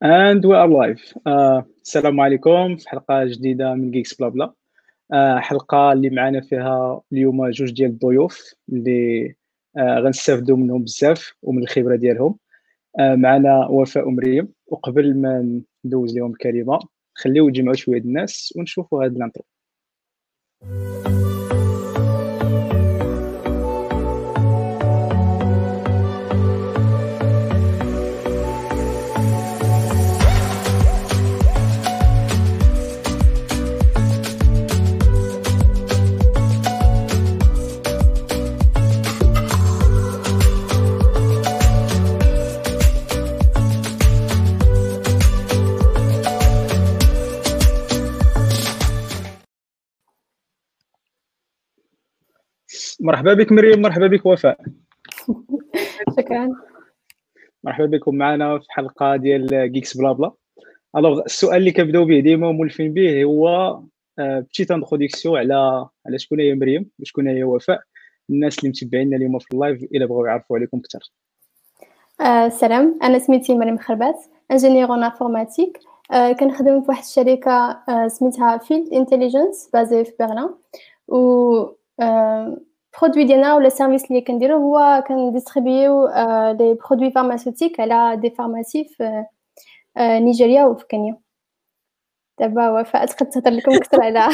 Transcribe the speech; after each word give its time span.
We 0.00 0.54
are 0.54 0.68
live. 0.68 1.02
Uh, 1.26 1.64
السلام 1.82 2.20
عليكم 2.20 2.76
في 2.76 2.88
حلقة 2.88 3.24
جديدة 3.24 3.74
من 3.74 3.90
جيكس 3.90 4.14
بلا 4.14 4.28
بلا. 4.28 4.54
Uh, 5.14 5.38
حلقة 5.38 5.92
اللي 5.92 6.10
معنا 6.10 6.40
فيها 6.40 7.02
اليوم 7.12 7.50
جوج 7.50 7.72
ديال 7.72 7.90
الضيوف 7.90 8.54
اللي 8.68 9.28
uh, 9.78 9.80
غنستافدوا 9.80 10.56
منهم 10.56 10.84
بزاف 10.84 11.34
ومن 11.42 11.62
الخبرة 11.62 11.96
ديالهم. 11.96 12.38
Uh, 13.00 13.02
معنا 13.02 13.66
وفاء 13.66 14.08
ومريم 14.08 14.48
وقبل 14.66 15.20
ما 15.20 15.60
ندوز 15.84 16.18
لهم 16.18 16.30
الكلمة 16.30 16.78
خليو 17.14 17.48
يجمعوا 17.48 17.76
شوية 17.76 18.00
الناس 18.00 18.54
ونشوفوا 18.56 19.04
هاد 19.04 19.16
ال 19.16 19.20
intro. 19.20 19.44
مرحبا 53.08 53.34
بك 53.34 53.52
مريم 53.52 53.82
مرحبا 53.82 54.06
بك 54.06 54.26
وفاء. 54.26 54.60
شكرا. 56.18 56.48
مرحبا 57.64 57.86
بكم 57.86 58.14
معنا 58.14 58.58
في 58.58 58.66
حلقة 58.68 59.16
ديال 59.16 59.72
جيكس 59.72 59.96
بلا 59.96 60.12
بلا 60.12 60.32
alors 60.96 61.20
السؤال 61.24 61.56
اللي 61.56 61.72
كنبداو 61.72 62.04
به 62.04 62.20
ديما 62.20 62.48
ومولفين 62.48 62.94
به 62.94 63.24
هو 63.24 63.80
petite 64.18 64.70
introduction 64.70 65.38
على 65.38 65.88
على 66.06 66.18
شكون 66.18 66.40
هي 66.40 66.54
مريم 66.54 66.90
وشكون 66.98 67.28
هي 67.28 67.44
وفاء. 67.44 67.80
الناس 68.30 68.58
اللي 68.58 68.68
متبعينا 68.68 69.16
اليوم 69.16 69.38
في 69.38 69.46
ال 69.52 69.58
live 69.58 69.82
إلا 69.82 70.06
بغاو 70.06 70.26
يعرفوا 70.26 70.56
عليكم 70.56 70.78
أكثر. 70.78 71.10
السلام 72.46 72.98
أنا 73.02 73.18
سميتي 73.18 73.54
مريم 73.58 73.78
خربات 73.78 74.24
ingénieure 74.50 74.90
en 74.90 75.04
informatique 75.04 75.78
كنخدم 76.40 76.82
في 76.82 76.88
واحد 76.88 77.02
الشركة 77.02 77.82
سميتها 78.08 78.58
Field 78.58 78.92
Intelligence 78.92 79.70
basée 79.72 80.04
في 80.04 80.12
برلين 80.20 80.48
و 81.08 81.78
برودوي 83.01 83.23
ديالنا 83.23 83.55
ولا 83.55 83.67
السيرفيس 83.67 84.05
اللي 84.11 84.21
كنديرو 84.21 84.57
هو 84.57 85.03
كنديستريبيو 85.07 86.07
لي 86.59 86.73
برودوي 86.73 87.11
فارماسيوتيك 87.11 87.79
على 87.79 88.17
دي 88.21 88.29
فارماسي 88.29 88.83
في 88.83 89.25
نيجيريا 89.97 90.65
وفي 90.65 90.85
كينيا 90.87 91.17
دابا 92.39 92.69
وفاء 92.69 93.05
تقدر 93.05 93.31
تهضر 93.31 93.51
لكم 93.51 93.71
اكثر 93.71 94.01
على 94.03 94.27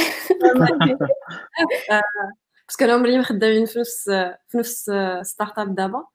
باسكو 2.67 2.85
انا 2.85 2.95
ومريم 2.95 3.23
خدامين 3.23 3.65
في 3.65 3.79
نفس 3.79 4.09
في 4.47 4.57
نفس 4.57 4.91
ستارت 5.21 5.59
اب 5.59 5.75
دابا 5.75 6.05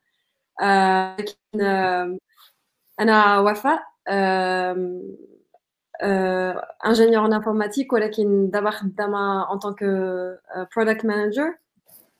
لكن 1.19 1.61
انا 3.00 3.39
وفاء 3.39 3.83
انجينيور 6.86 7.27
ان 7.27 7.33
انفورماتيك 7.33 7.92
ولكن 7.92 8.50
دابا 8.50 8.70
خدامه 8.70 9.53
ان 9.53 9.58
طونك 9.58 9.84
برودكت 10.77 11.06
مانجر 11.06 11.55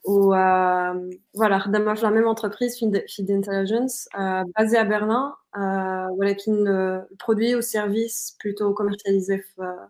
ou 0.09 0.35
euh, 0.35 1.11
voilà 1.35 1.59
خدامه 1.59 1.95
في 1.95 2.03
la 2.03 2.11
même 2.11 2.27
entreprise 2.27 2.79
Feed 2.79 3.31
Intelligence 3.31 4.09
euh, 4.19 4.45
basée 4.59 4.77
à 4.77 4.85
Berlin 4.85 5.35
euh, 5.57 6.11
ولكن 6.11 6.69
البرودوي 6.69 7.55
والسيرفيس 7.55 8.39
بلوتو 8.45 8.75
كوميرسياليزي 8.75 9.39
في 9.39 9.89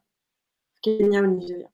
كينيا 0.82 1.20
ونيجيريا 1.20 1.68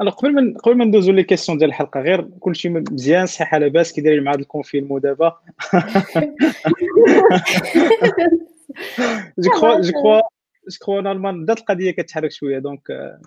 الو 0.00 0.10
قبل 0.10 0.34
ما 0.34 0.58
قبل 0.58 0.76
ما 0.76 0.84
ندوزو 0.84 1.12
لي 1.12 1.22
كيسيون 1.22 1.58
ديال 1.58 1.70
الحلقه 1.70 2.00
غير 2.00 2.22
كلشي 2.40 2.68
مزيان 2.68 3.26
صحيحه 3.26 3.58
لاباس 3.58 3.92
كي 3.92 4.00
دايرين 4.00 4.24
مع 4.24 4.32
هذا 4.32 4.40
الكونفينمون 4.40 5.00
دابا 5.00 5.38
جو 9.38 9.50
كخوا 9.50 9.80
جو 9.80 9.92
كخوا 9.92 10.20
جو 10.70 10.78
كخوا 10.80 11.00
نورمال 11.00 11.42
بدات 11.42 11.58
القضيه 11.58 11.90
كتحرك 11.90 12.30
شويه 12.30 12.58
دونك 12.58 13.18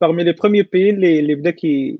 باغمي 0.00 0.24
لي 0.24 0.32
بروميي 0.32 0.62
بيي 0.62 0.90
اللي 0.90 1.20
اللي 1.20 1.34
بدا 1.34 1.50
كي 1.50 1.98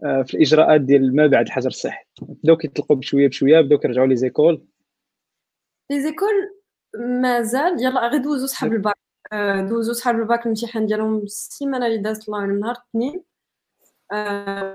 في 0.00 0.34
الإجراءات 0.34 0.80
ديال 0.80 1.16
ما 1.16 1.26
بعد 1.26 1.46
الحجر 1.46 1.68
الصحي. 1.68 2.04
بداو 2.22 2.56
كيطلقوا 2.56 2.96
بشوية 2.96 3.28
بشوية 3.28 3.60
بداو 3.60 3.78
كيرجعوا 3.78 4.06
لي 4.06 4.16
زيكول. 4.16 4.66
les 5.90 6.00
écoles 6.00 6.50
مازال 6.96 7.82
يلا 7.82 8.08
غير 8.08 8.20
دوزو 8.20 8.46
صحاب 8.46 8.72
الباك. 8.72 8.96
دوزو 9.68 9.92
صحاب 9.92 10.14
الباك 10.18 10.42
الامتحان 10.42 10.86
ديالهم 10.86 11.18
السيمانة 11.18 11.86
اللي 11.86 11.98
دازت 11.98 12.28
الله 12.28 12.46
نهار 12.46 12.76
الاثنين 12.76 13.22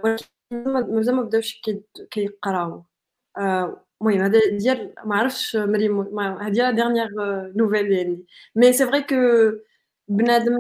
ولكن 0.03 0.95
مازال 0.95 1.15
ما 1.15 1.23
بداوش 1.23 1.61
كيقراو. 2.11 2.83
المهم 4.01 4.21
هذا 4.21 4.39
ديال 4.57 4.93
ما 5.05 5.15
عرفتش 5.15 5.55
مريم 5.55 6.19
هذه 6.19 6.53
la 6.53 6.71
dernière 6.71 7.09
nouvelle 7.55 7.89
ديالي 7.89 8.23
mais 8.55 8.73
c'est 8.73 8.85
vrai 8.85 9.01
que 9.01 9.15
بنادم 10.17 10.57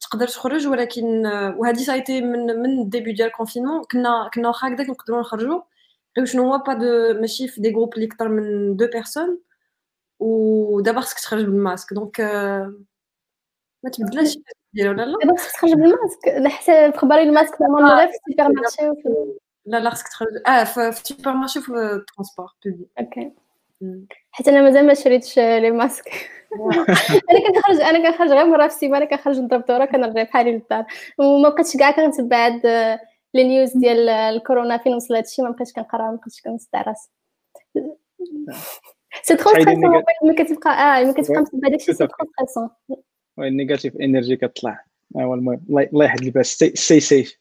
تقدر 0.00 0.28
تخرج 0.28 0.66
ولكن 0.66 1.26
وهذه 1.56 1.76
c'était 1.76 2.20
من 2.20 2.46
من 2.46 2.80
ال 2.82 2.87
début 2.87 3.12
ديال 3.12 3.28
ال 3.28 3.32
confinement. 3.32 3.84
كنا 3.84 4.30
كنا 4.34 4.48
واخا 4.48 4.68
هكذاك 4.68 4.90
نقدروا 4.90 5.20
نخرجوا 5.20 5.60
غير 6.16 6.26
شنو 6.26 6.52
هو 6.52 6.58
pas 6.58 6.74
de 6.74 7.20
ماشي 7.20 7.48
في 7.48 7.60
des 7.60 7.70
groupes 7.70 7.94
اللي 7.94 8.06
أكثر 8.06 8.28
من 8.28 8.76
deux 8.76 8.86
personnes 8.86 9.38
ودابا 10.18 11.00
خصك 11.00 11.18
تخرج 11.18 11.44
بال 11.44 11.55
masque. 11.55 11.94
donc 11.94 12.20
ما 13.84 13.90
تبدلاش 13.92 14.38
ديالو 14.72 14.90
ولا 14.90 15.02
لا؟ 15.02 15.18
دابا 15.24 15.36
خصك 15.38 15.52
تخرج 15.52 15.72
بالماسك. 15.72 16.48
حتى 16.48 16.92
في 16.92 16.98
خباري 16.98 17.22
الماسك 17.22 17.58
زعما 17.60 17.94
غير 17.94 18.08
في 18.08 18.14
ال 18.28 18.52
supermarché 18.52 19.02
لا 19.66 19.80
لا 19.80 19.90
خصك 19.90 20.08
تخرج. 20.08 20.28
آه 20.46 20.64
في 20.64 20.88
ال 20.88 21.32
supermarché 21.32 21.58
وفي 21.58 21.68
ال 21.72 21.80
transport 21.80 22.52
public 22.64 22.88
OK. 23.00 23.32
حيت 24.30 24.48
أنا 24.48 24.62
مازال 24.62 24.86
ما 24.86 24.94
شريتش 24.94 25.38
les 25.38 25.70
masques. 25.70 26.04
أنا 27.30 27.40
كنخرج 27.46 27.80
أنا 27.80 28.10
كنخرج 28.10 28.28
غير 28.28 28.46
مرة 28.46 28.68
في 28.68 28.74
السيمانه 28.74 29.04
كنخرج 29.04 29.38
نضرب 29.38 29.64
دورة 29.64 29.84
كنرجع 29.84 30.22
بحالي 30.22 30.52
للدار. 30.52 30.84
وما 31.18 31.48
بقيتش 31.48 31.76
كاع 31.76 31.90
كنتبع 31.90 32.46
هاد 32.46 32.98
les 33.34 33.44
news 33.44 33.76
ديال 33.76 34.08
الكورونا 34.08 34.78
فين 34.78 34.94
وصل 34.94 35.14
هادشي 35.14 35.42
ما 35.42 35.50
بقيتش 35.50 35.72
كنقرأ 35.72 36.02
ما 36.02 36.16
بقيتش 36.16 36.40
كنصدع 36.42 36.82
راسي 36.82 37.10
c'est 39.22 39.36
trop 39.36 39.50
stressant 39.50 40.02
ملي 40.22 40.44
كتبقى 40.44 41.00
آه 41.00 41.04
ملي 41.04 41.12
كتبقى 41.12 41.40
متبع 41.40 41.68
داكشي 41.68 41.92
c'est 41.92 42.06
trop 42.06 42.26
stressant 42.32 42.68
oui 43.36 43.48
ال 43.48 43.53
negative 43.53 43.96
energy 43.96 44.36
كتطلع 44.36 44.84
ايوا 45.18 45.34
المهم 45.34 45.60
الله 45.70 46.04
يحد 46.04 46.22
الباس 46.22 46.46
سي 46.74 47.00
سيف 47.00 47.38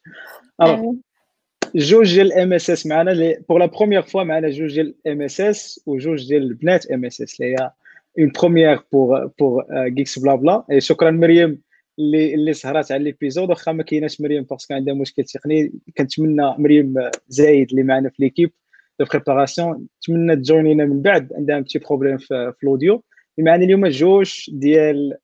جوج 1.75 2.16
ديال 2.16 2.28
ال 2.28 2.53
MSS 2.53 2.85
معنا 2.85 3.35
pour 3.50 3.59
la 3.59 3.66
première 3.66 4.01
fois 4.01 4.23
معنا 4.23 4.50
جوج 4.50 4.73
ديال 4.73 4.96
ال 5.05 5.22
MSS 5.22 5.81
وجوج 5.85 6.28
ديال 6.28 6.44
البنات 6.44 6.91
MSS 6.91 7.41
اللي 7.41 7.56
هي 7.56 7.72
une 8.19 8.31
première 8.39 8.79
pour 8.91 9.31
pour 9.39 9.66
جيكس 9.88 10.19
بلا 10.19 10.35
بلا 10.35 10.79
شكرا 10.79 11.11
مريم 11.11 11.61
اللي 12.00 12.33
اللي 12.33 12.53
سهرات 12.53 12.91
على 12.91 13.03
l'épisode 13.03 13.50
واخا 13.50 13.72
ما 13.72 13.83
كايناش 13.83 14.22
مريم 14.22 14.44
parce 14.44 14.62
que 14.62 14.73
عندها 14.73 14.94
مشكل 14.94 15.23
تقني 15.23 15.73
كنتمنى 15.97 16.55
مريم 16.57 16.95
زايد 17.28 17.69
اللي 17.72 17.83
معنا 17.83 18.09
في 18.09 18.16
l'équipe 18.23 18.51
de 19.00 19.05
préparation 19.05 19.88
نتمنى 19.97 20.35
تجونينا 20.35 20.85
من 20.85 21.01
بعد 21.01 21.33
عندها 21.33 21.59
petit 21.59 21.79
problème 21.79 22.17
في, 22.17 22.53
في 22.57 22.63
ال 22.63 22.70
audio 22.70 23.03
معنا 23.38 23.63
اليوم 23.63 23.88
جوج 23.88 24.49
ديال 24.51 25.17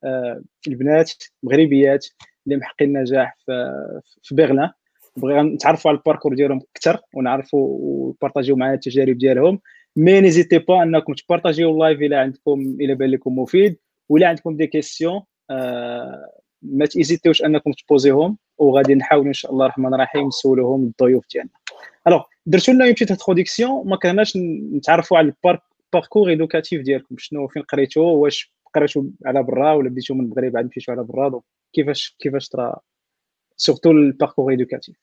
البنات 0.67 1.11
مغربيات 1.43 2.07
اللي 2.47 2.57
محققين 2.57 2.97
نجاح 2.97 3.37
في, 3.45 3.73
في 4.23 4.35
برلين 4.35 4.69
بغينا 5.17 5.41
نتعرفوا 5.41 5.91
على 5.91 5.97
ال 5.97 6.01
parcours 6.01 6.35
ديالهم 6.35 6.61
أكثر 6.75 6.99
ونعرفوا 7.13 7.77
وبارطاجيو 7.81 8.55
معنا 8.55 8.73
التجارب 8.73 9.17
ديالهم 9.17 9.59
mais 9.95 10.21
n'hésitez 10.21 10.57
pas 10.57 10.83
انكم 10.83 11.13
تبارطاجيو 11.13 11.71
ال 11.71 11.77
live 11.77 12.01
إلى 12.01 12.15
عندكم 12.15 12.77
إلى 12.79 12.95
بان 12.95 13.09
لكم 13.09 13.39
مفيد 13.39 13.77
ولا 14.09 14.27
عندكم 14.27 14.55
des 14.57 14.67
questions 14.67 15.21
آه 15.49 16.29
ما 16.61 16.85
تيزيتيوش 16.85 17.43
انكم 17.43 17.71
تبوزيهم 17.71 18.37
وغادي 18.57 18.95
نحاولوا 18.95 19.27
ان 19.27 19.33
شاء 19.33 19.51
الله 19.51 19.65
الرحمن 19.65 19.93
الرحيم 19.93 20.27
نسولوهم 20.27 20.83
الضيوف 20.83 21.25
ديالنا 21.33 21.51
alors 22.07 22.23
درتوا 22.45 22.73
لنا 22.73 22.83
une 22.83 22.91
petite 22.91 23.11
introduction 23.11 23.87
ما 23.87 23.95
كرهناش 23.97 24.37
نتعرفوا 24.73 25.17
على 25.17 25.33
ال 25.93 25.97
parcours 25.97 26.29
éducatif 26.29 26.81
ديالكم. 26.81 27.15
شنو 27.17 27.47
فين 27.47 27.63
قريتوا 27.63 28.11
واش 28.11 28.53
قريتوا 28.75 29.03
على 29.25 29.43
برا؟ 29.43 29.73
ولا 29.73 29.89
بديتوا 29.89 30.15
من 30.15 30.25
المغرب 30.25 30.57
عاد 30.57 30.65
مشيتوا 30.65 30.93
على 30.93 31.03
برا؟ 31.03 31.41
كيفاش 31.73 32.15
كيفاش 32.19 32.49
ترى 32.49 32.75
surtout 33.57 33.91
ال 33.91 33.98
parcours 33.98 34.51
éducatif 34.51 34.95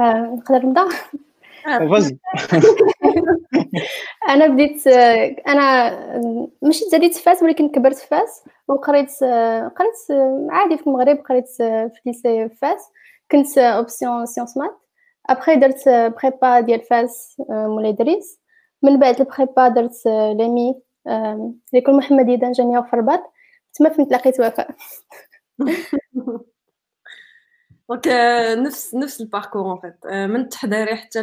نقدر 0.00 0.66
نبدا 0.66 0.88
vas-y 1.90 2.18
أنا 4.28 4.46
بديت 4.46 4.86
أنا 5.48 5.90
مشيت 6.62 6.88
زاديت 6.88 7.14
فاس 7.16 7.42
ولكن 7.42 7.68
كبرت 7.68 7.96
في 7.96 8.06
فاس 8.06 8.44
وقريت 8.68 9.10
قريت 9.76 9.96
عادي 10.50 10.78
في 10.78 10.86
المغرب 10.86 11.18
قريت 11.18 11.48
في 11.56 12.00
lycée 12.06 12.48
فاس. 12.48 12.90
كنت 13.30 13.58
option 13.58 14.26
sciences 14.26 14.56
maths. 14.56 14.78
أبخي 15.28 15.56
درت 15.56 15.88
prépa 15.88 16.60
ديال 16.60 16.80
فاس 16.82 17.36
مولاي 17.50 17.92
دريس 17.92 18.40
من 18.82 18.98
بعد 18.98 19.20
ال 19.20 19.28
prépa 19.28 19.68
درت 19.68 20.06
l'EMI 20.06 20.80
l'école 21.72 21.96
Mohammadia 21.96 22.28
d'ingénieurs 22.28 22.82
في 22.82 22.92
الرباط 22.94 23.32
تما 23.74 23.88
فين 23.88 24.08
تلاقيت 24.08 24.40
وفاء. 24.40 24.70
donc 27.88 28.08
نفس 28.58 28.94
نفس 28.94 29.20
ال 29.20 29.26
parcours 29.26 29.72
en 29.72 29.80
fait 29.80 30.06
من 30.06 30.40
التحضيري 30.40 30.96
حتى 30.96 31.22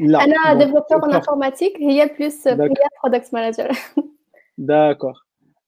لا 0.00 0.24
انا 0.24 0.54
ديفلوبور 0.54 1.14
انفورماتيك 1.14 1.76
هي 1.76 2.10
بلوس 2.18 2.48
هي 2.48 2.68
برودكت 3.02 3.34
مانجر 3.34 3.70
داكوغ 4.58 5.18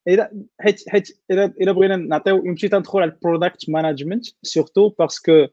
اذا 0.09 0.31
حيت 0.61 0.89
حيت 0.89 1.23
اذا 1.31 1.53
اذا 1.61 1.73
بغينا 1.73 1.97
نعطيو 1.97 2.45
يمشي 2.45 2.69
تندخل 2.69 2.99
على 2.99 3.11
البرودكت 3.11 3.71
مانجمنت 3.71 4.27
سورتو 4.43 4.89
باسكو 4.89 5.47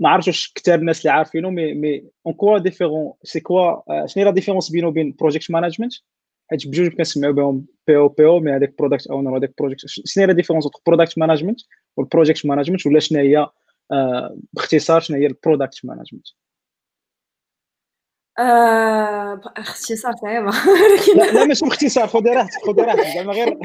ما 0.00 0.08
عرفتش 0.08 0.28
واش 0.28 0.52
كثار 0.54 0.78
الناس 0.78 1.00
اللي 1.00 1.12
عارفينه 1.12 1.50
مي 1.50 1.74
مي 1.74 2.04
اون 2.26 2.34
كوا 2.34 2.58
ديفيرون 2.58 3.12
سي 3.22 3.40
كوا 3.40 4.06
شنو 4.06 4.22
هي 4.22 4.24
لا 4.24 4.30
ديفيرونس 4.30 4.70
بينه 4.70 4.88
وبين 4.88 5.16
بروجيكت 5.20 5.50
مانجمنت 5.50 5.92
حيت 6.50 6.66
بجوج 6.66 6.88
كنسمعوا 6.88 7.34
بهم 7.34 7.66
بي 7.86 7.96
او 7.96 8.08
بي 8.08 8.26
او 8.26 8.40
مي 8.40 8.52
هذاك 8.52 8.74
برودكت 8.78 9.06
اونر 9.06 9.30
وهذاك 9.30 9.54
بروجيكت 9.58 9.86
شنو 9.86 10.22
هي 10.22 10.26
لا 10.26 10.32
ديفيرونس 10.32 10.64
بين 10.64 10.80
برودكت 10.86 11.18
مانجمنت 11.18 11.60
والبروجيكت 11.96 12.46
مانجمنت 12.46 12.86
ولا 12.86 13.00
شنو 13.00 13.18
هي 13.18 13.46
باختصار 14.52 15.00
شنو 15.00 15.16
هي 15.16 15.26
البرودكت 15.26 15.84
مانجمنت 15.84 16.26
اختصار 19.57 20.13
صعيبه 20.21 20.49
لا 21.17 21.31
لا 21.31 21.45
ماشي 21.45 21.65
باختصار 21.65 22.07
خذي 22.07 22.29
راحتك 22.29 22.65
خذي 22.65 22.81
راحتك 22.81 23.07
زعما 23.15 23.33
غير. 23.33 23.57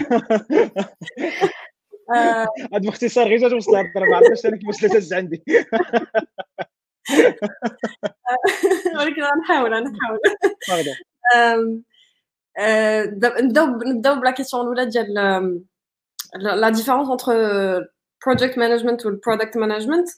هذا 2.11 2.49
باختصار 2.73 3.29
غير 3.29 3.39
جات 3.39 3.53
وصلت 3.53 3.75
الهضره 3.75 4.11
ما 4.11 4.17
عرفتش 4.17 4.47
أنا 4.47 4.57
كيفاش 4.57 4.81
تهز 4.81 5.15
عندي. 5.15 5.43
ولكن 8.99 9.23
غنحاول 9.23 9.75
غنحاول 9.75 10.19
نبداو 13.43 13.67
نبداو 13.67 14.21
بلا 14.21 14.31
كيسيون 14.31 14.63
الأولى 14.63 14.87
ديال 14.87 15.15
لا 16.35 16.69
ديفيرونس 16.69 17.11
انتر 17.11 17.33
بروجيكت 18.27 18.59
مانجمنت 18.59 19.07
والبرودكت 19.07 19.57
مانجمنت 19.57 20.09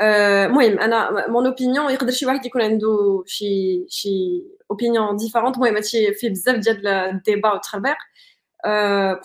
المهم 0.00 0.78
انا 0.78 1.26
مون 1.28 1.46
اوبينيون 1.46 1.92
يقدر 1.92 2.12
شي 2.12 2.26
واحد 2.26 2.46
يكون 2.46 2.62
عنده 2.62 3.22
شي 3.26 3.84
شي 3.88 4.42
اوبينيون 4.70 5.16
ديفيرونت 5.16 5.56
المهم 5.56 5.74
هادشي 5.74 6.14
فيه 6.14 6.28
بزاف 6.30 6.56
ديال 6.56 6.86
الديبا 6.88 7.52
والتخربيق 7.52 7.96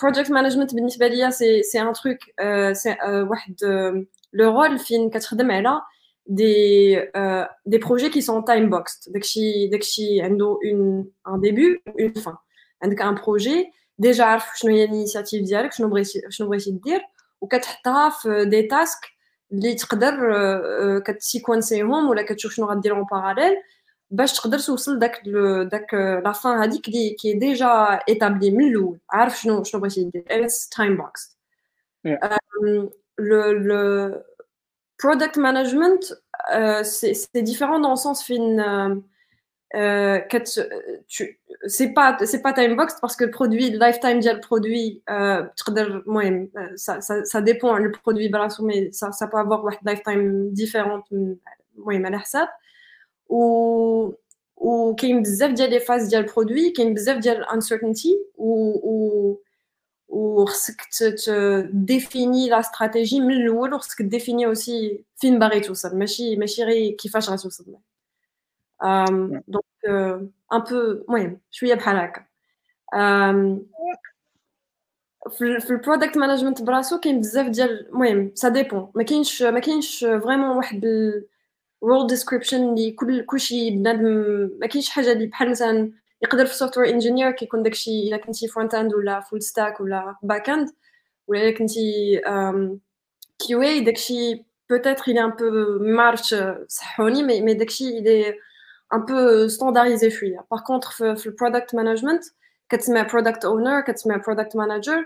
بروجيكت 0.01 0.31
مانجمنت 0.31 0.75
بالنسبه 0.75 1.07
ليا 1.07 1.29
سي 1.29 1.63
سي 1.63 1.81
ان 1.81 1.93
تروك 1.93 2.17
سي 2.75 2.95
واحد 3.29 3.55
لو 4.33 4.61
رول 4.61 4.79
فين 4.79 5.09
كتخدم 5.09 5.51
على 5.51 5.81
دي 6.25 6.95
دي 7.65 7.77
بروجي 7.77 8.09
كي 8.09 8.21
سون 8.21 8.45
تايم 8.45 8.69
بوكس 8.69 9.09
داكشي 9.09 9.67
داكشي 9.67 10.21
عنده 10.21 10.59
اون 10.65 11.07
ان 11.27 11.39
ديبي 11.41 11.83
اون 11.99 12.13
فان 12.13 12.35
عندك 12.83 13.01
ان 13.01 13.15
بروجي 13.15 13.71
ديجا 13.99 14.23
عارف 14.23 14.45
شنو 14.55 14.71
هي 14.75 14.83
الانيشيتيف 14.83 15.43
ديالك 15.43 15.73
شنو 15.73 15.87
بغيتي 15.89 16.21
شنو 16.29 16.47
بغيتي 16.49 16.71
دير 16.71 17.01
وكتحطها 17.41 18.09
في 18.09 18.45
دي 18.45 18.61
تاسك 18.63 18.99
اللي 19.51 19.75
تقدر 19.75 20.19
كتسيكونسيهم 20.99 22.09
ولا 22.09 22.21
كتشوف 22.21 22.53
شنو 22.53 22.65
غدير 22.65 22.95
اون 22.95 23.05
باراليل 23.11 23.55
باش 24.11 24.33
تقدر 24.33 24.59
توصل 24.59 24.99
داك 24.99 25.21
داك 25.71 25.93
لا 25.93 26.31
فان 26.31 26.57
هذيك 26.57 26.87
اللي 26.87 27.09
كي 27.09 27.33
ديجا 27.33 27.67
ايتابلي 28.09 28.51
من 28.51 28.67
الاول 28.67 28.99
عارف 29.09 29.41
شنو 29.41 29.63
شنو 29.63 29.81
بغيتي 29.81 30.03
دير 30.03 30.45
اتس 30.45 30.69
تايم 30.69 30.97
بوكس 30.97 31.37
le 33.17 33.53
le 33.69 33.81
product 34.97 35.37
management 35.37 36.03
euh, 36.53 36.83
c'est 36.83 37.41
différent 37.41 37.79
dans 37.79 37.91
le 37.91 37.95
sens 37.95 38.23
fin 38.23 39.01
euh, 39.75 40.19
euh, 40.33 41.27
c'est 41.67 41.89
pas 41.89 42.17
c'est 42.25 42.41
pas 42.41 42.53
time 42.53 42.77
box 42.77 42.95
parce 43.01 43.17
que 43.17 43.25
le 43.25 43.31
produit 43.31 43.69
le 43.69 43.79
lifetime 43.79 44.19
ديال 44.19 44.39
produit 44.39 45.03
euh, 45.09 45.45
المهم 45.69 46.49
ça, 46.75 47.01
ça, 47.01 47.25
ça 47.25 47.41
dépend 47.41 47.77
le 47.77 47.91
produit 47.91 48.29
براسو 48.29 48.65
mais 48.65 48.91
ça, 48.93 49.11
ça 49.11 49.27
peut 49.27 49.37
avoir 49.37 49.65
واحد 49.65 49.89
lifetime 49.89 50.53
différente 50.53 51.03
المهم 51.77 52.05
على 52.05 52.19
حساب 52.19 52.47
و 53.29 54.11
وكاين 54.57 55.21
بزاف 55.21 55.51
ديال 55.51 55.69
لي 55.69 55.79
فاز 55.79 56.07
ديال 56.07 56.21
البرودوي 56.21 56.69
كاين 56.69 56.93
بزاف 56.93 57.17
ديال 57.17 57.45
uncertainty 57.45 58.15
و 58.37 58.71
و 58.89 59.41
وخصك 60.07 60.81
تديفيني 61.25 62.49
لا 62.49 62.59
استراتيجي 62.59 63.19
من 63.19 63.31
الاول 63.31 63.73
وخصك 63.73 63.97
تديفيني 63.99 64.45
اوسي 64.45 65.05
فين 65.15 65.39
باغي 65.39 65.59
توصل 65.59 65.97
ماشي 65.97 66.35
ماشي 66.35 66.63
غير 66.63 66.95
كيفاش 66.95 67.29
غتوصل 67.29 67.75
دونك 69.47 69.65
ان 70.53 70.59
بو 70.59 70.75
المهم 70.77 71.41
شويه 71.51 71.75
بحال 71.75 71.97
هكا 71.97 72.25
في 75.29 75.69
البرودكت 75.69 76.17
مانجمنت 76.17 76.61
براسو 76.61 76.99
كاين 76.99 77.19
بزاف 77.19 77.47
ديال 77.49 77.87
المهم 77.89 78.31
سا 78.35 78.49
ديبون 78.49 78.91
ما 78.95 79.03
كاينش 79.03 79.43
ما 79.43 79.59
كاينش 79.59 79.99
فريمون 79.99 80.57
واحد 80.57 80.85
رول 81.83 82.07
ديسكريبشن 82.07 82.69
اللي 82.69 82.91
كل 82.91 83.25
كلشي 83.25 83.71
بنادم 83.71 84.03
ما 84.61 84.67
كاينش 84.67 84.89
حاجه 84.89 85.11
اللي 85.11 85.25
بحال 85.27 85.49
مثلا 85.49 85.91
يقدر 86.21 86.45
في 86.45 86.53
سوفتوير 86.55 86.89
انجينير 86.89 87.31
كيكون 87.31 87.63
داكشي 87.63 88.07
الا 88.07 88.17
كنتي 88.17 88.47
فرونت 88.47 88.73
اند 88.75 88.93
ولا 88.93 89.19
فول 89.19 89.41
ستاك 89.41 89.79
ولا 89.81 90.15
باك 90.23 90.49
اند 90.49 90.69
ولا 91.27 91.41
الا 91.41 91.57
كنتي 91.57 91.81
كيو 93.39 93.61
اي 93.61 93.79
داكشي 93.79 94.45
بوتيتر 94.69 95.03
il 95.03 95.15
est 95.17 95.19
un 95.19 95.31
peu 95.31 95.43
ما 95.81 96.03
عرفتش 96.03 96.35
صحوني 96.67 97.23
مي 97.23 97.41
مي 97.41 97.53
داكشي 97.53 97.99
il 97.99 98.03
est 98.07 98.35
un 98.91 99.01
peu 99.01 99.49
standardisé 99.49 100.09
شويه 100.09 100.45
باغ 100.51 100.59
كونطخ 100.61 100.91
في, 100.91 101.15
في 101.15 101.25
البرودكت 101.27 101.75
مانجمنت 101.75 102.23
كتسمى 102.69 103.03
برودكت 103.03 103.45
اونر 103.45 103.81
كتسمى 103.81 104.17
برودكت 104.17 104.55
مانجر 104.55 105.05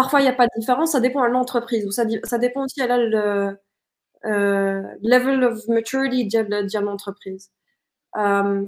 parfois 0.00 0.20
il 0.20 0.22
n'y 0.22 0.28
a 0.28 0.32
pas 0.32 0.46
de 0.46 0.60
différence 0.60 0.92
ça 0.92 1.00
dépend 1.00 1.22
de 1.28 1.32
l'entreprise 1.32 1.84
ou 1.86 1.90
ça, 1.90 2.04
ça 2.24 2.38
dépend 2.38 2.64
aussi 2.64 2.80
à 2.82 2.96
le 2.96 3.58
euh, 4.24 4.82
level 5.02 5.44
of 5.44 5.68
maturity 5.68 6.28
ديال 6.28 6.66
ديال 6.66 6.84
l'entreprise 6.84 7.50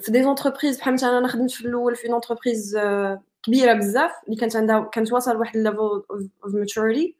في 0.00 0.06
دي 0.08 0.22
زونتربريز 0.22 0.78
بحال 0.78 0.94
مثلا 0.94 1.18
انا 1.18 1.28
خدمت 1.28 1.50
في 1.50 1.66
الاول 1.66 1.96
في 1.96 2.12
اونتربريز 2.12 2.78
كبيره 3.42 3.72
بزاف 3.72 4.12
اللي 4.24 4.36
كانت 4.36 4.56
عندها 4.56 4.90
كانت 4.92 5.12
واصل 5.12 5.34
لواحد 5.34 5.56
الليفل 5.56 5.78
اوف 5.78 6.54
ماتوريتي 6.54 7.16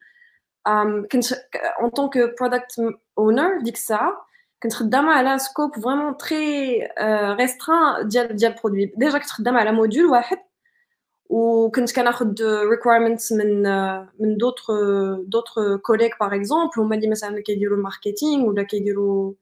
كنت 1.13 1.33
اون 1.81 1.91
طونك 1.91 2.35
برودكت 2.41 2.81
اونر 3.19 3.61
ديك 3.61 3.75
الساعه 3.75 4.26
كنت 4.63 4.73
خدامه 4.75 5.13
على 5.13 5.39
سكوب 5.39 5.75
فريمون 5.75 6.17
تري 6.17 6.89
ريستران 7.41 8.09
ديال 8.09 8.37
ديال 8.37 8.53
البرودوي 8.53 8.93
ديجا 8.97 9.19
كنت 9.19 9.31
خدامه 9.31 9.61
على 9.61 9.73
موديول 9.73 10.07
واحد 10.07 10.39
وكنت 11.29 11.97
كناخذ 11.97 12.35
ريكويرمنتس 12.71 13.33
من 13.33 13.63
من 14.21 14.37
دوطخ 14.37 14.67
دوطخ 15.27 15.77
كوليك 15.83 16.13
باغ 16.21 16.35
اكزومبل 16.35 16.73
هما 16.79 16.97
اللي 16.97 17.09
مثلا 17.09 17.43
كيديروا 17.43 17.77
الماركتينغ 17.77 18.45
ولا 18.47 18.63
كيديروا 18.63 19.33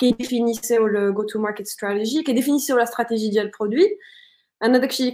qui 0.00 0.14
définissait 0.14 0.78
le 0.78 1.12
go-to-market 1.12 1.66
strategy, 1.66 2.24
qui 2.24 2.32
définissait 2.32 2.74
la 2.74 2.86
stratégie 2.86 3.30
du 3.30 3.50
produit. 3.50 3.86
Un 4.62 4.74
autre 4.74 4.86
qui 4.86 5.12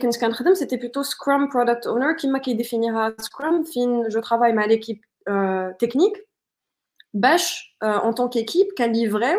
c'était 0.54 0.78
plutôt 0.78 1.02
Scrum 1.02 1.48
Product 1.48 1.86
Owner, 1.86 2.14
qui 2.16 2.28
m'a 2.28 2.40
qui 2.40 2.54
définira 2.54 3.12
Scrum. 3.18 3.64
Fin, 3.64 4.04
je 4.08 4.18
travaille 4.18 4.56
avec 4.56 4.86
l'équipe 4.86 5.04
bas 7.13 7.35
euh, 7.83 7.97
en 7.97 8.13
tant 8.13 8.29
qu'équipe 8.29 8.73
qu'un 8.75 8.87
livret 8.87 9.37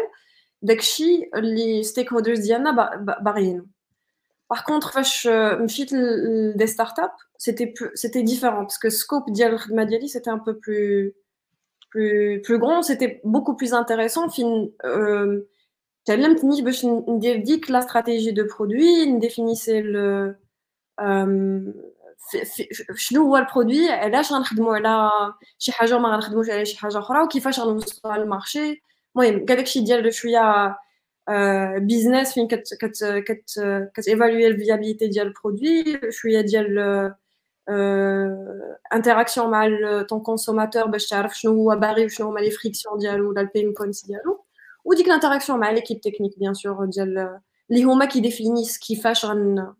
d'ici 0.62 1.26
les 1.34 1.82
stakeholders 1.82 2.38
d'Iana, 2.38 2.72
en 3.20 3.62
par 4.48 4.64
contre 4.64 4.92
face 4.92 5.26
au 5.26 5.68
fil 5.68 6.52
des 6.54 6.66
startups 6.66 7.02
c'était 7.38 8.22
différent 8.22 8.62
parce 8.62 8.78
que 8.78 8.90
scope 8.90 9.30
d'ialradialy 9.30 10.08
c'était 10.08 10.30
un 10.30 10.38
peu 10.38 10.58
plus 10.58 11.14
grand 12.58 12.82
c'était 12.82 13.20
beaucoup 13.24 13.56
plus 13.56 13.74
intéressant 13.74 14.28
fin 14.28 14.66
euh, 14.84 15.48
j'allais 16.06 16.28
me 16.28 16.38
tenir 16.38 16.64
bas 16.64 16.82
une 16.82 17.18
la 17.68 17.80
stratégie 17.80 18.32
de 18.32 18.42
produit 18.42 19.04
une 19.04 19.18
le. 19.82 20.36
Euh, 21.00 21.72
شنو 22.96 23.22
هو 23.22 23.36
ال 23.36 23.42
produit؟ 23.42 23.90
علاش 23.90 24.32
غنخدمو 24.32 24.72
على 24.72 25.10
شي 25.58 25.72
حاجة 25.72 25.96
وما 25.96 26.08
غنخدموش 26.08 26.50
على 26.50 26.64
شي 26.64 26.78
حاجة 26.78 26.98
أخرى؟ 26.98 27.22
وكيفاش 27.22 27.60
غنوصلوا 27.60 28.12
على 28.12 28.22
المارشي؟ 28.22 28.82
المهم 29.16 29.46
كاع 29.46 29.56
داكشي 29.56 29.80
ديال 29.80 30.14
شوية 30.14 30.76
business 31.78 32.34
فين 32.34 32.48
كت 32.48 32.74
كت 32.80 33.04
كت 33.04 33.60
كت 33.94 34.06
évaluer 34.06 34.46
ال 34.46 34.52
viabilité 34.52 35.08
ديال 35.08 35.26
ال 35.26 35.35
produit 35.36 36.00
شوية 36.12 36.40
ديال 36.40 36.78
interaction 38.94 39.50
مع 39.50 39.68
ton 40.02 40.20
consommateur 40.20 40.86
باش 40.86 41.08
تعرف 41.08 41.38
شنو 41.38 41.52
هو 41.52 41.76
باغي 41.76 42.04
وشنو 42.04 42.28
هما 42.28 42.40
les 42.40 42.50
frictions 42.50 42.98
ديالو 42.98 43.30
ولا 43.30 43.40
ال 43.40 43.47
pain 43.47 43.72
points 43.72 44.06
ديالو. 44.06 44.44
وديك 44.84 45.06
ال 45.06 45.11
interaction 45.11 45.58
مع 45.60 45.70
l'équipe 45.70 46.00
technique 46.00 46.38
bien 46.38 46.54
sûr 46.54 46.84
ديال 46.86 47.40
اللي 47.70 47.84
هما 47.84 48.04
كي 48.04 48.16
définissent 48.16 48.78
كيفاش 48.78 49.26
غن 49.26 49.74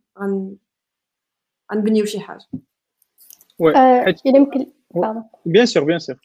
غنبنيو 1.74 2.04
شي 2.04 2.20
حاجة. 2.20 2.44
إلى 3.60 4.38
يمكن 4.38 4.66
bien 5.44 5.66
sûr 5.66 5.84
bien 5.84 5.98
sûr 5.98 6.16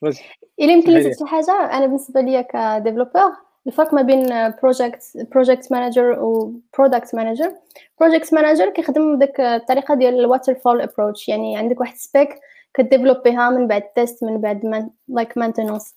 إلى 0.59 0.73
يمكن 0.73 0.91
لي 0.91 1.15
شي 1.15 1.25
حاجة. 1.25 1.51
أنا 1.51 1.85
بالنسبة 1.85 2.21
ليا 2.21 2.41
comme 2.41 2.69
développeur 2.69 3.31
الفرق 3.67 3.93
ما 3.93 4.01
بين 4.01 4.51
project 4.61 5.03
project 5.31 5.71
manager 5.71 6.23
و 6.23 6.53
product 6.77 7.15
manager 7.15 7.53
project 7.99 8.33
manager 8.33 8.69
كيخدم 8.69 9.15
بديك 9.15 9.39
الطريقة 9.39 9.95
ديال 9.95 10.19
ال 10.19 10.55
waterfall 10.55 10.81
approach 10.81 11.29
يعني 11.29 11.57
عندك 11.57 11.79
واحد 11.79 11.95
spec 11.95 12.39
كت 12.73 12.85
développer 12.85 13.43
ها 13.43 13.49
من 13.49 13.67
بعد 13.67 13.81
test 13.81 14.23
من 14.23 14.41
بعد 14.41 14.89
like 15.07 15.37
maintenance 15.37 15.95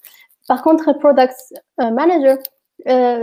par 0.48 0.62
contre 0.62 0.90
ال 0.90 0.96
product 0.96 1.36
مانجر 1.78 2.38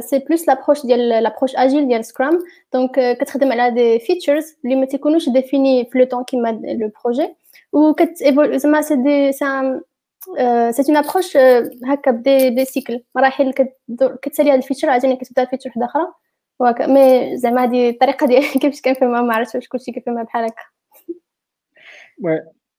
سي 0.01 0.19
بلوس 0.19 0.49
لابروش 0.49 0.87
ديال 0.87 1.09
لابروش 1.09 1.57
اجيل 1.57 1.89
ديال 1.89 2.05
سكرام 2.05 2.39
دونك 2.73 3.19
كتخدم 3.21 3.53
على 3.53 3.75
دي 3.75 3.99
فيتشرز 3.99 4.57
اللي 4.65 4.77
ما 4.77 4.87
تيكونوش 4.87 5.29
ديفيني 5.29 5.85
في 5.85 5.99
لو 5.99 6.05
طون 6.05 6.25
كيما 6.25 6.49
لو 6.65 6.91
بروجي 7.05 7.35
و 7.73 7.93
كت 7.93 8.17
زعما 8.57 8.83
سي 8.83 8.97
دي 8.97 9.33
سي 9.33 10.83
سي 10.83 10.93
اون 10.93 10.97
ابروش 10.97 11.37
هكا 11.85 12.11
بدي 12.11 12.51
دي 12.51 12.65
سيكل 12.65 13.03
مراحل 13.15 13.53
كتسالي 14.23 14.51
هاد 14.51 14.57
الفيتشر 14.57 14.91
عاوتاني 14.91 15.17
كتبدا 15.17 15.45
فيتشر 15.45 15.71
وحده 15.71 15.85
اخرى 15.85 16.07
وهكا 16.59 16.87
مي 16.87 17.37
زعما 17.37 17.63
هادي 17.63 17.89
الطريقه 17.89 18.27
ديالي 18.27 18.49
كيفاش 18.61 18.81
كنفهمها 18.81 19.23
ما 19.23 19.35
عرفتش 19.35 19.55
واش 19.55 19.69
كلشي 19.69 19.93
كيفهمها 19.93 20.23
بحال 20.23 20.45
هكا 20.45 20.63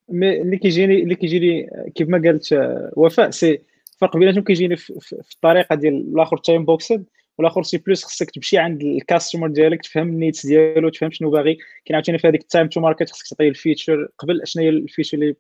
مي 0.10 0.42
اللي 0.42 0.58
كيجيني 0.58 1.04
اللي 1.04 1.16
كيجيني 1.16 1.70
كيف 1.96 2.10
ما 2.10 2.22
قالت 2.26 2.48
وفاء 2.96 3.30
سي 3.30 3.62
الفرق 4.03 4.17
بيناتهم 4.17 4.45
كيجيني 4.45 4.77
في, 4.77 5.13
الطريقة 5.35 5.75
ديال 5.75 5.95
الآخر 5.95 6.37
time 6.37 6.65
boxed 6.65 7.05
والآخر 7.39 7.63
c'est 7.63 7.79
plus 7.79 8.05
خصك 8.05 8.31
تمشي 8.31 8.59
عند 8.59 8.83
ال 8.83 8.90
customer 8.90 9.49
ديالك 9.49 9.83
تفهم 9.83 10.09
ال 10.09 10.15
needs 10.15 10.47
ديالو 10.47 10.89
تفهم 10.89 11.11
شنو 11.11 11.31
باغي. 11.31 11.55
كاين 11.85 11.95
عاوتاني 11.95 12.19
في 12.19 12.29
هذيك 12.29 12.41
ال 12.41 12.46
time 12.46 12.69
to 12.69 12.81
market 12.81 13.11
خصك 13.11 13.29
تعطيه 13.29 13.49
ال 13.49 13.55
features 13.55 14.09
قبل 14.19 14.41
شنو 14.45 14.63
هي 14.63 14.69
ال 14.69 14.74
features 14.74 15.19
اللي 15.19 15.37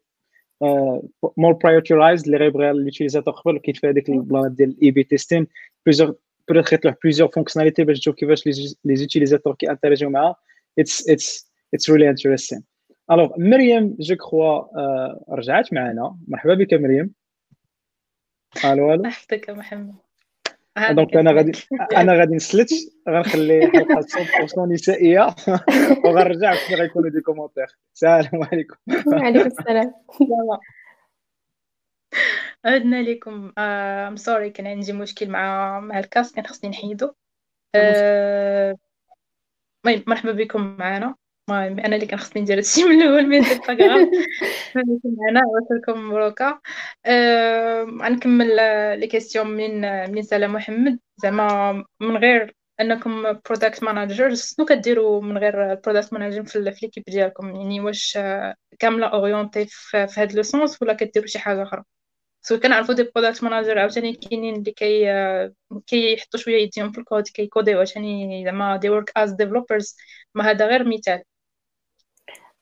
more 1.37 1.53
prioritized 1.53 2.27
اللي 2.27 2.37
غيبغيها 2.39 2.71
ال 2.71 2.76
utilisateur 2.76 3.35
قبل. 3.35 3.59
كاين 3.59 3.75
في 3.75 3.87
هذيك 3.87 4.09
ال 4.09 4.18
plan 4.18 4.55
ديال 4.55 4.71
ال 4.71 4.91
A/B 4.91 5.03
testing 5.03 5.47
plusieurs 5.87 6.15
petites 6.49 6.73
يطلع 6.73 6.95
plusieurs 7.05 7.31
fonctionnalités 7.35 7.85
باش 7.85 8.01
تشوف 8.01 8.15
كيفاش 8.15 8.47
les 8.85 8.97
utilisateurs 8.97 9.55
كي 9.55 9.71
interagir 9.71 10.11
معاها 10.11 10.37
it's 10.79 11.11
it's 11.11 11.53
it's 11.75 11.91
really 11.91 12.11
interesting 12.11 12.63
alors 13.11 13.31
مريم 13.39 13.97
je 14.01 14.17
crois 14.17 14.63
رجعت 15.35 15.73
معنا. 15.73 16.17
مرحبا 16.29 16.55
بك 16.55 16.75
مريم 16.75 17.11
ألو 18.65 18.95
ألو. 18.95 19.05
يحفظك 19.05 19.51
محمد. 19.51 19.95
donc 20.91 21.17
أنا 21.17 21.33
غادي 21.33 21.53
أنا 21.97 22.13
غادي 22.13 22.35
نسلت 22.35 22.71
غنخلي 23.09 23.71
حلقة 23.75 24.01
100% 24.01 24.73
نسائية 24.73 25.35
وغنرجع 26.05 26.55
فين 26.55 26.77
غيكونوا 26.77 27.11
des 27.11 27.21
commentaires 27.21 27.67
السلام 27.95 28.45
عليكم. 28.53 28.77
وعليكم 29.07 29.47
السلام. 29.47 29.95
عدنا 32.65 33.03
لكم 33.03 33.53
I'm 33.59 34.17
sorry 34.17 34.51
كان 34.51 34.67
عندي 34.67 34.93
مشكل 34.93 35.29
مع 35.29 35.81
مع 35.81 35.99
ال 35.99 36.04
casque 36.04 36.33
كان 36.33 36.47
خصني 36.47 36.71
نحيدو. 36.71 37.13
المهم 37.77 38.77
مرحبا 39.87 40.33
بكم 40.33 40.77
معنا. 40.79 41.15
المهم 41.51 41.81
أنا 41.81 41.97
اللي 41.97 42.07
كان 42.07 42.19
خصني 42.19 42.43
ندير 42.43 42.57
هادشي 42.59 42.85
من 42.89 43.03
الأول 43.03 43.27
مي 43.29 43.45
سي 43.45 43.59
با 43.69 43.75
غراف 43.75 44.09
معنا 45.19 45.41
وصلكم 45.47 46.09
مبروكه 46.09 46.61
غنكمل 48.03 48.57
لي 49.01 49.07
كيسيون 49.07 49.47
من 49.47 49.81
من 50.13 50.23
سلام 50.23 50.53
محمد. 50.53 50.99
زعما 51.17 51.85
من 52.01 52.17
غير 52.17 52.55
أنكم 52.81 53.23
برودكت 53.23 53.83
ماناجرز 53.85 54.55
شنو 54.57 54.67
كديروا 54.67 55.23
من 55.23 55.39
غير 55.39 55.73
البرودكت 55.73 56.13
ماناجر 56.13 56.45
في 56.45 56.59
ليكيب 56.61 57.05
ديالكم. 57.09 57.57
يعني 57.57 57.81
واش 57.81 58.19
كاملة 58.79 59.07
اورينتي 59.07 59.67
في 59.67 59.97
هذا 60.17 60.37
لو 60.37 60.43
سونس 60.43 60.83
ولا 60.83 60.93
كديروا 60.95 61.27
شي 61.29 61.39
حاجة 61.39 61.63
أخرى؟ 61.63 61.85
سو 62.43 62.61
كنعرفوا 62.61 62.95
دي 62.95 63.03
برودكت 63.17 63.45
ماناجر 63.45 63.79
عاوتاني 63.79 64.13
كاينين 64.15 64.57
اللي 64.57 64.73
كي 64.73 65.07
كيحطوا 65.87 66.41
شوية 66.41 66.63
يديهم 66.63 66.93
في 66.93 66.99
الكود 67.01 67.25
كيكوديو 67.29 67.77
عاوتاني. 67.79 68.45
زعما 68.45 68.77
دي 68.77 68.89
ورك 68.91 69.13
از 69.17 69.33
ديفلوبرز 69.33 69.97
ما 70.35 70.51
هذا 70.51 70.67
غير 70.67 70.85
مثال. 70.89 71.23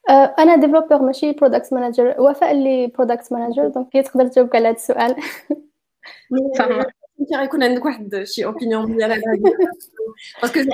انا 0.09 0.55
ديفلوبر 0.55 1.01
ماشي 1.01 1.31
برودكت 1.31 1.73
مانجر 1.73 2.15
وفاء 2.19 2.51
اللي 2.51 2.87
برودكت 2.87 3.33
مانجر 3.33 3.67
دونك 3.67 3.87
هي 3.93 4.03
تقدر 4.03 4.27
تجاوبك 4.27 4.55
على 4.55 4.67
هذا 4.67 4.75
السؤال 4.75 5.15
انت 7.21 7.33
غيكون 7.33 7.63
عندك 7.63 7.85
واحد 7.85 8.23
شي 8.23 8.45
اوبينيون 8.45 8.97
ديال 8.97 9.11
هذا 9.11 9.21
باسكو 10.41 10.73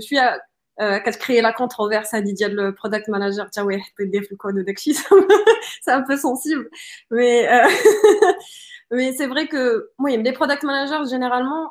شويه 0.00 0.40
كتكري 0.80 1.40
لا 1.40 1.50
كونتروفيرس 1.50 2.14
هادي 2.14 2.32
ديال 2.32 2.60
البرودكت 2.60 3.10
مانجر 3.10 3.44
حتى 3.44 3.60
هو 3.60 3.70
يحط 3.70 4.00
يديه 4.00 4.20
في 4.20 4.32
الكود 4.32 4.54
وداكشي 4.54 4.92
سي 4.92 5.94
ان 5.94 6.04
بو 6.04 6.16
سونسيبل 6.16 6.70
مي 7.10 7.48
مي 8.92 9.12
سي 9.12 9.28
فري 9.28 9.46
كو 9.46 9.56
المهم 10.00 10.22
لي 10.22 10.30
برودكت 10.30 10.64
مانجر 10.64 11.04
جينيرالمون 11.04 11.68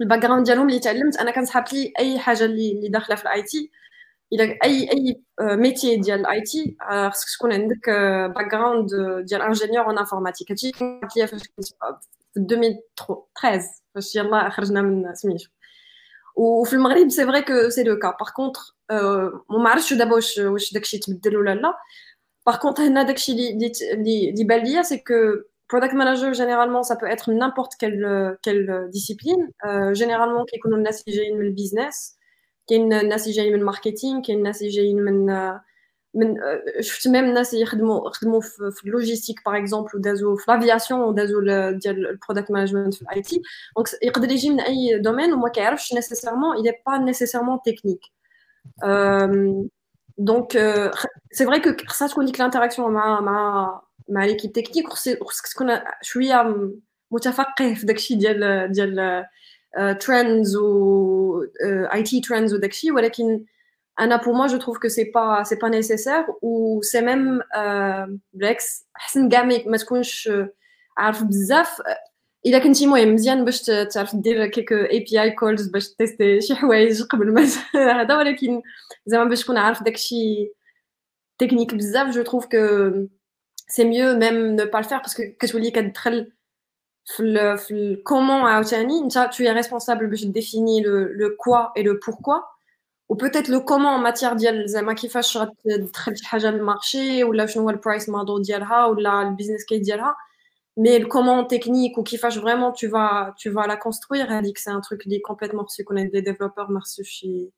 الباك 0.00 0.18
جراوند 0.18 0.46
ديالهم 0.46 0.68
اللي 0.68 0.78
تعلمت 0.80 1.16
انا 1.16 1.30
كنسحب 1.30 1.64
لي 1.72 1.92
اي 1.98 2.18
حاجه 2.18 2.44
اللي 2.44 2.88
داخله 2.88 3.16
في 3.16 3.22
الاي 3.22 3.42
تي 3.42 3.70
الى 4.32 4.58
اي 4.64 4.90
اي 4.92 5.22
ميتي 5.40 5.96
ديال 5.96 6.20
الاي 6.20 6.40
تي 6.40 6.76
خصك 7.10 7.36
تكون 7.38 7.52
عندك 7.52 7.90
باك 8.36 8.50
جراوند 8.50 8.90
ديال 9.28 9.42
انجينيور 9.42 9.86
اون 9.86 9.98
انفورماتيك 9.98 10.50
هادشي 10.50 10.70
قلت 10.70 11.16
ليا 11.16 11.26
فاش 11.26 11.40
كنت 11.56 11.66
في 12.34 12.40
2013 12.40 13.62
فاش 13.94 14.16
يلاه 14.16 14.48
خرجنا 14.48 14.82
من 14.82 15.14
سميتو 15.14 15.48
وفي 16.36 16.72
المغرب 16.72 17.08
سي 17.08 17.26
فري 17.26 17.42
كو 17.42 17.68
سي 17.68 17.82
لو 17.82 17.98
كا 17.98 18.16
باغ 18.20 18.30
كونطخ 18.36 18.76
ما 19.50 19.70
عرفتش 19.70 19.92
دابا 19.92 20.14
واش 20.14 20.38
واش 20.38 20.72
داكشي 20.72 20.98
تبدل 20.98 21.36
ولا 21.36 21.54
لا 21.54 21.74
باغ 22.46 22.56
كونطخ 22.56 22.80
هنا 22.80 23.02
داكشي 23.02 23.32
اللي 23.32 23.72
اللي 23.92 24.30
اللي 24.30 24.44
بان 24.44 24.64
ليا 24.64 24.82
سي 24.82 24.98
كو 24.98 25.14
product 25.72 25.94
manager 25.94 26.30
généralement 26.34 26.82
ça 26.82 26.94
peut 27.00 27.10
être 27.14 27.26
n'importe 27.40 27.72
quelle 27.80 28.36
quelle 28.44 28.88
discipline 28.96 29.42
euh, 29.66 29.94
généralement 29.94 30.44
كيكونوا 30.44 30.78
الناس 30.78 31.04
اللي 31.08 31.18
جايين 31.18 31.38
من 31.38 31.46
البيزنس 31.46 32.17
كاين 32.68 32.92
الناس 32.92 33.22
اللي 33.22 33.36
جايين 33.36 33.52
من 33.52 33.58
الماركتينغ 33.58 34.22
كاين 34.22 34.38
الناس 34.38 34.60
اللي 34.62 34.72
جايين 34.72 35.02
من 35.02 35.26
من 36.14 36.36
شفت 36.80 37.08
ميم 37.08 37.24
الناس 37.24 37.52
اللي 37.52 37.62
يخدموا 37.62 38.10
خدموا 38.10 38.40
في 38.70 38.84
اللوجيستيك 38.84 39.40
باغ 39.46 39.58
اكزومبل 39.58 39.90
ودازوا 39.94 40.36
في 40.36 40.44
لافياسيون 40.52 41.00
ودازوا 41.00 41.70
ديال 41.70 42.06
البرودكت 42.06 42.50
مانجمنت 42.50 42.94
في 42.94 43.02
الاي 43.02 43.22
تي 43.22 43.42
دونك 43.76 43.88
يقدر 44.02 44.32
يجي 44.32 44.50
من 44.50 44.60
اي 44.60 44.98
دومين 44.98 45.32
وما 45.32 45.48
كيعرفش 45.48 45.94
نيسيسيرمون 45.94 46.56
il 46.56 46.68
est 46.68 46.78
pas 46.88 46.98
nécessairement 46.98 47.58
technique 47.68 48.12
دونك 50.18 50.52
سي 51.32 51.46
فري 51.46 51.60
كو 51.60 51.70
خصها 51.86 52.08
تكون 52.08 52.24
ديك 52.26 52.40
الانتراكسيون 52.40 52.92
مع 52.92 53.20
مع 53.20 53.80
مع 54.08 54.24
ليكيب 54.24 54.52
تكنيك 54.52 54.88
خصك 54.88 55.46
تكون 55.52 55.80
شويه 56.02 56.56
متفقه 57.10 57.74
في 57.74 57.86
داكشي 57.86 58.14
ديال 58.14 58.72
ديال 58.72 59.24
ترندز 60.00 60.56
و 60.56 61.44
اي 61.64 62.02
تي 62.02 62.20
ترندز 62.20 62.54
وداكشي 62.54 62.90
ولكن 62.90 63.44
انا 64.00 64.16
بور 64.16 64.34
موا 64.34 64.46
جو 64.46 64.58
تروف 64.58 64.78
كو 64.78 64.88
سي 64.88 65.04
با 65.14 65.42
سي 65.42 65.54
با 65.54 65.68
نيسيسير 65.68 66.24
و 66.42 66.82
سي 66.82 67.00
ميم 67.00 67.40
بالعكس 68.32 68.86
احسن 68.96 69.28
كاع 69.28 69.44
ما 69.44 69.76
تكونش 69.76 70.30
عارف 70.96 71.22
بزاف 71.22 71.82
الا 72.46 72.58
كنتي 72.58 72.86
مهم 72.86 73.14
مزيان 73.14 73.44
باش 73.44 73.62
تعرف 73.62 74.16
دير 74.16 74.46
كيك 74.46 74.72
اي 74.72 75.00
بي 75.10 75.22
اي 75.22 75.30
كولز 75.30 75.68
باش 75.68 75.88
تيستي 75.88 76.40
شي 76.40 76.54
حوايج 76.54 77.02
قبل 77.02 77.32
ما 77.32 77.48
هذا 77.74 78.16
ولكن 78.16 78.62
زعما 79.06 79.28
باش 79.28 79.42
تكون 79.42 79.56
عارف 79.56 79.82
داكشي 79.82 80.52
تكنيك 81.38 81.74
بزاف 81.74 82.14
جو 82.14 82.22
تروف 82.22 82.46
كو 82.46 82.90
سي 83.68 83.84
ميو 83.84 84.18
ميم 84.18 84.56
نو 84.56 84.64
با 84.64 84.78
الفير 84.78 84.98
باسكو 84.98 85.22
كتولي 85.40 85.70
كتدخل 85.70 86.32
في 87.08 87.22
ال 87.22 87.58
في 87.58 87.70
الكومون 87.74 88.40
عاوتاني 88.40 88.98
انت 88.98 89.18
tu 89.18 89.44
es 89.44 89.64
responsable 89.66 90.04
باش 90.04 90.24
ديفيني 90.24 90.82
لو 90.82 90.98
لو 90.98 91.36
كوا 91.36 91.76
اي 91.76 91.82
لو 91.82 91.98
بوركوا 92.06 92.34
و 93.08 93.14
بوتيت 93.14 93.48
لو 93.50 93.64
كومون 93.64 94.00
ماتيير 94.00 94.32
ديال 94.32 94.68
زعما 94.68 94.92
كيفاش 94.92 95.36
غتدخل 95.36 96.16
شي 96.16 96.26
حاجه 96.26 96.50
للمارشي 96.50 97.24
ولا 97.24 97.46
شنو 97.46 97.62
هو 97.62 97.70
البرايس 97.70 98.08
موديل 98.08 98.42
ديالها 98.42 98.86
ولا 98.86 99.22
البيزنس 99.22 99.64
كيس 99.64 99.80
ديالها 99.80 100.16
مي 100.76 100.96
الكومون 100.96 101.48
تكنيك 101.48 101.98
وكيفاش 101.98 102.38
فريمون 102.38 102.72
tu 102.72 102.88
vas 102.88 103.34
tu 103.38 103.50
vas 103.50 103.66
la 103.66 103.76
construire 103.76 104.30
هذيك 104.30 104.58
سي 104.58 104.70
ان 104.70 104.80
تروك 104.80 105.06
اللي 105.06 105.18
كومبليتمون 105.18 105.64
خصو 105.64 105.82
يكون 105.82 105.98
عند 105.98 106.14
لي 106.14 106.20
ديفلوبور 106.20 106.70
ما 106.72 106.80
خصوش 106.80 107.08
شي 107.08 107.50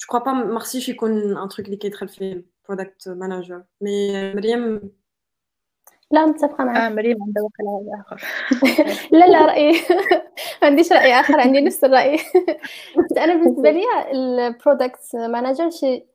جو 0.00 0.06
كخوا 0.08 0.18
با 0.20 0.32
ما 0.32 0.58
خصوش 0.60 0.88
يكون 0.88 1.38
ان 1.38 1.48
تروك 1.48 1.66
اللي 1.66 1.76
كيدخل 1.76 2.08
فيه 2.08 2.44
البرودكت 2.68 3.08
مانجر 3.08 3.64
مي 3.80 4.34
مريم 4.34 4.90
لا 6.11 6.25
متفقة 6.25 6.63
معك 6.63 6.77
آه 6.77 6.89
مريم 6.89 7.23
عندها 7.23 7.43
وقع 7.43 7.63
رأي 7.63 8.01
آخر. 8.01 8.21
لا 9.17 9.25
لا 9.25 9.45
رايي 9.45 9.71
ما 10.61 10.67
عنديش 10.67 10.91
رأي 10.91 11.19
آخر 11.19 11.39
عندي 11.39 11.61
نفس 11.61 11.83
الرأي. 11.83 12.17
أنا 13.17 13.33
بالنسبة 13.33 13.71
لي 13.71 13.83
ال 14.11 14.24
product 14.24 15.15
manager 15.15 15.69
شي 15.69 16.05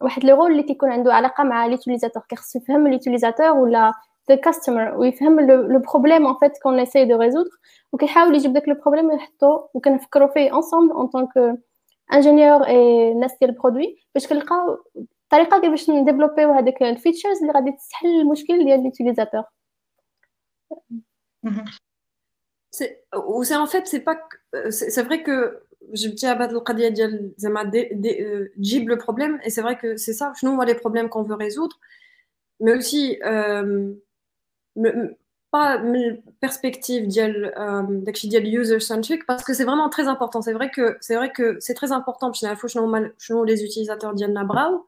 واحد 0.00 0.24
le 0.24 0.36
rôle 0.36 0.52
اللي 0.52 0.62
كيكون 0.62 0.92
عنده 0.92 1.14
علاقة 1.14 1.44
مع 1.44 1.66
l'utilisateur 1.66 2.22
كيخصو 2.28 2.58
يفهم 2.58 2.88
l'utilisateur 2.88 3.50
ولا 3.50 3.92
the 4.28 4.34
customer 4.36 4.98
ويفهم 4.98 5.40
le 5.40 5.78
problème 5.78 6.26
en 6.26 6.34
fait 6.34 6.58
qu'on 6.62 6.80
essaie 6.80 7.04
de 7.04 7.18
résoudre 7.18 7.50
وكيحاول 7.92 8.34
يجيب 8.34 8.52
داك 8.52 8.68
le 8.68 8.74
problème 8.74 9.06
ويحطو 9.06 9.60
وكنفكروا 9.74 10.28
فيه 10.28 10.54
ensemble 10.56 10.92
en 10.94 11.06
tant 11.06 11.58
qu'ingénieurs 12.12 12.66
اي 12.66 13.14
ناس 13.14 13.38
ديال 13.40 13.50
ال 13.50 13.56
produit 13.56 13.96
باش 14.14 14.26
كنلقاو 14.26 14.78
طريقه 15.29 15.61
كيفاش 15.61 15.89
نديفلوبيو 15.89 16.51
هذيك 16.51 16.83
الفيتشرز 16.83 17.41
اللي 17.41 17.53
غادي 17.53 17.71
تحل 17.89 18.07
المشكل 18.07 18.65
ديال 18.65 18.83
ليوتيليزاتور 18.83 19.43
و 23.15 23.43
سي 23.43 23.55
ان 23.55 23.65
فيت 23.65 23.87
سي 23.87 23.99
با 23.99 24.19
سي 24.69 25.03
فري 25.03 25.17
كو 25.17 25.31
جبتيها 25.93 26.33
بهاد 26.33 26.51
القضيه 26.51 26.87
ديال 26.87 27.33
زعما 27.37 27.63
تجيب 27.63 28.89
لو 28.89 28.95
بروبليم 28.95 29.39
اي 29.41 29.49
سي 29.49 29.61
فري 29.61 29.75
كو 29.75 29.95
سي 29.95 30.13
سا 30.13 30.33
شنو 30.35 30.51
هما 30.51 30.63
لي 30.63 30.73
بروبليم 30.73 31.07
كون 31.07 31.27
فو 31.27 31.33
ريزودر 31.33 31.75
مي 32.59 32.73
اوسي 32.73 33.19
pas 35.55 35.79
من 35.81 36.21
perspective 36.45 37.07
ديال 37.07 37.53
داكشي 38.03 38.27
ديال 38.29 38.65
user 38.65 38.79
centric 38.79 39.25
parce 39.27 39.43
que 39.43 39.53
c'est 39.53 39.63
vraiment 39.63 39.89
très 39.89 40.07
important 40.07 40.41
c'est 40.41 40.53
vrai 40.53 40.69
que 40.69 40.97
c'est 41.01 41.15
vrai 41.15 41.31
que 41.37 41.59
c'est 41.59 41.73
très 41.73 41.91
important 41.91 42.27
باش 42.27 42.43
نعرفوا 42.43 42.69
شنو 42.69 43.09
شنو 43.17 43.45
les 43.45 43.59
utilisateurs 43.59 44.15
ديالنا 44.15 44.43
بغاو 44.43 44.87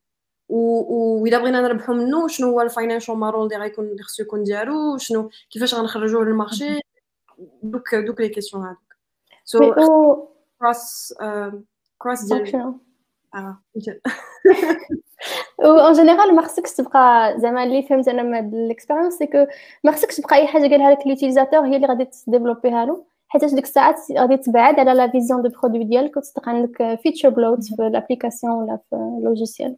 وإذا 0.51 1.37
بغينا 1.37 1.61
نربحو 1.61 1.93
منه 1.93 2.27
شنو 2.27 2.47
هو 2.49 2.61
ال 2.61 2.66
financial 2.66 3.15
model 3.17 3.45
اللي 3.45 3.57
غيكون 3.57 3.85
اللي 3.85 4.03
خصو 4.03 4.23
يكون 4.23 4.43
ديالو؟ 4.43 4.97
شنو؟ 4.97 5.29
كيفاش 5.49 5.75
غنخرجوه 5.75 6.25
للمارشي؟ 6.25 6.79
دوك 7.63 7.95
دوك 7.95 8.21
les 8.21 8.29
questions 8.29 8.63
هذوك 8.63 8.95
so 9.43 9.73
grosso 10.59 11.13
grosso 11.97 12.23
ديال 12.23 12.73
آه 13.35 13.57
en 15.59 15.93
général 15.93 16.35
ما 16.35 16.41
خصكش 16.41 16.73
تبقى 16.73 17.35
زعما 17.39 17.63
اللي 17.63 17.83
فهمت 17.83 18.07
أنا 18.07 18.23
من 18.23 18.53
ال 18.65 18.69
expérience 18.69 19.13
c'est 19.13 19.27
que 19.27 19.45
ما 19.83 19.91
خصكش 19.91 20.15
تبقى 20.15 20.35
اي 20.35 20.47
حاجة 20.47 20.61
قالها 20.69 20.91
لك 20.91 21.07
l'utilisateur 21.07 21.65
هي 21.65 21.75
اللي 21.75 21.87
غادي 21.87 22.05
ت 22.05 22.12
développer 22.12 22.78
ها 22.78 22.85
له 22.85 23.05
حيت 23.27 23.45
ديك 23.45 23.63
الساعات 23.63 23.95
غادي 24.17 24.37
تبعد 24.37 24.79
على 24.79 24.93
la 24.93 25.11
vision 25.11 25.41
de 25.41 25.49
produit 25.49 25.83
ديالك 25.83 26.17
وتصدق 26.17 26.49
عندك 26.49 26.99
feature 27.03 27.29
bloat 27.29 27.63
في 27.63 27.87
ال 27.87 27.93
application 27.93 28.53
ولا 28.53 28.79
في 28.89 28.95
ال 28.95 29.04
logiciel 29.04 29.77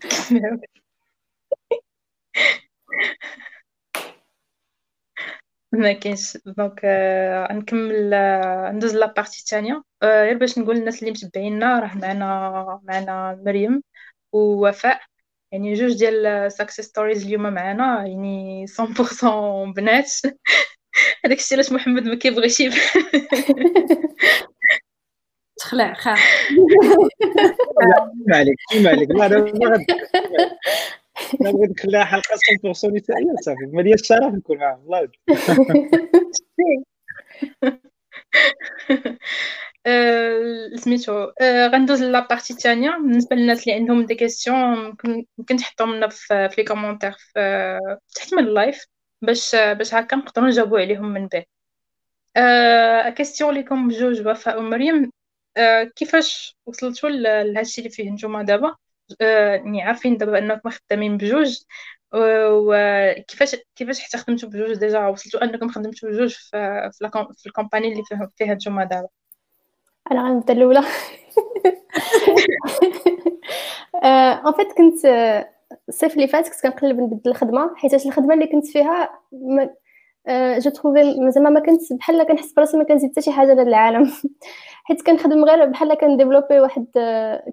ما 5.72 5.92
كاينش. 5.92 6.36
donc 6.46 6.80
غنكمل 7.50 8.10
ندوز 8.74 8.94
la 8.96 9.06
partie 9.12 9.38
الثانية. 9.40 9.82
غير 10.02 10.38
باش 10.38 10.58
نقول 10.58 10.76
للناس 10.76 11.00
اللي 11.00 11.10
متبعينا 11.10 11.78
راه 11.80 11.94
معنا 11.98 12.80
معنا 12.84 13.42
مريم 13.46 13.82
ووفاء. 14.32 15.00
يعني 15.52 15.74
جوج 15.74 15.98
ديال 15.98 16.52
success 16.52 16.84
stories 16.86 17.24
اليوم 17.26 17.42
معنا 17.42 18.06
يعني 18.06 18.66
100% 18.66 19.72
بنات. 19.76 20.10
هذاك 21.26 21.38
الشيء 21.38 21.58
علاش 21.58 21.72
محمد 21.72 22.02
ما 22.04 22.14
كيبغيش 22.14 22.62
تخلع 25.60 25.94
خاف 25.94 26.18
ما 28.26 28.36
عليك 28.36 28.56
ما 28.74 28.90
عليك. 28.90 29.10
لا 29.10 29.28
لا 29.28 29.38
أنا 31.40 31.50
بغيت 31.52 31.70
نخليها 31.70 32.04
حلقة 32.04 32.34
100% 32.64 32.68
نسائيه 32.68 33.34
صافي. 33.44 33.66
ما 33.72 33.82
ديال 33.82 33.94
الشرف 33.94 34.34
نكون 34.34 34.58
معاهم. 34.58 34.80
الله 34.80 35.08
سميتو 40.76 41.30
غندوز 41.42 42.02
la 42.02 42.26
partie 42.26 42.52
الثانية 42.52 42.90
بالنسبة 42.90 43.36
للناس 43.36 43.62
اللي 43.62 43.74
عندهم 43.78 44.06
des 44.06 44.14
questions 44.14 44.96
ممكن 45.38 45.56
تحطهم 45.56 45.94
لنا 45.94 46.08
في 46.08 46.48
les 46.58 46.64
commentaires 46.64 47.16
تحت 48.14 48.34
من 48.34 48.38
ال 48.38 48.48
live 48.48 48.86
باش 49.22 49.56
باش 49.56 49.94
هكا 49.94 50.16
نقدروا 50.16 50.48
نجاوبوا 50.48 50.80
عليهم 50.80 51.12
من 51.12 51.28
بعد. 51.28 51.44
question 53.14 53.54
ليكم 53.54 53.88
بجوج 53.88 54.26
وفاء 54.26 54.58
ومريم. 54.58 55.10
كيفاش 55.96 56.56
وصلتوا 56.66 57.10
لهادشي 57.10 57.80
اللي 57.80 57.90
فيه 57.90 58.10
نتوما 58.10 58.42
دابا؟ 58.42 58.76
يعني 59.20 59.82
عارفين 59.82 60.16
دابا 60.16 60.38
انكم 60.38 60.70
خدامين 60.70 61.16
بجوج 61.16 61.58
وكيفاش 62.14 63.56
كيفاش 63.76 64.00
حتى 64.00 64.18
خدمتوا 64.18 64.48
بجوج 64.48 64.74
déjà 64.74 65.06
وصلتوا 65.06 65.44
انكم 65.44 65.68
خدمتوا 65.68 66.08
بجوج 66.08 66.34
في 66.34 66.90
في 67.36 67.46
ال 67.46 67.52
company 67.52 67.92
اللي 67.92 68.02
فيها 68.36 68.54
نتوما 68.54 68.84
دابا؟ 68.84 69.08
أنا 70.12 70.22
غنبدأ 70.22 70.52
الأولى. 70.52 70.80
en 74.04 74.52
fait 74.52 74.72
كنت 74.72 75.06
الصيف 75.88 76.14
اللي 76.14 76.28
فات 76.28 76.48
كنت 76.48 76.62
كنقلب 76.62 77.00
نبدل 77.00 77.30
الخدمة 77.30 77.74
حيت 77.76 78.06
الخدمة 78.06 78.34
اللي 78.34 78.46
كنت 78.46 78.66
فيها 78.66 79.20
je 80.28 80.70
trouvais 80.70 81.30
زعما 81.30 81.50
ما 81.50 81.60
كنت 81.60 81.92
بحال 81.92 82.22
كنحس 82.22 82.52
براسي 82.52 82.76
ما 82.76 82.84
كنزيد 82.84 83.10
حتى 83.12 83.22
شي 83.22 83.32
حاجة 83.32 83.54
للعالم 83.54 84.12
حيت 84.84 85.02
كنخدم 85.02 85.44
غير 85.44 85.64
بحال 85.66 85.94
كن 85.94 86.05
développer 86.05 86.60
واحد 86.60 86.86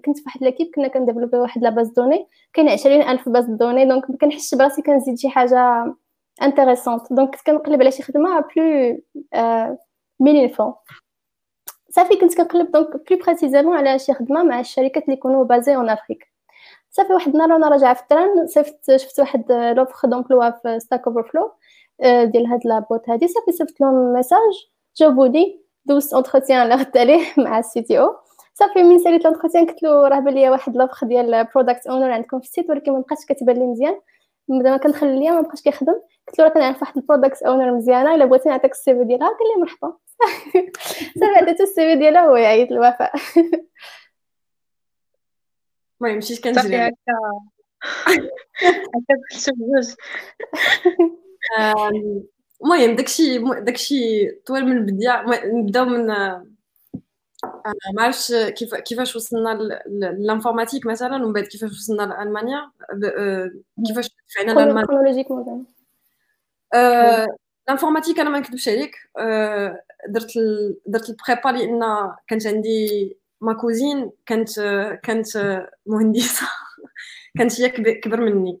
كنت 0.04 0.18
فواحد 0.18 0.42
l'équipe 0.42 0.70
كنا 0.74 0.88
كن 0.88 0.96
développer 0.96 1.36
واحد 1.36 1.62
la 1.62 1.70
base 1.70 1.88
de 1.88 1.96
données. 1.96 2.28
كاين 2.52 2.68
20000 2.68 3.28
bases 3.28 3.44
de 3.44 3.53
données 3.53 3.84
donc 3.84 4.10
ما 4.10 4.16
كنحسش 4.16 4.54
براسي 4.54 4.82
كنزيد 4.82 5.18
شي 5.18 5.28
حاجة 5.28 5.94
intéressante 6.42 7.12
donc 7.12 7.30
كنت 7.30 7.46
كنقلب 7.46 7.80
على 7.82 7.90
شي 7.90 8.02
خدمة 8.02 8.44
plus 8.56 9.02
meaningful 10.20 10.74
صافي 11.90 12.16
كنت 12.16 12.36
كنقلب 12.36 12.72
donc 12.72 12.88
plus 13.10 13.18
précisément 13.26 13.76
على 13.76 13.98
شي 13.98 14.14
خدمة 14.14 14.42
مع 14.42 14.60
الشركات 14.60 15.02
اللي 15.04 15.14
يكونوا 15.14 15.44
basées 15.44 15.76
en 15.76 15.88
Afrique 15.90 16.28
صافي 16.90 17.12
واحد 17.12 17.32
النهار 17.32 17.52
وأنا 17.52 17.68
راجعة 17.68 17.94
في 17.94 18.02
ال 18.02 18.09
train 18.09 18.46
صيفط 18.46 18.90
شفت 18.96 19.20
واحد 19.20 19.52
l'offre 19.52 20.08
d'emploi 20.08 20.50
في 20.50 20.80
Stack 20.80 21.06
Overflow 21.06 21.52
ديال 22.02 22.46
هاد 22.46 22.60
la 22.66 22.78
boîte 22.78 23.08
هادي. 23.10 23.28
صافي 23.28 23.52
صيفط 23.52 23.80
لهم 23.80 24.12
message 24.12 24.68
جاوبوني 24.96 25.60
دوزت 25.84 26.14
un 26.14 26.23
entretien 26.23 26.62
اللي 26.62 26.74
غدت 26.74 26.96
عليه 26.96 27.20
مع 27.44 27.58
ال 27.58 27.82
CTO. 27.82 28.16
صافي 28.54 28.82
من 28.82 28.98
ساليت 28.98 29.24
l'entretien 29.24 29.66
قلت 29.66 29.82
له 29.82 30.08
راه 30.08 30.20
بان 30.20 30.34
ليا 30.34 30.50
واحد 30.50 30.76
l'offre 30.76 31.06
ديال 31.06 31.44
product 31.54 31.86
owner 31.86 32.10
عندكم 32.10 32.40
في 32.40 32.46
ال 32.46 32.51
site 32.51 32.70
ولكن 32.70 32.92
ما 32.92 32.98
بقاش 33.00 33.18
كتبان 33.28 33.56
لي 33.56 33.66
مزيان. 33.66 34.00
زعما 34.62 34.76
كندخل 34.76 35.18
ليا 35.18 35.30
ما 35.32 35.40
بقاش 35.40 35.62
كيخدم. 35.62 35.94
قلت 36.28 36.38
له 36.38 36.44
راه 36.44 36.50
كنعرف 36.50 36.80
واحد 36.82 36.96
ال 36.96 37.02
product 37.02 37.42
owner 37.42 37.72
مزيانة 37.72 38.14
إلا 38.14 38.24
بغيتي 38.24 38.48
نعطيك 38.48 38.70
ال 38.72 38.94
CV 38.94 39.04
ديالها 39.04 39.28
قال 39.28 39.48
لي 39.56 39.60
مرحبا. 39.62 39.96
صافي 41.20 41.34
عطيتو 41.36 41.62
ال 41.62 41.92
CV 41.92 41.96
ديالها 41.96 42.24
وهو 42.24 42.36
يعيط 42.36 42.72
الوفاء. 42.72 43.12
المهم 46.00 46.18
مشيت 46.18 46.44
كنجري. 46.44 46.76
هكا. 46.76 46.94
هكا 48.94 49.18
المهم 52.62 52.96
داكشي 52.96 53.38
داكشي 53.38 54.30
طويل 54.46 54.64
من 54.64 54.76
البداية 54.76 55.24
نبداو 55.46 55.84
من 55.84 56.06
ما 57.94 58.02
عرفتش 58.02 58.32
كيف 58.32 58.74
كيفاش 58.74 59.16
وصلنا 59.16 59.80
لل 59.86 60.00
informatique 60.00 60.86
مثلا 60.86 61.16
ومن 61.16 61.32
بعد 61.32 61.44
كيفاش 61.44 61.70
وصلنا 61.70 62.02
لألمانيا؟ 62.02 62.70
كيفاش 63.86 64.10
فعلا 64.36 64.52
لألمانيا؟ 64.52 64.86
ال 67.68 67.72
informatique 67.72 68.20
أنا 68.20 68.30
ما 68.30 68.38
نكذبش 68.38 68.68
عليك. 68.68 68.96
درت 70.08 70.36
ال... 70.36 70.76
درت 70.86 71.10
ال 71.10 71.16
prépa 71.16 71.48
لأن 71.48 72.10
كانت 72.28 72.46
عندي 72.46 73.16
ma 73.40 73.52
cousine 73.54 74.10
كانت 74.26 74.60
كانت 75.02 75.28
مهندسة. 75.86 76.46
كانت 77.38 77.60
هي 77.60 77.68
كبر 78.00 78.20
مني. 78.20 78.60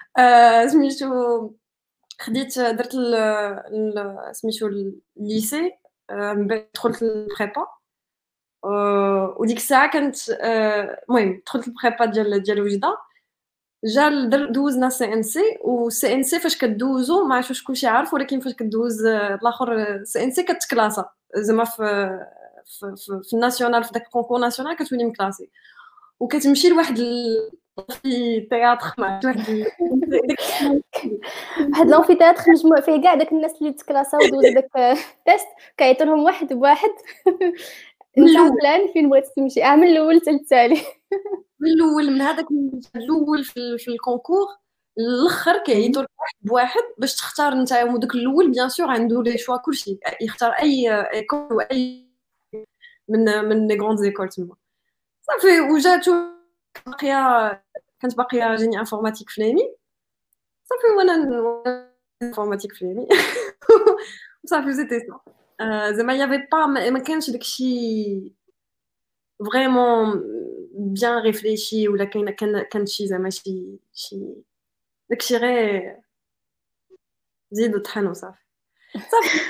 سميتو 0.67 1.51
خديت 2.19 2.59
درت 2.59 2.91
سميتو 4.31 4.67
ال 5.17 5.26
lycée 5.26 5.71
من 6.11 6.47
بعد 6.47 6.67
دخلت 6.73 7.03
ال 7.03 7.13
prépa 7.13 7.65
وديك 9.39 9.57
الساعة 9.57 9.91
كانت 9.91 10.15
المهم 11.09 11.41
دخلت 11.45 11.67
ال 11.67 11.73
prépa 11.73 12.05
ديال 12.05 12.43
ديال 12.43 12.61
وجده 12.61 12.97
جا 13.85 14.09
دوزنا 14.51 14.89
CNC 14.89 15.23
و 15.23 15.57
CNC 15.63 16.39
فاش 16.39 16.57
كدوزو 16.57 17.25
ما 17.25 17.35
عرفتش 17.35 17.59
شكون 17.59 17.75
شي 17.75 17.87
عارف 17.87 18.13
ولكن 18.13 18.39
فاش 18.39 18.53
كدوز 18.53 19.05
الآخر 19.05 19.99
CNC 20.03 20.43
كت 20.43 20.58
classe. 20.58 21.09
زعما 21.35 21.63
في 21.63 21.75
في, 22.65 22.95
في, 22.97 23.21
في 23.23 23.33
ال 23.33 23.39
national 23.39 23.83
في 23.83 23.91
داك 23.93 24.03
ال 24.05 24.09
concours 24.09 24.39
national 24.39 24.75
كتولي 24.75 25.03
م 25.05 25.11
classé. 25.11 25.49
وكتمشي 26.21 26.69
لواحد 26.69 26.97
في 27.89 28.39
théâtre 28.49 28.93
مع 28.97 29.19
واحد 29.25 29.65
واحد 31.71 31.89
l'amphithéâtre 31.89 32.51
مجموع 32.51 32.81
فيه 32.81 33.01
كاع 33.01 33.15
داك 33.15 33.31
الناس 33.31 33.61
اللي 33.61 33.73
تكلاساو 33.73 34.19
دوزو 34.19 34.53
داك 34.53 34.69
ال 34.75 34.89
test 34.89 35.47
كيعيطوا 35.77 36.05
لهم 36.05 36.23
واحد 36.23 36.53
بواحد. 36.53 36.89
انت 38.17 38.53
بلان 38.61 38.93
فين 38.93 39.09
بغيتي 39.09 39.29
تمشي؟ 39.35 39.63
آه 39.63 39.75
من 39.75 39.87
الأول 39.87 40.21
حتى 40.21 40.31
التالي 40.31 40.81
من 41.59 41.69
الأول 41.69 42.11
من 42.11 42.21
هذاك 42.21 42.45
الأول 42.95 43.43
في, 43.43 43.77
في 43.77 43.87
ال 43.87 43.94
concours 43.94 44.47
الأخر 44.97 45.57
كيعيطوا 45.57 46.01
لك 46.01 46.09
واحد 46.19 46.35
بواحد 46.41 46.81
باش 46.97 47.15
تختار 47.15 47.53
أنت 47.53 47.73
وداك 47.73 48.15
الأول. 48.15 48.51
bien 48.51 48.69
sûr 48.69 48.87
عنده 48.91 49.23
les 49.23 49.37
choix 49.37 49.57
كلشي. 49.57 49.99
يختار 50.21 50.51
أي 50.51 50.91
école 51.13 51.47
واي 51.53 52.07
من 53.09 53.25
من 53.49 53.67
لي 53.67 53.77
غروند 53.79 53.99
زيكول 53.99 54.29
تما. 54.29 54.60
صافي 55.30 55.60
وجاتو 55.60 56.12
باقيه 56.86 57.62
كانت 58.00 58.16
باقيه 58.16 58.56
جيني 58.56 58.78
انفورماتيك 58.78 59.30
في 59.30 59.40
لامي 59.40 59.74
صافي 60.64 60.86
وانا 60.98 61.14
انفورماتيك 62.22 62.72
في 62.72 62.84
لامي 62.84 63.08
صافي 64.46 64.72
زيتي 64.72 65.00
سا 65.00 65.20
زعما 65.92 66.14
يافي 66.14 66.46
با 66.52 66.66
ما 66.66 66.98
كانش 66.98 67.30
داكشي 67.30 68.32
فريمون 69.52 70.22
بيان 70.74 71.18
ريفليشي 71.18 71.88
ولا 71.88 72.04
كاين 72.04 72.30
كان 72.30 72.62
كان 72.62 72.86
شي 72.86 73.06
زعما 73.06 73.30
شي 73.30 73.78
شي 73.92 74.34
داكشي 75.10 75.36
غير 75.36 76.00
زيد 77.50 77.74
وطحن 77.74 78.06
وصافي 78.06 78.38
صافي 78.94 79.40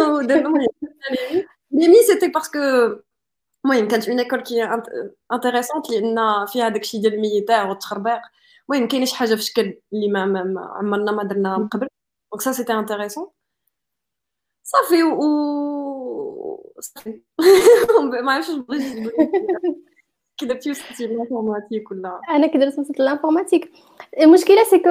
ودابا 0.00 0.66
لامي 1.70 2.02
سيتي 2.02 2.28
باسكو 2.28 2.58
المهم 3.71 3.87
كانت 3.87 4.09
اون 4.09 4.19
ايكول 4.19 4.41
كي 4.41 4.63
انتريسونت 5.33 5.89
لأن 5.89 6.45
فيها 6.45 6.69
داكشي 6.69 6.99
ديال 6.99 7.13
الميليتير 7.13 7.67
والتخربيق 7.67 8.21
المهم 8.69 8.87
كاين 8.87 9.05
شي 9.05 9.15
حاجة 9.15 9.35
في 9.35 9.41
شكل 9.41 9.79
اللي 9.93 10.07
ما, 10.07 10.53
عمرنا 10.75 11.11
ما 11.11 11.23
درناها 11.23 11.57
من 11.57 11.67
قبل 11.67 11.87
دونك 12.31 12.41
سا 12.41 12.51
سيتي 12.51 12.73
انتريسون 12.73 13.27
صافي 14.63 15.03
و 15.03 16.73
صافي 16.79 17.21
ما 18.23 18.31
عرفتش 18.31 18.55
بغيت 18.55 19.13
كي 20.37 20.45
درتي 20.45 20.71
وصلتي 20.71 21.15
ولا 21.91 22.21
أنا 22.29 22.47
كي 22.47 22.57
درت 22.57 22.79
وصلت 22.79 22.99
المشكلة 24.21 24.63
c'est 24.63 24.79
que 24.79 24.89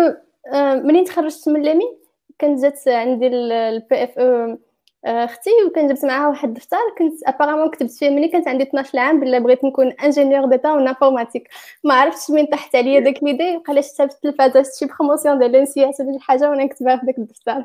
منين 0.84 1.04
تخرجت 1.04 1.48
من 1.48 1.62
l'EMI 1.62 1.98
كانت 2.38 2.62
جات 2.62 2.88
عندي 2.88 3.26
ال 3.26 4.04
BFF 4.04 4.18
أو 4.18 4.58
أختي 5.06 5.50
وكان 5.66 5.88
جبت 5.88 6.04
معاها 6.04 6.28
واحد 6.28 6.48
الدفتر 6.48 6.76
كنت 6.98 7.22
apparemment 7.26 7.70
كتبت 7.70 7.90
فيه 7.90 8.10
ملي 8.10 8.28
كانت 8.28 8.48
عندي 8.48 8.62
12 8.64 8.98
عام 8.98 9.20
بلا 9.20 9.38
بغيت 9.38 9.64
نكون 9.64 9.92
ingénieur 9.92 10.46
d'État 10.46 10.68
en 10.68 10.88
informatique 10.88 11.48
ما 11.84 11.94
عرفتش 11.94 12.30
من 12.30 12.46
طاحت 12.46 12.76
عليا 12.76 13.00
داك 13.00 13.22
l'idée 13.22 13.62
بقى 13.68 13.82
شفتها 13.82 14.06
في 14.06 14.14
التلفازة 14.14 14.62
شي 14.78 14.86
promotion 14.86 15.38
ديال 15.38 15.52
l'ENSI 15.52 15.86
حتى 15.86 15.96
شي 16.12 16.18
حاجة 16.20 16.50
وأنا 16.50 16.64
نكتبها 16.64 16.96
في 16.96 17.06
داك 17.06 17.18
الدفتر 17.18 17.64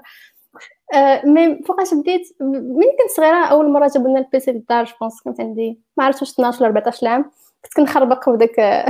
أه 0.94 1.22
mais 1.26 1.64
فوقاش 1.68 1.94
بديت 1.94 2.36
ملي 2.42 2.86
كنت 3.02 3.12
صغيرة 3.18 3.46
أول 3.46 3.70
مرة 3.70 3.92
جابوا 3.96 4.10
لنا 4.10 4.20
ال 4.20 4.30
PC 4.30 4.52
للدار 4.52 4.86
je 4.86 4.96
pense 4.96 5.22
كنت 5.22 5.42
عندي 5.42 5.80
ما 5.98 6.04
عرفتش 6.04 6.22
واش 6.22 6.32
12 6.32 6.64
ولا 6.64 6.68
14 6.68 7.08
عام 7.08 7.32
كنت 7.64 7.74
كنخربق 7.74 8.30
في 8.30 8.38
داك 8.38 8.60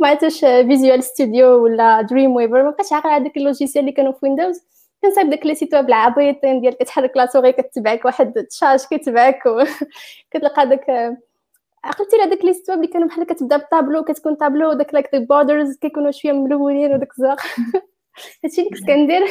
ما 0.00 0.08
عرفتش 0.08 0.40
Visual 0.40 1.02
Studio 1.02 1.64
ولا 1.64 2.02
Dreamweaver 2.02 2.62
ما 2.62 2.70
بقيتش 2.70 2.92
عاقلة 2.92 3.16
هذاك 3.16 3.36
ال 3.36 3.41
logiciel 3.41 3.84
اللي 3.84 3.92
كانوا 3.92 4.12
في 4.12 4.18
Windows 4.22 4.62
كنصايب 5.02 5.30
داك 5.30 5.46
les 5.46 5.54
sites 5.54 5.74
web 5.74 5.88
العبيطين 5.88 6.60
ديال 6.60 6.78
كتحرك 6.78 7.16
la 7.16 7.26
souris 7.26 7.52
كتبعك 7.52 8.04
واحد 8.04 8.32
تشاش 8.32 8.86
كيتبعك 8.86 9.46
وكتلقى 9.46 10.66
داك 10.70 11.16
عقلتي 11.84 12.16
على 12.20 12.30
داك 12.30 12.44
les 12.44 12.54
sites 12.54 12.70
web 12.70 12.78
اللي 12.78 12.92
كانوا 12.92 13.08
بحال 13.08 13.24
كتبدا 13.26 13.56
بطابلو 13.56 14.04
كتكون 14.04 14.34
طابلو 14.34 14.70
وداك 14.70 14.94
les 14.94 15.14
borders 15.16 15.76
كيكونوا 15.76 16.10
شوية 16.10 16.32
ملونين 16.32 16.94
وداك 16.94 17.12
الزرق 17.12 17.40
هادشي 18.44 18.60
اللي 18.60 18.70
كنت 18.70 18.86
كندير. 18.86 19.22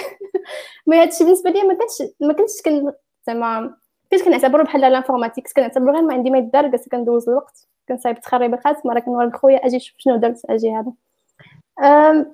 mais 0.87 1.01
هادشي 1.01 1.23
بالنسبة 1.23 1.49
ليا 1.49 1.63
ما 1.63 1.73
كانش 1.73 2.11
ما 2.19 2.33
كنتش 2.33 2.61
كن 2.65 2.91
زعما 3.27 3.75
كنت 4.11 4.21
كنعتبرو 4.23 4.63
بحال 4.63 4.83
ال 4.83 4.88
informatique 4.88 5.47
كنعتبرو 5.55 5.93
غير 5.93 6.01
ما 6.01 6.13
عندي 6.13 6.29
ما 6.29 6.37
يدار 6.37 6.67
جالسه 6.67 6.89
كندوز 6.91 7.29
الوقت. 7.29 7.67
كنصايب 7.89 8.19
تخربيقات 8.19 8.85
مرة 8.85 8.99
كنوري 8.99 9.31
خويا 9.31 9.57
أجي 9.65 9.79
شوف 9.79 9.95
شنو 9.99 10.15
درت 10.17 10.45
أجي 10.49 10.71
هذا. 10.71 10.93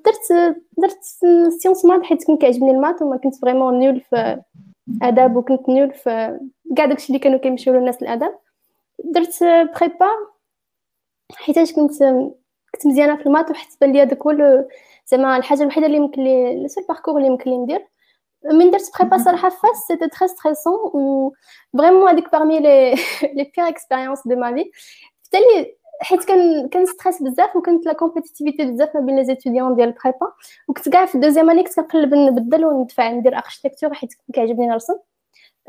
درت 0.06 0.56
درت 0.78 1.04
sciences 1.60 1.86
maths 1.86 2.04
حيت 2.04 2.28
كان 2.28 2.38
كيعجبني 2.38 2.72
ال 2.72 2.77
maths 2.77 3.02
وما 3.02 3.18
كنت 3.18 3.36
vraiment 3.36 3.80
nulle 3.80 4.02
في 4.02 4.42
آداب 5.02 5.36
وكنت 5.36 5.70
nulle 5.70 5.94
في 5.94 6.40
كاع 6.78 6.86
داكشي 6.86 7.08
اللي 7.08 7.20
كانوا 7.20 7.40
كيمشيو 7.40 7.74
للناس 7.74 8.02
الآداب. 8.02 8.40
درت 9.04 9.44
prépa 9.44 10.10
حيتاش 11.36 11.74
كنت 11.74 11.92
كنت 12.74 12.88
مزيانة 12.88 13.16
في 13.16 13.26
ال 13.26 13.30
maths 13.30 13.52
وحيت 13.52 13.70
بان 13.82 13.92
لي 13.92 14.06
داك 14.06 14.22
هو 14.28 14.66
زعما 15.08 15.38
الحاجة 15.38 15.62
الوحيدة 15.62 15.86
اللي 15.88 15.98
يمكن 15.98 16.24
لي 16.24 16.62
le 16.62 16.68
seul 16.68 16.86
parcours 16.90 17.18
اللي 17.18 17.28
يمكن 17.28 17.52
لي 17.52 17.58
ندير. 17.58 17.88
من 18.54 18.72
درت 18.72 18.92
prépa 19.00 19.18
صراحة 19.18 19.50
فاس 19.50 19.78
c'était 19.88 20.08
très 20.08 20.28
stressant 20.28 20.74
و 20.74 21.34
vraiment 21.78 22.10
هذيك 22.10 22.32
parmi 22.32 22.60
les 22.66 22.96
les 23.24 23.52
pires 23.58 23.68
expériences 23.68 24.28
de 24.28 24.36
ma 24.36 24.56
vie 24.56 24.72
حتى 25.26 25.76
حيت 26.02 26.24
كان 26.24 26.70
كان 26.70 26.86
stress 26.86 27.24
بزاف 27.24 27.56
وكانت 27.56 27.86
la 27.86 27.94
compétitivité 27.94 28.66
بزاف 28.66 28.96
ما 28.96 29.02
بين 29.02 29.16
les 29.16 29.26
étudiants 29.26 29.76
ديال 29.76 29.88
ال 29.88 29.95
prépa 29.95 30.32
وكنت 30.68 30.90
كاع 30.90 31.06
في 31.06 31.16
ال 31.16 31.20
deuxième 31.20 31.50
année 31.50 31.64
كنت 31.64 31.76
كنقلب 31.76 32.14
نبدل 32.14 32.66
وندفع 32.66 33.10
ندير 33.12 33.36
architecture 33.36 33.94
حيت 33.94 34.10
كيعجبني 34.34 34.68
نرسم. 34.68 34.96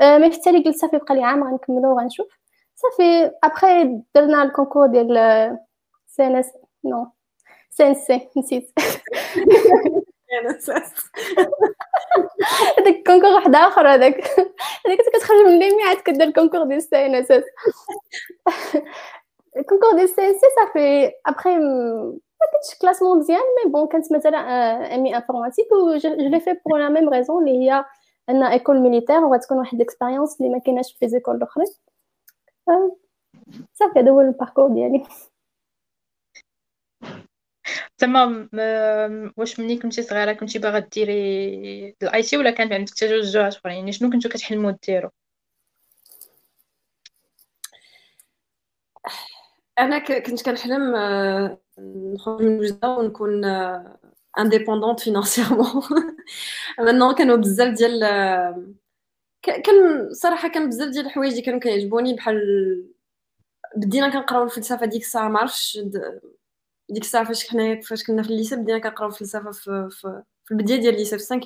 أه 0.01 0.19
mais 0.19 0.31
في 0.31 0.37
التالي 0.37 0.65
قلت 0.65 0.77
صافي 0.77 0.99
بقى 0.99 1.15
لي 1.15 1.25
عام 1.25 1.45
غنكملو 1.45 1.93
وغنشوف. 1.95 2.29
صافي 2.77 3.31
ابخي 3.45 4.01
درنا 4.15 4.43
ال 4.43 4.48
concours 4.48 4.87
ديال 4.87 5.59
سي 6.07 6.27
ان 6.27 6.37
اس 6.37 6.53
نو 6.85 7.07
سي 7.71 7.87
ان 7.87 7.95
سي 7.95 8.29
نسيت. 8.37 8.71
هذاك 12.79 12.97
الكونكور 12.97 13.31
واحد 13.31 13.55
آخر 13.55 13.89
هذاك. 13.95 14.15
هذاك 14.87 14.99
كتخرج 15.15 15.47
من 15.47 15.59
ليمي 15.59 15.83
عاد 15.83 15.97
كدير 15.97 16.23
الكونكور 16.23 16.65
ديال 16.65 16.83
سي 16.83 17.07
ان 17.07 17.15
اس 17.15 17.33
الكونكور 19.58 19.96
ديال 19.96 20.10
سي 20.10 20.34
سي 20.34 20.48
صافي 20.56 21.12
ابخي 21.26 21.58
ما 22.42 22.48
كنتش 22.54 22.80
كلاسمون 22.82 23.20
مزيان 23.20 23.40
مي 23.66 23.72
بون 23.72 23.88
كانت 23.88 24.14
مثلا 24.14 24.38
امي 24.96 25.16
انفورماتيك 25.16 25.72
و 25.72 25.98
جو 25.98 26.10
لي 26.10 26.40
في 26.40 26.54
بور 26.66 26.80
لا 26.80 26.90
ميم 26.90 27.10
ريزون 27.10 27.48
اللي 27.48 27.60
هي 27.60 27.86
ان 28.30 28.44
ايكول 28.44 28.80
ميليتير 28.80 29.26
وغتكون 29.26 29.58
واحد 29.58 29.74
الاكسبيريونس 29.74 30.42
اللي 30.42 30.52
ما 30.52 30.60
كايناش 30.60 30.94
في 30.94 31.06
ليزيكول 31.06 31.36
الاخرين 31.36 31.68
صافي 33.74 34.00
هذا 34.00 34.12
هو 34.12 34.22
الباركور 34.22 34.68
ديالي 34.68 35.04
تمام 37.98 38.50
واش 39.38 39.60
ملي 39.60 39.78
كنتي 39.78 40.02
صغيره 40.02 40.34
كنتي 40.34 40.60
باغا 40.60 40.80
ديري 40.80 41.96
الاي 42.04 42.24
تي 42.24 42.38
ولا 42.38 42.52
كان 42.52 42.74
عندك 42.74 42.94
توجهات 42.94 43.56
اخرين 43.56 43.78
يعني 43.78 43.92
شنو 43.92 44.10
كنتو 44.10 44.30
كتحلموا 44.30 44.72
ديروا 44.88 45.12
أنا 49.79 49.99
كنت 49.99 50.43
كنحلم 50.43 50.95
آه، 50.95 51.59
نخرج 51.79 52.43
من 52.43 52.59
وجده 52.59 52.89
ونكون 52.89 53.45
indépendante 54.41 55.03
financièrement. 55.03 55.85
Maintenant 56.87 57.15
كانوا 57.19 57.37
بزاف 57.37 57.75
ديال 57.75 58.01
كان 59.43 60.09
صراحة 60.13 60.49
كان 60.49 60.69
بزاف 60.69 60.89
ديال 60.89 61.07
الحوايج 61.07 61.31
اللي 61.31 61.43
كانوا 61.43 61.61
كيعجبوني 61.61 62.15
بحال 62.15 62.41
بدينا 63.77 64.09
كنقراو 64.09 64.45
الفلسفة 64.45 64.87
ديك 64.87 65.03
الساعة 65.03 65.29
ما 65.29 65.39
عرفتش 65.39 65.79
ديك 66.89 67.03
الساعة 67.03 67.25
فاش 67.25 67.49
حنايا 67.49 67.81
فاش 67.81 68.05
كنا 68.05 68.23
في 68.23 68.31
ال 68.31 68.35
lycée 68.35 68.57
بدينا 68.57 68.79
كنقراو 68.79 69.09
الفلسفة 69.09 69.51
في, 69.51 69.89
في, 69.91 70.23
في 70.45 70.51
البداية 70.51 70.81
ديال 70.81 70.95
ال 70.95 70.99
lycée 70.99 71.19
في 71.19 71.25
5 71.25 71.41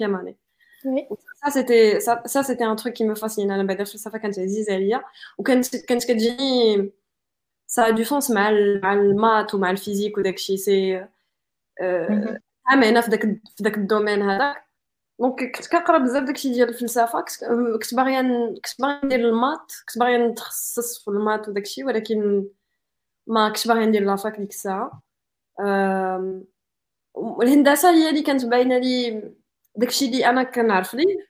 année 0.87 1.09
c'était 1.51 2.01
ça, 2.01 2.23
ça 2.27 2.43
c'était 2.43 2.65
un 2.65 2.77
truc 2.77 2.95
qui 2.95 3.05
me 3.05 3.15
fascine 3.15 3.51
أنا 3.51 3.63
بعدا 3.63 3.81
الفلسفه 3.81 4.19
كانت 4.19 4.39
عزيزه 4.39 4.75
عليا 4.75 5.05
وكانت 5.39 5.77
كانت 5.77 6.05
كتجيني 6.05 6.93
ça 7.71 7.85
a 7.85 7.93
du 7.93 8.05
sens 8.05 8.31
مع 8.31 8.51
مع 8.83 8.93
ال 8.93 9.03
maths 9.03 9.55
ومع 9.55 9.71
ال 9.71 9.76
physique 9.76 10.19
وداك 10.19 10.35
الشيء 10.35 10.57
سي 10.57 11.07
عامنا 12.67 13.01
في 13.01 13.11
داك 13.11 13.23
في 13.57 13.63
داك 13.63 13.77
ال 13.79 13.84
domaine 13.84 14.23
هذاك 14.23 14.71
donc 15.21 15.57
كنت 15.57 15.69
كنقرا 15.69 15.99
بزاف 15.99 16.25
داكشي 16.25 16.53
ديال 16.53 16.69
الفلسفه 16.69 17.21
كنت 17.21 17.95
باغيه 17.95 18.21
كنت 18.55 18.81
باغيه 18.81 19.01
ندير 19.05 19.29
المات 19.29 19.73
كنت 19.89 19.99
باغيه 19.99 20.17
نتخصص 20.17 21.05
في 21.05 21.09
المات 21.09 21.49
وداكشي 21.49 21.85
ولكن 21.85 22.47
ما 23.27 23.49
كنت 23.49 23.69
باغيه 23.69 23.85
ندير 23.87 24.05
لافاك 24.05 24.37
ديك 24.41 24.51
الساعة 24.51 25.03
الهندسه 27.43 27.91
هي 27.91 28.11
اللي 28.11 28.23
كانت 28.23 28.45
باينه 28.45 28.79
لي 28.79 29.23
داكشي 29.77 30.05
اللي 30.07 30.27
أنا 30.27 30.43
كنعرف 30.43 30.95
ليه 30.95 31.30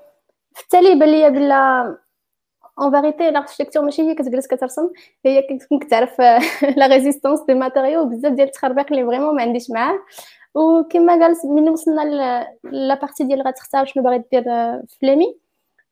في 0.54 0.62
التالي 0.62 0.94
بان 0.94 1.08
ليا 1.08 1.28
بلا 1.28 1.98
اون 2.78 2.90
فيغيتي 2.90 3.30
لاركتيكتور 3.30 3.82
ماشي 3.82 4.02
هي 4.02 4.14
كتجلس 4.14 4.46
كترسم 4.46 4.90
هي 5.26 5.42
كتكون 5.42 5.78
كتعرف 5.78 6.20
لا 6.76 6.86
ريزيستونس 6.86 7.40
دي 7.40 7.54
ماتيريو 7.54 8.04
بزاف 8.04 8.32
ديال 8.32 8.46
التخربيق 8.46 8.86
اللي 8.92 9.06
فريمون 9.06 9.36
ما 9.36 9.42
عنديش 9.42 9.70
معاه 9.70 9.98
وكما 10.54 11.12
قال 11.12 11.34
ملي 11.44 11.70
وصلنا 11.70 12.02
لا 12.64 12.94
بارتي 12.94 13.24
ديال 13.24 13.42
غتختار 13.42 13.86
شنو 13.86 14.02
باغي 14.02 14.24
دير 14.32 14.42
في 14.88 14.98
ليمي 15.02 15.38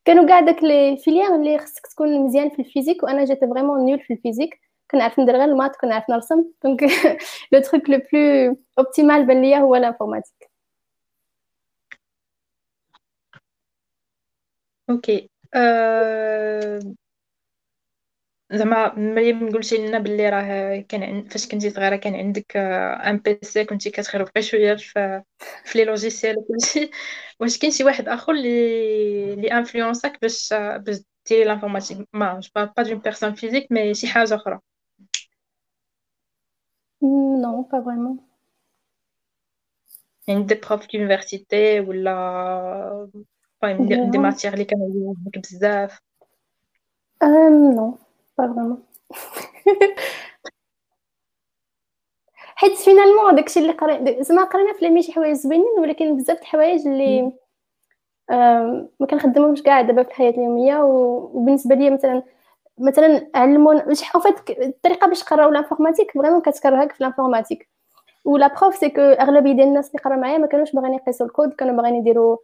كانوا 0.04 0.26
كاع 0.26 0.40
داك 0.40 0.62
لي 0.64 0.96
فيليير 0.96 1.34
اللي 1.34 1.58
خصك 1.58 1.86
تكون 1.86 2.18
مزيان 2.24 2.50
في 2.50 2.58
الفيزيك 2.58 3.02
وانا 3.02 3.24
جيت 3.24 3.40
فريمون 3.44 3.84
نيول 3.84 4.00
في 4.00 4.12
الفيزيك 4.12 4.60
كنعرف 4.90 5.18
ندير 5.20 5.36
غير 5.36 5.44
المات 5.44 5.76
كنعرف 5.76 6.10
نرسم 6.10 6.44
دونك 6.64 6.84
لو 7.52 7.60
تروك 7.60 7.90
لو 7.90 8.00
بلو 8.12 8.56
اوبتيمال 8.78 9.26
بان 9.26 9.42
ليا 9.42 9.58
هو 9.58 9.76
لانفورماتيك 9.76 10.47
OK 14.89 15.29
أه... 15.55 16.79
زعما 18.51 18.95
مريم 18.99 19.51
قلتي 19.51 19.77
لنا 19.87 19.99
باللي 19.99 20.29
راه 20.29 20.79
كان 20.81 21.27
فاش 21.29 21.47
كنتي 21.47 21.69
صغيرة 21.69 21.95
كان 21.95 22.15
عندك 22.15 22.57
un 22.57 23.17
PC 23.17 23.65
كنتي 23.65 23.89
كتخربقي 23.89 24.41
شوية 24.41 24.75
في 24.75 25.23
في 25.65 25.77
les 25.77 25.85
logiciels 25.85 26.35
وكلشي 26.39 26.89
واش 27.39 27.57
كاين 27.59 27.71
شي 27.71 27.83
واحد 27.83 28.07
آخر 28.09 28.31
اللي 28.33 29.33
اللي 29.33 29.51
انفلونساك 29.51 30.21
باش 30.21 30.53
باش 30.53 30.97
ديري 31.29 31.43
l'informatique 31.43 32.07
mais 32.13 32.39
je 32.39 32.49
parle 32.55 32.63
pas 32.77 32.83
d'une 32.83 32.99
personne 32.99 33.33
physique 33.35 33.71
mais 33.71 33.93
شي 33.93 34.07
حاجة 34.07 34.35
أخرى. 34.35 34.59
Non, 37.01 37.65
pas 37.65 37.81
vraiment. 37.81 38.17
يعني 40.27 40.43
des 40.43 40.55
profs 40.55 40.87
d'université 40.93 41.79
ولا 41.79 42.11
المهم 43.63 43.87
des, 43.87 44.05
des 44.05 44.17
matières 44.17 44.53
اللي 44.53 44.65
كانوا 44.65 45.13
بزاف 45.37 46.01
non, 47.23 47.97
pas 48.35 48.47
vraiment. 48.47 48.79
حيت 52.55 52.77
finalement 52.77 53.35
داكشي 53.35 53.59
اللي 53.59 53.71
قرينا 53.71 54.21
زعما 54.21 54.43
قرينا 54.43 54.73
في 54.73 54.85
ليمي، 54.85 55.01
شي 55.03 55.11
حوايج 55.11 55.35
زوينين 55.35 55.79
ولكن 55.79 56.17
بزاف 56.17 56.37
د 56.37 56.41
الحوايج 56.41 56.87
اللي 56.87 57.31
ما 58.99 59.07
كنخدمهمش 59.09 59.63
كاع 59.63 59.81
دابا 59.81 60.03
في 60.03 60.09
الحياة 60.09 60.29
اليوميه 60.29 60.83
وبالنسبه 60.83 61.75
لي 61.75 61.89
مثلا 61.89 62.23
مثلا 62.77 63.27
علمونا 63.35 63.85
باش 63.85 64.03
فات 64.09 64.49
الطريقة 64.49 65.07
باش 65.07 65.23
قراو 65.23 65.49
l'informatique 65.49 66.11
vraiment 66.11 66.41
كتكرهك 66.41 66.91
في 66.91 67.03
l'informatique 67.03 67.69
ولا 68.25 68.47
بروف 68.47 68.75
سي 68.75 68.89
كو 68.89 69.01
اغلبيه 69.01 69.51
ديال 69.53 69.67
الناس 69.67 69.87
اللي 69.87 69.99
قراو 69.99 70.19
معايا 70.19 70.37
ما 70.37 70.47
كانوش 70.47 70.71
باغيين 70.71 70.93
يقيسوا 70.93 71.25
الكود 71.25 71.53
كانوا 71.53 71.75
باغيين 71.75 71.95
يديروا 71.95 72.37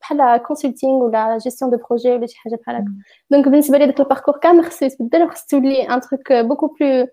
بحال 0.00 0.36
كونسلتينغ 0.36 0.92
ولا 0.92 1.38
جيستيون 1.38 1.70
دو 1.70 1.76
بروجي 1.76 2.10
ولا 2.10 2.26
شي 2.26 2.38
حاجه 2.38 2.54
بحال 2.62 2.76
هكا 2.76 2.92
دونك 3.30 3.48
بالنسبه 3.48 3.78
لي 3.78 3.86
داك 3.86 4.00
الباركور 4.00 4.36
كامل 4.38 4.64
خصو 4.64 4.86
يتبدل 4.86 5.22
وخص 5.22 5.46
تولي 5.46 5.82
ان 5.88 6.00
تروك 6.00 6.32
بوكو 6.32 6.66
بلو 6.80 7.06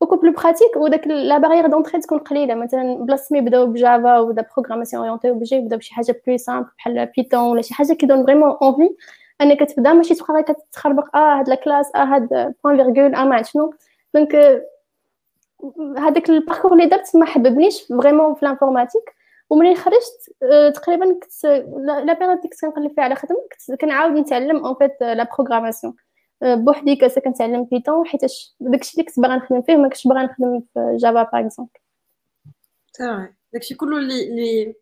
بوكو 0.00 0.16
بلو 0.16 0.32
براتيك 0.32 0.76
وداك 0.76 1.06
لا 1.06 1.38
بارير 1.38 1.66
دونتري 1.66 2.00
تكون 2.00 2.18
قليله 2.18 2.54
مثلا 2.54 2.94
بلاص 2.94 3.32
ما 3.32 3.38
يبداو 3.38 3.66
بجافا 3.66 4.18
ولا 4.18 4.44
بروغراماسيون 4.56 5.02
اورينتي 5.04 5.30
اوبجي 5.30 5.56
يبداو 5.56 5.78
بشي 5.78 5.94
حاجه 5.94 6.22
بلو 6.26 6.36
سامبل 6.36 6.68
بحال 6.78 7.06
بيتون 7.16 7.40
ولا 7.40 7.62
شي 7.62 7.74
حاجه 7.74 7.92
كيدون 7.92 8.24
فريمون 8.26 8.56
اونفي 8.62 8.88
انك 9.40 9.62
كتبدا 9.62 9.92
ماشي 9.92 10.14
تبقى 10.14 10.34
غير 10.34 10.42
كتخربق 10.42 11.16
اه 11.16 11.38
هاد 11.38 11.48
لا 11.48 11.54
كلاس 11.54 11.90
اه 11.94 12.04
هاد 12.04 12.54
بوين 12.64 12.76
فيرغول 12.94 13.14
اه 13.14 13.24
ما 13.24 13.34
عرفت 13.34 13.50
شنو 13.52 13.74
دونك 14.14 14.62
هذاك 15.98 16.30
الباركور 16.30 16.72
اللي 16.72 16.86
درت 16.86 17.16
ما 17.16 17.26
حببنيش 17.26 17.82
فريمون 17.82 18.34
في 18.34 18.44
لانفورماتيك 18.46 19.14
وملي 19.51 19.75
خرجت 19.75 20.35
تقريبا 20.75 21.19
كنت 21.19 21.45
لا 22.05 22.13
بيريود 22.13 22.37
اللي 22.37 22.49
كنت 22.49 22.61
كنقلب 22.61 22.93
فيها 22.95 23.03
على 23.03 23.15
خدمة 23.15 23.37
كنت 23.51 23.81
كنعاود 23.81 24.11
نتعلم 24.11 24.65
اون 24.65 24.75
فيت 24.75 25.01
لا 25.01 25.29
بروغراماسيون 25.37 25.95
بوحدي 26.41 26.95
كنت 26.95 27.19
كنتعلم 27.19 27.63
بيتون 27.63 28.07
حيتاش 28.07 28.55
داكشي 28.59 28.93
اللي 28.93 29.03
كنت 29.03 29.19
باغا 29.19 29.35
نخدم 29.35 29.61
فيه 29.61 29.75
ما 29.75 29.87
كنتش 29.87 30.07
باغا 30.07 30.23
نخدم 30.23 30.61
في 30.73 30.97
جافا 30.99 31.23
باغ 31.23 31.45
اكزومبل 31.45 31.71
صافي 32.91 33.33
داكشي 33.53 33.75
كله 33.75 33.97
اللي 33.97 34.27
اللي 34.27 34.75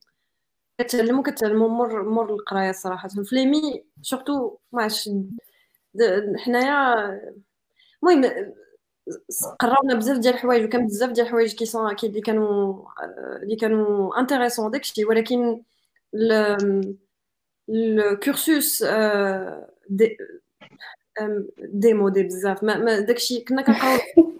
كتعلمو 0.78 1.24
كتعلمو 1.24 1.68
مور 1.68 2.04
مور 2.04 2.34
القراية 2.34 2.72
صراحة. 2.72 3.08
في 3.08 3.36
ليمي 3.36 3.84
سورتو 4.02 4.58
ما 4.72 4.84
عرفتش 4.84 5.10
حنايا 6.46 6.96
المهم 8.04 8.54
قراونا 9.60 9.96
بزاف 9.96 10.18
ديال 10.18 10.34
الحوايج 10.34 10.66
وكان 10.66 10.86
بزاف 10.86 11.12
ديال 11.12 11.26
الحوايج 11.26 11.56
كي 11.56 11.66
سون 11.66 11.96
اللي 12.04 12.22
كانوا 12.22 12.84
اللي 13.44 13.56
كانوا 13.56 14.20
انتريسون 14.20 14.72
داكشي 14.72 15.06
ولكن 15.06 15.64
الكورسوس 17.70 18.84
دي 19.90 20.18
ديمودي 21.58 22.24
بزاف. 22.24 22.64
ما 22.64 23.00
داكشي 23.00 23.42
كنا 23.42 23.62
كنقراو 23.62 24.00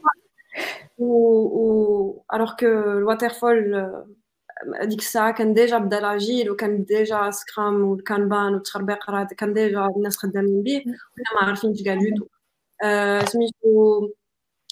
و 0.98 2.22
الوغ 2.34 2.56
كو 2.56 2.66
الواترفول 2.66 3.88
ديك 4.84 5.00
الساعة 5.00 5.34
كان 5.34 5.54
ديجا 5.54 5.78
بدا 5.78 6.00
لاجيل 6.00 6.52
وكان 6.52 6.84
ديجا 6.84 7.32
سكرام 7.32 7.84
والكانبان 7.84 8.54
والتخربيق 8.54 9.10
راه 9.10 9.28
كان 9.38 9.54
ديجا 9.54 9.86
الناس 9.98 10.18
خدامين 10.18 10.64
به 10.64 10.78
وحنا 10.78 11.42
ما 11.42 11.48
عارفينش 11.48 11.84
كاع 11.84 11.96
دوتو 11.96 12.28
سميتو 13.32 14.10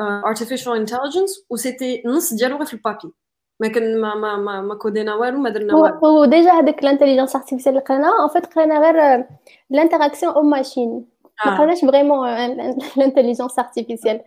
artificial 0.00 0.86
intelligence 0.86 1.44
وسيتي 1.50 2.02
نص 2.06 2.34
ديالو 2.34 2.56
غير 2.56 2.66
في 2.66 2.74
البابي 2.74 3.12
ما 3.60 3.68
كان 3.68 4.00
ما 4.00 4.14
ما 4.14 4.36
ما, 4.36 4.60
ما 4.60 4.74
كودينا 4.74 5.14
والو 5.14 5.38
ما 5.38 5.50
درنا 5.50 5.74
والو 5.74 6.06
هو 6.06 6.24
ديجا 6.24 6.52
هذاك 6.52 6.82
الانتيليجنس 6.82 7.36
ارتيفيسيال 7.36 7.74
اللي 7.74 7.86
قرينا 7.86 8.08
ان 8.24 8.28
فيت 8.28 8.54
قرينا 8.54 8.78
غير 8.80 9.26
الانتراكسيون 9.70 10.34
أو 10.34 10.42
ماشين 10.42 11.04
ما 11.46 11.58
قريناش 11.58 11.80
فريمون 11.80 12.28
الانتيليجنس 12.28 13.58
ارتيفيسيال 13.58 14.20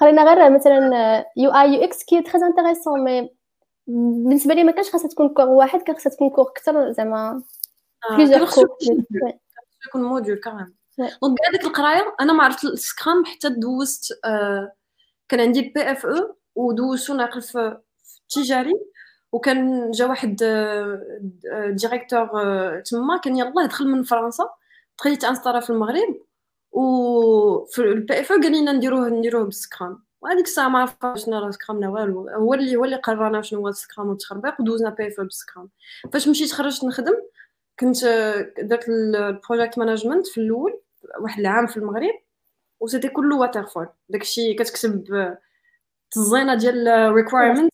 قرينا 0.00 0.22
غير 0.22 0.50
مثلا 0.50 1.24
يو 1.36 1.50
اي 1.50 1.74
يو 1.74 1.84
إكس 1.84 2.04
كي 2.04 2.22
تري 2.22 2.46
انتريسون 2.46 3.04
مي 3.04 3.30
بالنسبة 3.86 4.54
لي 4.54 4.64
ما 4.64 4.72
كانش 4.72 4.90
خاصها 4.90 5.08
تكون 5.08 5.28
كور 5.28 5.48
واحد 5.48 5.82
كان 5.82 5.96
خاصها 5.96 6.10
تكون 6.10 6.30
كور 6.30 6.50
أكثر 6.50 6.92
زعما. 6.92 7.42
بليزيور 8.10 8.50
كور 8.50 8.76
يكون 9.88 10.02
موديول 10.02 10.40
كمان 10.40 10.72
Donc 10.98 11.38
هذيك 11.48 11.64
القراية 11.64 12.14
أنا 12.20 12.32
ما 12.32 12.44
عرفت 12.44 12.64
ال 12.64 12.74
Scrum 12.74 13.24
حتى 13.24 13.48
دوزت 13.48 14.18
آه 14.24 14.72
كان 15.28 15.40
عندي 15.40 15.60
ال 15.60 15.92
PFE 15.92 16.36
ودوزتو 16.54 17.14
ناقل 17.14 17.42
في 17.42 17.76
التجاري 18.22 18.74
وكان 19.32 19.90
جا 19.90 20.06
واحد 20.06 20.36
directeur 21.70 22.28
تما 22.80 23.16
كان 23.24 23.36
يلاه 23.36 23.66
دخل 23.66 23.88
من 23.88 24.02
فرنسا 24.02 24.50
دخل 24.98 25.10
يت 25.10 25.20
installa 25.20 25.60
في 25.60 25.70
المغرب 25.70 26.20
وفي 26.72 27.78
ال 27.78 28.20
PFE 28.20 28.40
قال 28.40 28.52
لنا 28.52 28.72
نديروه 28.72 29.08
نديروه 29.08 29.44
بال 29.44 29.59
Scrum. 29.59 30.04
وهذيك 30.20 30.44
الساعة 30.44 30.68
ما 30.68 30.78
عرفت 30.78 31.18
شنو 31.18 31.38
راه 31.38 31.50
Scrum 31.50 31.80
لا 31.80 31.88
والو 31.88 32.28
هو 32.28 32.54
اللي 32.54 32.76
هو 32.76 32.84
اللي 32.84 32.96
قررنا 32.96 33.42
شنو 33.42 33.60
هو 33.60 33.68
ال 33.68 33.75
Scrum 33.75 34.08
والتخربيق 34.08 34.60
ودوزنا 34.60 34.90
PFE 34.90 35.24
بال 35.24 35.35
Scrum. 35.35 35.68
فاش 36.12 36.28
مشيت 36.28 36.52
خرجت 36.52 36.84
نخدم 36.84 37.14
كنت 37.80 38.04
درت 38.62 38.88
البروجيكت 38.88 39.78
مانجمنت 39.78 40.26
في 40.26 40.40
الأول 40.40 40.80
واحد 41.20 41.40
العام 41.40 41.66
في 41.66 41.76
المغرب. 41.76 42.14
وسيتي 42.80 43.08
كله 43.08 43.36
واتر 43.36 43.66
فول 43.66 43.88
داكشي 44.08 44.54
كتكتب 44.54 45.34
الزينه 46.16 46.54
ديال 46.54 47.12
ريكوايرمنت 47.12 47.72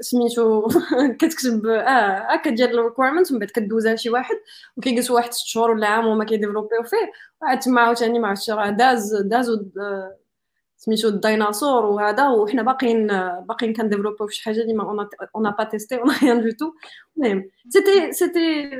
سميتو 0.00 0.68
كتكتب 1.20 1.66
آه 1.66 2.32
هكا 2.32 2.50
ديال 2.50 2.78
الريكوايرمنت 2.78 3.30
ومن 3.30 3.40
بعد 3.40 3.50
كدوزها 3.50 3.94
لشي 3.94 4.10
واحد 4.10 4.36
وكيجلس 4.76 5.10
واحد 5.10 5.32
ست 5.32 5.46
شهور 5.46 5.70
ولا 5.70 5.86
عام 5.86 6.06
وما 6.06 6.24
كيديفلوبيو 6.24 6.82
فيه 6.82 7.12
وعاد 7.42 7.58
تما 7.58 7.80
عاوتاني 7.80 8.18
ما 8.18 8.28
عرفتش 8.28 8.50
راه 8.50 8.70
داز 8.70 9.14
دازو 9.16 9.64
سميتو 10.76 11.08
الديناصور 11.08 11.86
وهذا 11.86 12.28
وحنا 12.28 12.62
باقيين 12.62 13.06
باقيين 13.40 13.72
كن 13.72 13.81
développيو 13.81 14.26
في 14.26 14.34
شي 14.34 14.44
حاجة 14.44 14.60
اللي 14.60 14.74
ما 14.74 15.08
on 15.36 15.42
n'a 15.42 15.50
pas 15.50 15.64
testé, 15.64 15.96
on 15.96 16.10
rien 16.22 16.42
du 16.42 16.50
tout 16.50 16.72
المهم 17.16 17.50
c'était 17.68 18.12
c'était 18.12 18.70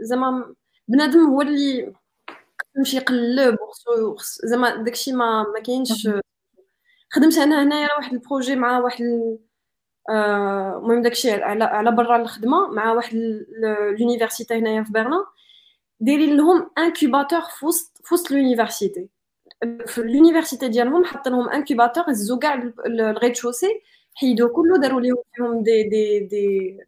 زعما 0.00 0.54
بنادم 0.88 1.20
هو 1.26 1.42
اللي 1.42 1.92
يمشي 2.76 2.96
يقلب 2.96 3.56
زعما 4.44 4.76
داكشي 4.76 5.12
ما 5.12 5.42
ما 5.54 5.60
كاينش 5.60 6.08
خدمت 7.10 7.38
أنا 7.38 7.62
هنايا 7.62 7.88
واحد 7.96 8.12
ال 8.12 8.18
projet 8.18 8.56
مع 8.56 8.78
واحد 8.78 9.04
المهم 10.10 11.02
داكشي 11.02 11.30
على 11.30 11.64
على 11.64 11.90
برا 11.92 12.16
الخدمة 12.16 12.66
مع 12.68 12.92
واحد 12.92 13.16
l'université 14.00 14.54
هنايا 14.54 14.82
في 14.82 14.92
برلين 14.92 15.24
دايرين 16.00 16.36
لهم 16.36 16.70
incubateur 16.78 17.40
في 17.40 17.66
وسط 17.66 18.00
في 18.04 18.14
وسط 18.14 18.30
l'université 18.30 19.08
في 19.86 20.00
لونيفرسيتي 20.02 20.68
ديالهم 20.68 21.04
حاطين 21.04 21.32
لهم 21.32 21.48
انكوباتور 21.48 22.04
هزو 22.10 22.38
كاع 22.38 22.54
الغيد 22.86 23.36
شوسي 23.36 23.82
حيدو 24.14 24.48
كله 24.48 24.78
داروا 24.78 25.00
ليهم 25.00 25.16
فيهم 25.34 25.62
دي 25.62 25.82
دي 25.88 26.20
دي 26.20 26.78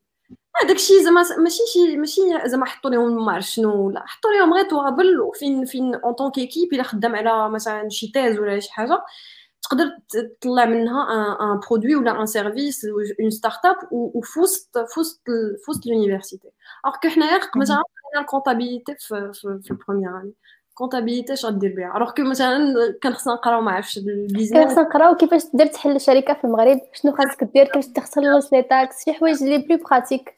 هذاك 0.62 0.76
الشيء 0.76 1.02
زعما 1.02 1.22
ماشي 1.38 1.62
شي 1.72 1.96
ماشي 1.96 2.20
زعما 2.44 2.66
حطوا 2.66 2.90
لهم 2.90 3.26
ما 3.26 3.32
عرف 3.32 3.44
شنو 3.44 3.90
لا 3.90 4.06
حطوا 4.06 4.30
لهم 4.30 4.54
غير 4.54 4.64
توابل 4.64 5.20
وفين 5.20 5.64
فين 5.64 5.94
اون 5.94 6.12
طون 6.12 6.30
كيكيب 6.30 6.72
إلا 6.72 6.82
خدام 6.82 7.16
على 7.16 7.50
مثلا 7.50 7.88
شي 7.88 8.08
تيز 8.08 8.38
ولا 8.38 8.60
شي 8.60 8.72
حاجة 8.72 9.04
تقدر 9.62 9.90
تطلع 10.40 10.64
منها 10.64 11.02
ان 11.40 11.60
برودوي 11.70 11.96
ولا 11.96 12.20
ان 12.20 12.26
سيرفيس 12.26 12.86
اون 13.20 13.30
ستارت 13.30 13.66
اب 13.66 13.76
وفي 13.90 14.40
وسط 14.40 14.78
في 14.78 15.00
وسط 15.00 15.20
في 15.64 15.70
وسط 15.70 15.86
لونيفرسيتي 15.86 16.48
الوغ 16.84 17.14
حنايا 17.14 17.40
مثلا 17.56 17.76
قرينا 17.76 18.20
الكونتابيليتي 18.20 18.94
في 18.94 19.30
في, 19.34 19.60
في 19.62 19.70
البروميير 19.70 20.20
اني 20.20 20.32
comptabilité 20.74 21.32
اش 21.32 21.46
غدير 21.46 21.74
بها؟ 21.76 21.96
alors 21.96 22.10
que 22.10 22.22
مثلا 22.22 22.74
كان 23.02 23.12
خصنا 23.12 23.34
نقراو 23.34 23.60
ما 23.60 23.72
عرفتش 23.72 23.98
ال 23.98 24.04
business 24.04 24.52
كان 24.52 24.68
خصنا 24.68 24.82
نقراو 24.82 25.16
كيفاش 25.16 25.44
تقدر 25.44 25.66
تحل 25.66 26.00
شركه 26.00 26.34
في 26.34 26.44
المغرب 26.44 26.80
شنو 26.92 27.12
خاصك 27.12 27.44
دير 27.44 27.64
كيفاش 27.64 27.86
تخلص 27.86 28.52
les 28.52 28.62
taxes 28.62 29.04
شي 29.04 29.12
حوايج 29.12 29.42
les 29.42 29.58
plus 29.58 29.76
pratiques 29.76 30.37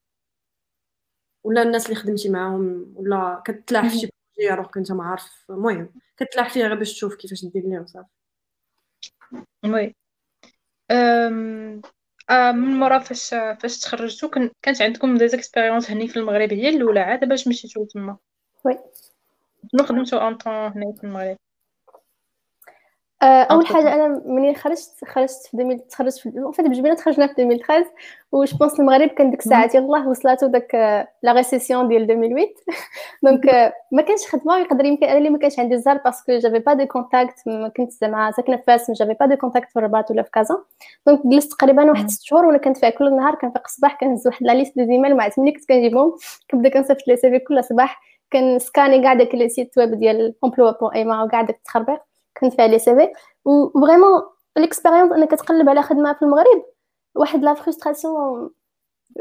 ولا 1.43 1.61
الناس 1.61 1.85
اللي 1.85 1.95
خدمتي 1.95 2.29
معاهم 2.29 2.93
ولا 2.95 3.41
كتلاح 3.45 3.87
في 3.87 3.97
شي 3.99 4.09
بروجي 4.37 4.53
الوغ 4.53 4.67
كنت 4.67 4.91
ما 4.91 5.03
عارف. 5.03 5.45
المهم 5.49 5.89
كتلاح 6.17 6.49
فيه 6.49 6.61
غير 6.61 6.75
باش 6.75 6.93
تشوف 6.93 7.15
كيفاش 7.15 7.45
دير 7.45 7.63
ليه 7.65 7.79
وصافي 7.79 8.07
وي. 9.65 9.95
من 12.53 12.79
مورا 12.79 12.99
فاش 12.99 13.29
فاش 13.29 13.79
تخرجتو 13.79 14.29
كانت 14.61 14.81
عندكم 14.81 15.17
دي 15.17 15.27
زيكسبيريونس 15.27 15.91
هني 15.91 16.07
في 16.07 16.17
المغرب 16.19 16.53
هي 16.53 16.69
الأولى 16.69 16.99
عاد 16.99 17.29
باش 17.29 17.47
مشيتو 17.47 17.85
تما؟ 17.85 18.17
وي. 18.63 18.77
شنو 19.71 19.83
خدمتو 19.85 20.17
اون 20.17 20.35
طون 20.35 20.53
هنا 20.53 20.93
في 20.97 21.03
المغرب؟ 21.03 21.37
أول 23.23 23.67
حاجة 23.67 23.93
أنا 23.93 24.21
منين 24.25 24.55
خرجت؟ 24.55 24.91
خرجت 25.07 25.47
في 25.51 25.57
2000 25.61 25.77
تخرجت 25.89 26.17
في 26.17 26.51
فات 26.53 26.65
بجبينه 26.65 26.95
تخرجنا 26.95 27.27
في 27.27 27.41
2013 27.41 27.85
وش 28.31 28.53
بونس 28.53 28.79
المغرب 28.79 29.07
كان 29.07 29.31
ديك 29.31 29.39
الساعات 29.39 29.75
يلاه 29.75 30.09
وصلاتو 30.09 30.47
داك 30.47 30.75
لا 31.23 31.31
ريسيسيون 31.33 31.87
ديال 31.87 32.01
2008 32.01 32.47
دونك 33.23 33.45
ما 33.91 34.01
كانش 34.01 34.27
خدمة 34.27 34.57
يقدر 34.57 34.85
يمكن 34.85 35.05
أنا 35.05 35.17
اللي 35.17 35.29
ما 35.29 35.37
كانش 35.37 35.59
عندي 35.59 35.75
الزهر 35.75 35.97
باسكو 35.97 36.37
جافي 36.37 36.59
با 36.59 36.73
دو 36.73 36.85
كونتاكت 36.85 37.47
ما 37.47 37.69
كنت 37.69 37.91
زعما 37.91 38.31
ساكنة 38.31 38.57
في 38.57 38.63
فاس 38.63 38.89
ما 38.89 38.95
جافي 38.95 39.13
با 39.13 39.25
دو 39.25 39.35
كونتاكت 39.35 39.69
في 39.71 39.79
الرباط 39.79 40.11
ولا 40.11 40.23
في 40.23 40.29
كازا. 40.31 40.63
دونك 41.07 41.27
جلست 41.27 41.51
تقريبا 41.51 41.83
واحد 41.91 42.09
ست 42.09 42.23
شهور 42.23 42.45
وأنا 42.45 42.57
كنت 42.57 42.77
فيها 42.77 42.89
كل 42.89 43.15
نهار 43.15 43.35
كنفيق 43.35 43.61
الصباح 43.65 43.99
كنهز 43.99 44.27
واحد 44.27 44.45
لا 44.45 44.51
ليست 44.51 44.77
دو 44.77 44.85
زيميل 44.85 45.15
مع 45.17 45.29
ملي 45.37 45.51
كنت 45.51 45.67
كنجيبهم. 45.69 46.15
كنبدا 46.51 46.69
كنصيفط 46.69 47.07
لي 47.07 47.15
سيفي 47.15 47.39
كل 47.39 47.63
صباح 47.63 48.01
كنسكاني 48.33 49.01
كاع 49.01 49.13
داك 49.13 49.35
لي 49.35 49.49
سيت 49.49 49.77
ويب 49.77 49.91
ديال 49.99 50.35
امبلوا 50.43 50.71
بون 50.71 50.93
ايما 50.93 51.23
وكاع 51.23 51.41
داك 51.41 51.55
التخربيق 51.55 52.10
كنت 52.39 52.53
فيها 52.53 52.67
لي 52.67 52.79
سيفي 52.79 53.11
وفريمون 53.45 54.21
ليكسبيريونس 54.57 55.11
انك 55.11 55.31
تقلب 55.31 55.69
على 55.69 55.81
خدمة 55.81 56.13
في 56.13 56.21
المغرب. 56.21 56.65
واحد 57.15 57.43
لا 57.43 57.53
فرستراسيون 57.53 58.49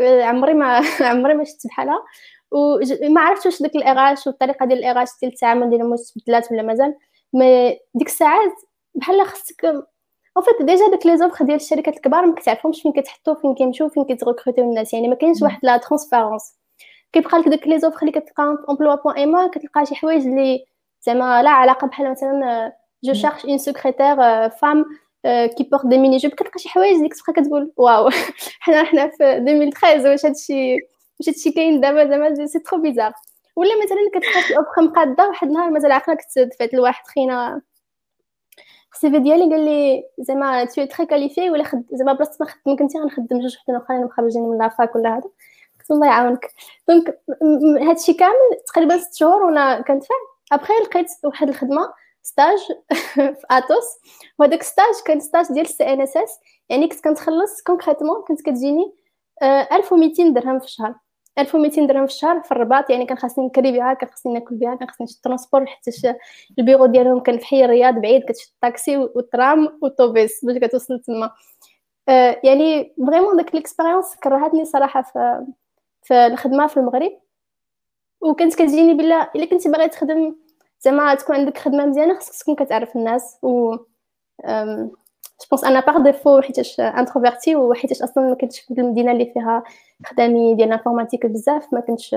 عمري 0.00 0.54
ما 0.54 0.82
عمري 1.10 1.34
ما 1.34 1.44
شفت 1.44 1.66
بحالها. 1.66 2.04
وما 2.50 3.20
عرفتش 3.20 3.46
واش 3.46 3.62
داك 3.62 3.76
الاغاش 3.76 4.26
والطريقة 4.26 4.66
ديال 4.66 4.78
الاغاش 4.78 5.08
ديال 5.20 5.32
التعامل 5.32 5.70
ديال 5.70 5.80
المستبدلات 5.80 6.52
ولا 6.52 6.62
مازال. 6.62 6.94
مي 7.34 7.78
ديك 7.94 8.08
الساعات 8.08 8.52
بحال 8.94 9.26
خصك 9.26 9.64
اون 9.64 10.44
فيت 10.44 10.62
ديجا 10.66 10.88
داك 10.90 11.06
لي 11.06 11.18
زوفر 11.18 11.44
ديال 11.44 11.56
الشركات 11.56 11.96
الكبار 11.96 12.26
ما 12.26 12.34
كتعرفهمش 12.34 12.82
فين 12.82 12.92
كتحطو 12.92 13.34
فين 13.34 13.54
كيمشيو 13.54 13.88
فين 13.88 14.04
كيتغوكروتيو 14.04 14.64
الناس. 14.64 14.94
يعني 14.94 15.08
ما 15.08 15.14
كاينش 15.14 15.42
واحد 15.42 15.60
لا 15.62 15.76
ترونسبارونس 15.76 16.54
كيبقى 17.12 17.38
لك 17.38 17.48
داك 17.48 17.68
لي 17.68 17.78
زوفر 17.78 17.98
اللي 18.02 18.12
كتلقاهم 18.20 18.56
في 18.56 18.62
امبلوا 18.70 18.94
بوان 18.94 19.16
ايما 19.16 19.48
كتلقى 19.48 19.86
شي 19.86 19.94
حوايج 19.94 20.26
اللي 20.26 20.64
زعما 21.02 21.42
لا 21.42 21.50
علاقة 21.50 21.86
بحال 21.86 22.10
مثلا 22.10 22.72
جو 23.04 23.14
شارش 23.14 23.44
اون 23.44 23.58
سكرتير 23.58 24.48
فام 24.48 24.84
كي 25.24 25.68
بورت 25.70 25.86
دي 25.86 25.98
ميني 25.98 26.16
جوب 26.16 26.32
كتلقى 26.32 26.58
شي 26.58 26.68
حوايج 26.68 27.00
ديك 27.02 27.14
تبقى 27.14 27.42
كتقول 27.42 27.72
واو 27.76 28.10
حنا 28.60 28.84
حنا 28.84 29.08
في 29.08 29.36
2013 29.36 30.10
واش 30.10 30.26
هادشي 30.26 30.72
واش 31.20 31.28
هادشي 31.28 31.50
كاين 31.52 31.80
دابا 31.80 32.08
زعما 32.08 32.46
سي 32.46 32.58
ترو 32.58 32.80
بيزار 32.82 33.12
ولا 33.56 33.70
مثلا 33.84 33.98
كتلقى 34.14 34.42
شي 34.42 34.56
اوفر 34.56 34.82
مقاده 34.82 35.28
واحد 35.28 35.48
النهار 35.48 35.70
مازال 35.70 35.92
عقلك 35.92 36.18
دفعت 36.36 36.74
لواحد 36.74 37.06
خينا 37.06 37.62
السي 38.94 39.10
في 39.10 39.18
ديالي 39.18 39.42
قال 39.54 39.64
لي 39.64 40.02
زعما 40.18 40.64
تو 40.64 40.84
تري 40.84 41.06
كاليفي 41.06 41.50
ولا 41.50 41.64
خد 41.64 41.82
زعما 41.92 42.12
بلاصه 42.12 42.36
ما 42.40 42.46
خدم 42.46 42.76
كنتي 42.76 42.98
غنخدم 42.98 43.40
جوج 43.40 43.56
وحدين 43.56 43.76
اخرين 43.76 44.04
مخرجين 44.04 44.42
من 44.42 44.58
لافاك 44.58 44.96
ولا 44.96 45.08
هذا 45.10 45.30
قلت 45.80 45.90
الله 45.90 46.06
يعاونك 46.06 46.46
دونك 46.88 47.18
هادشي 47.88 48.12
كامل 48.12 48.34
تقريبا 48.66 48.98
ست 48.98 49.14
شهور 49.14 49.42
وأنا 49.42 49.80
كنت 49.80 50.04
فيه 50.04 50.14
ابخي 50.52 50.72
لقيت 50.72 51.06
واحد 51.24 51.48
الخدمه 51.48 51.92
stage 52.22 52.58
في 53.14 53.46
Atos 53.50 53.98
وهذاك 54.38 54.62
stage 54.62 54.94
كان 55.04 55.20
stage 55.20 55.46
ديال 55.50 55.64
ال 55.64 55.84
CNSS 55.84 56.38
يعني 56.68 56.88
كنت 56.88 57.04
كنتخلص 57.04 57.62
concrètement 57.62 58.22
كنت 58.28 58.40
كتجيني 58.40 58.92
1200 59.42 60.28
درهم 60.28 60.58
في 60.58 60.64
الشهر. 60.64 60.94
1200 61.38 61.86
درهم 61.86 62.06
في 62.06 62.12
الشهر 62.12 62.40
في 62.42 62.52
الرباط 62.52 62.90
يعني 62.90 63.06
كان 63.06 63.18
خاصني 63.18 63.46
نكري 63.46 63.72
بها 63.72 63.94
كان 63.94 64.10
خاصني 64.10 64.34
ناكل 64.34 64.54
بها 64.54 64.74
كان 64.74 64.88
خاصني 64.88 65.04
نشد 65.04 65.20
transport 65.22 65.66
حتى 65.66 66.14
البيرو 66.58 66.86
ديالهم 66.86 67.20
كان 67.20 67.38
في 67.38 67.46
حي 67.46 67.64
الرياض 67.64 67.94
بعيد 67.94 68.22
كتشد 68.24 68.48
الطاكسي 68.54 68.96
والترام 68.96 69.78
والطوبيس 69.82 70.44
باش 70.44 70.56
كتوصل 70.58 71.00
تما. 71.00 71.30
آه 72.08 72.40
يعني 72.44 72.94
vraiment 73.06 73.36
داك 73.36 73.54
l'expérience 73.54 74.16
كرهتني 74.16 74.64
صراحة 74.64 75.02
في 75.02 75.46
في 76.02 76.26
الخدمة 76.26 76.66
في 76.66 76.76
المغرب. 76.76 77.12
وكانت 78.20 78.54
كتجيني 78.54 78.94
بلا 78.94 79.30
إلا 79.36 79.44
كنتي 79.46 79.68
باغي 79.68 79.88
تخدم 79.88 80.36
زعما 80.80 81.14
تكون 81.14 81.36
عندك 81.36 81.58
خدمة 81.58 81.86
مزيانة 81.86 82.18
خصك 82.18 82.42
تكون 82.42 82.54
كتعرف 82.54 82.96
الناس 82.96 83.38
و 83.42 83.76
je 85.40 85.46
pense 85.50 85.64
أنا 85.64 85.80
par 85.80 85.98
défaut 86.02 86.40
حيتاش 86.40 86.80
introverti 86.80 87.56
وحيتاش 87.56 88.02
أصلا 88.02 88.24
ما 88.28 88.34
كنتش 88.34 88.60
في 88.60 88.70
المدينة 88.80 89.12
اللي 89.12 89.26
فيها 89.34 89.62
خدامي 90.06 90.54
ديال 90.54 90.68
l'informatique 90.68 91.26
بزاف 91.26 91.72
ما 91.72 91.80
كنتش 91.80 92.16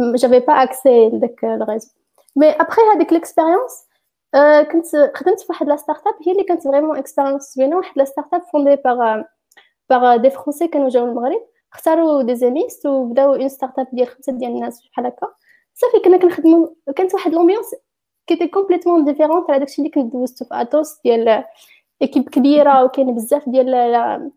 j'avais 0.00 0.40
pas 0.40 0.62
accès 0.62 1.08
لداك 1.08 1.44
ال 1.44 1.50
réseau 1.50 1.88
mais 2.36 2.50
après 2.50 2.82
هذيك 2.94 3.12
l'expérience 3.12 3.88
كنت 4.72 4.86
خدمت 5.14 5.40
في 5.40 5.46
واحد 5.50 5.68
لا 5.68 5.76
ستارت 5.76 6.06
اب 6.06 6.14
هي 6.26 6.32
اللي 6.32 6.44
كانت 6.44 6.62
فريمون 6.64 6.98
اكسبيريونس 6.98 7.54
زوينة 7.56 7.76
واحد 7.76 7.92
لا 7.96 8.04
ستارت 8.04 8.34
اب 8.34 8.42
فوندي 8.52 8.76
باغ 8.76 9.22
باغ 9.90 10.16
دي 10.16 10.30
فرونسي 10.30 10.68
كانوا 10.68 10.88
جاو 10.88 11.04
المغرب 11.06 11.42
اختاروا 11.72 12.22
دي 12.22 12.34
زيميست 12.36 12.86
وبداو 12.86 13.34
اون 13.34 13.48
ستارت 13.48 13.78
اب 13.78 13.86
ديال 13.92 14.08
خمسة 14.08 14.32
ديال 14.32 14.50
الناس 14.50 14.88
بحال 14.88 15.06
هكا. 15.06 15.26
صافي 15.74 15.98
كنا 16.04 16.16
كنخدموا 16.16 16.68
كانت 16.96 17.14
واحد 17.14 17.32
لومبيونس 17.32 17.74
كيتي 18.28 18.48
كومبليتومون 18.48 19.04
ديفيرونت 19.04 19.50
على 19.50 19.58
داكشي 19.58 19.82
اللي 19.82 19.90
كنت 19.90 20.12
دوزتو 20.12 20.44
في 20.44 20.50
اتوس 20.60 21.00
ديال 21.04 21.44
ايكيب 22.02 22.28
كبيره 22.28 22.84
وكاين 22.84 23.14
بزاف 23.14 23.48
ديال 23.48 24.30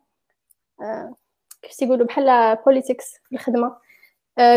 كيف 1.62 1.76
تيقولوا 1.76 2.06
بحال 2.06 2.58
بوليتيكس 2.66 3.14
في 3.30 3.36
الخدمه 3.36 3.76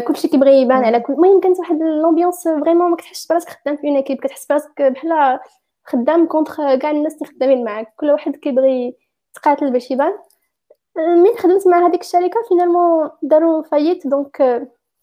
كلشي 0.06 0.28
كيبغي 0.28 0.62
يبان 0.62 0.84
على 0.84 1.00
كل 1.00 1.12
المهم 1.12 1.40
كانت 1.40 1.58
واحد 1.58 1.82
لومبيونس 1.82 2.48
فريمون 2.48 2.90
ما 2.90 2.96
كتحسش 2.96 3.26
براسك 3.26 3.48
خدام 3.48 3.76
في 3.76 3.86
اون 3.88 3.96
ايكيب 3.96 4.18
كتحس 4.18 4.46
براسك 4.46 4.82
بحال 4.82 5.38
خدام 5.84 6.26
contre 6.26 6.76
كاع 6.76 6.90
الناس 6.90 7.14
اللي 7.14 7.26
خدامين 7.26 7.64
معاك 7.64 7.94
كل 7.96 8.10
واحد 8.10 8.36
كيبغي 8.36 8.96
يتقاتل 9.30 9.72
باش 9.72 9.90
يبان 9.90 10.12
من 10.96 11.36
خدمت 11.38 11.66
مع 11.66 11.86
هذيك 11.86 12.00
الشركة 12.00 12.42
finalement 12.48 13.10
داروا 13.22 13.62
faillite 13.62 14.06
donc 14.06 14.36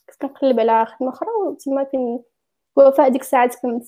كنت 0.10 0.22
كنقلب 0.22 0.60
على 0.60 0.86
خدمه 0.86 1.10
أخرى 1.10 1.30
وتما 1.46 1.84
فين 1.84 2.24
وفاء 2.76 3.10
ديك 3.10 3.22
الساعات 3.22 3.56
كنت 3.56 3.84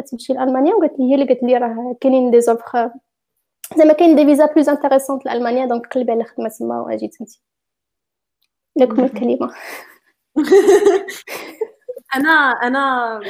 غتمشي 0.00 0.32
لألمانيا 0.32 0.74
وقالت 0.74 0.98
لي 0.98 1.10
هي 1.10 1.14
اللي 1.14 1.26
قالت 1.26 1.42
لي 1.42 1.56
راه 1.58 1.96
كاينين 2.00 2.30
des 2.30 2.40
offres 2.40 2.90
زعما 3.76 3.92
كاين 3.92 4.16
des 4.16 4.24
visas 4.24 4.46
plus 4.46 4.68
intéressantes 4.68 5.26
لألمانيا 5.26 5.66
donc 5.66 5.86
قلبي 5.86 6.12
على 6.12 6.24
خدمه 6.24 6.48
تما 6.48 6.80
واجي 6.80 7.08
تمتي 7.08 7.42
لكم 8.76 9.04
الكلمة. 9.04 9.54
أنا 12.14 12.30
أنا 12.62 13.20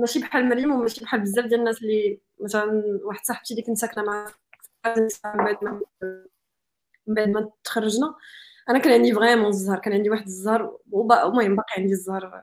ماشي 0.00 0.18
بحال 0.20 0.48
مريم 0.48 0.72
وماشي 0.72 1.04
بحال 1.04 1.20
بزاف 1.20 1.44
ديال 1.46 1.60
الناس 1.60 1.82
اللي 1.82 2.20
مثلا 2.40 2.82
واحد 3.04 3.24
صاحبتي 3.24 3.54
اللي 3.54 3.62
كنت 3.62 3.78
ساكنة 3.78 4.04
معاها 4.04 4.32
بعد 5.24 5.58
ما 5.62 5.80
بعد 7.06 7.28
ما 7.28 7.50
تخرجنا 7.64 8.14
أنا 8.70 8.78
كان 8.78 8.92
عندي 8.92 9.12
فريمون 9.12 9.46
الزهر 9.46 9.78
كان 9.78 9.92
عندي 9.92 10.10
واحد 10.10 10.26
الزهر 10.26 10.78
المهم 10.94 11.56
باقي 11.56 11.72
عندي 11.78 11.92
الزهر. 11.92 12.42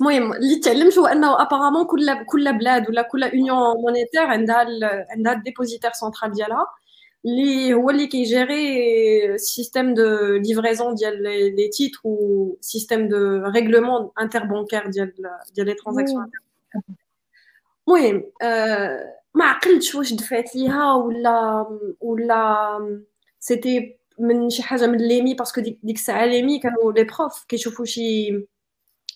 المهم 0.00 0.22
المهم 0.22 0.32
اللي 0.32 0.58
تعلمت 0.58 0.98
هو 0.98 1.06
انه 1.06 1.42
ابارامون 1.42 1.84
كل 1.84 2.24
كل 2.24 2.58
بلاد 2.58 2.88
ولا 2.88 3.02
كل 3.02 3.24
اونيون 3.24 3.76
مونيتير 3.76 4.22
عندها 4.22 4.66
عندها 5.10 5.32
الديبوزيتير 5.32 5.92
سونترال 5.92 6.32
ديالها 6.32 6.66
اللي 7.24 7.74
هو 7.74 7.90
اللي 7.90 8.06
كيجيري 8.06 9.38
سيستيم 9.38 9.94
دو 9.94 10.02
ليفريزون 10.36 10.94
ديال 10.94 11.22
لي 11.56 11.68
تيتر 11.68 12.00
و 12.04 12.56
سيستيم 12.60 13.08
دو 13.08 13.16
ريغلومون 13.46 14.10
انتربانكير 14.20 14.90
ديال 14.90 15.14
ديال 15.54 15.66
لي 15.66 15.74
ترانزاكسيون 15.74 16.30
المهم 17.88 18.24
ما 19.34 19.44
عقلتش 19.44 19.94
واش 19.94 20.12
دفعت 20.12 20.56
ليها 20.56 20.94
ولا 20.94 21.66
ولا 22.00 23.02
سيتي 23.40 23.96
من 24.18 24.50
شي 24.50 24.62
حاجه 24.62 24.86
من 24.86 24.98
ليمي 24.98 25.34
باسكو 25.34 25.60
ديك 25.60 25.96
الساعه 25.96 26.24
ليمي 26.24 26.58
كانوا 26.58 26.92
لي 26.92 27.04
بروف 27.04 27.44
كيشوفوا 27.48 27.84
شي 27.84 28.32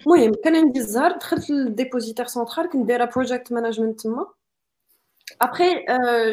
المهم 0.00 0.32
كان 0.44 0.56
عندي 0.56 0.78
الزهر 0.80 1.12
دخلت 1.12 1.50
للديبوزيتير 1.50 2.26
سونترال 2.26 2.68
كنت 2.68 2.86
دايره 2.86 3.04
بروجيكت 3.04 3.52
مانجمنت 3.52 4.00
تما 4.00 4.26
ابري 5.42 5.84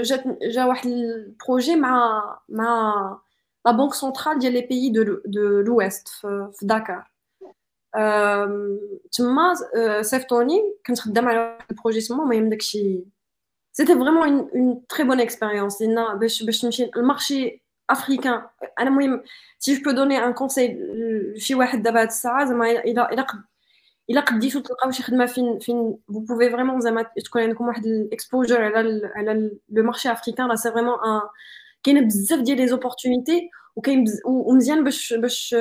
جات 0.01 0.23
جا 0.41 0.65
واحد 0.65 0.89
البروجي 0.89 1.75
مع 1.75 2.21
مع 2.49 2.93
لا 3.65 3.71
بنك 3.71 3.93
سنترال 3.93 4.39
ديال 4.39 4.53
لي 4.53 4.61
بيي 4.61 4.89
دو 4.89 5.03
دو 5.25 5.61
لويست 5.61 6.07
في 6.07 6.59
داكار 6.61 7.11
تما 9.11 9.53
صيفطوني 10.01 10.75
كنت 10.85 10.99
خدام 10.99 11.27
على 11.27 11.39
واحد 11.39 11.65
البروجي 11.71 12.01
تما 12.01 12.23
المهم 12.23 12.49
داكشي 12.49 13.03
سيتي 13.73 13.93
فريمون 13.93 14.39
اون 14.39 14.87
تري 14.89 15.03
بون 15.03 15.19
اكسبيريونس 15.21 15.81
لان 15.81 16.19
باش 16.19 16.43
باش 16.43 16.61
تمشي 16.61 16.91
المارشي 16.97 17.63
افريكان 17.89 18.41
انا 18.79 18.89
المهم 18.89 19.23
سي 19.59 19.75
جو 19.75 19.83
بو 19.83 19.91
دوني 19.91 20.25
ان 20.25 20.33
كونساي 20.33 20.77
لشي 21.35 21.55
واحد 21.55 21.83
دابا 21.83 22.01
هاد 22.01 22.07
الساعه 22.07 22.45
زعما 22.45 22.71
الا 22.71 23.13
الا 23.13 23.27
الا 24.09 24.21
قديتو 24.21 24.59
تلقاو 24.59 24.91
شي 24.91 25.03
خدمه 25.03 25.25
فين 25.25 25.59
فين 25.59 25.97
فو 26.07 26.19
بوفي 26.19 26.49
فريمون 26.49 26.81
زعما 26.81 27.05
تكون 27.25 27.41
عندكم 27.41 27.67
واحد 27.67 27.85
الاكسبوجر 27.85 28.61
على 28.61 29.01
على 29.15 29.51
لو 29.69 29.83
مارشي 29.83 30.11
افريكان 30.11 30.47
راه 30.49 30.55
سي 30.55 30.71
فريمون 30.71 30.93
ان 30.93 31.21
كاين 31.83 32.07
بزاف 32.07 32.39
ديال 32.39 32.57
لي 32.57 32.67
زوبورتونيتي 32.67 33.49
وكاين 33.75 34.05
ومزيان 34.25 34.83
باش 34.83 35.13
باش 35.13 35.55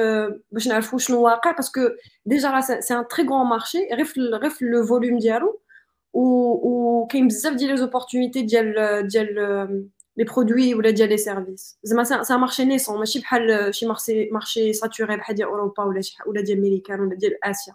باش 0.52 0.68
نعرفوا 0.68 0.98
شنو 0.98 1.22
واقع 1.22 1.50
باسكو 1.50 1.80
ديجا 2.26 2.50
راه 2.50 2.60
سي 2.60 2.94
ان 2.94 3.08
تري 3.08 3.28
غون 3.28 3.46
مارشي 3.46 3.78
غير 3.92 4.04
في 4.04 4.20
غير 4.20 4.50
في 4.50 4.64
لو 4.64 4.86
فوليوم 4.86 5.18
ديالو 5.18 5.62
وكاين 6.12 7.28
بزاف 7.28 7.54
ديال 7.54 7.70
لي 7.70 7.76
زوبورتونيتي 7.76 8.42
ديال 8.42 8.74
ديال 9.08 9.34
لي 10.16 10.24
برودوي 10.24 10.74
ولا 10.74 10.90
ديال 10.90 11.08
لي 11.08 11.16
سيرفيس 11.16 11.78
زعما 11.82 12.04
سي 12.22 12.36
مارشي 12.36 12.64
نيسون 12.64 12.98
ماشي 12.98 13.20
بحال 13.20 13.74
شي 13.74 13.86
مارشي 13.86 14.30
مارشي 14.30 14.72
ساتوري 14.72 15.16
بحال 15.16 15.36
ديال 15.36 15.48
اوروبا 15.48 15.84
ولا 15.84 16.00
شي 16.00 16.16
ولا 16.26 16.40
ديال 16.42 16.58
امريكان 16.58 17.00
ولا 17.00 17.14
ديال 17.14 17.44
اسيا 17.44 17.74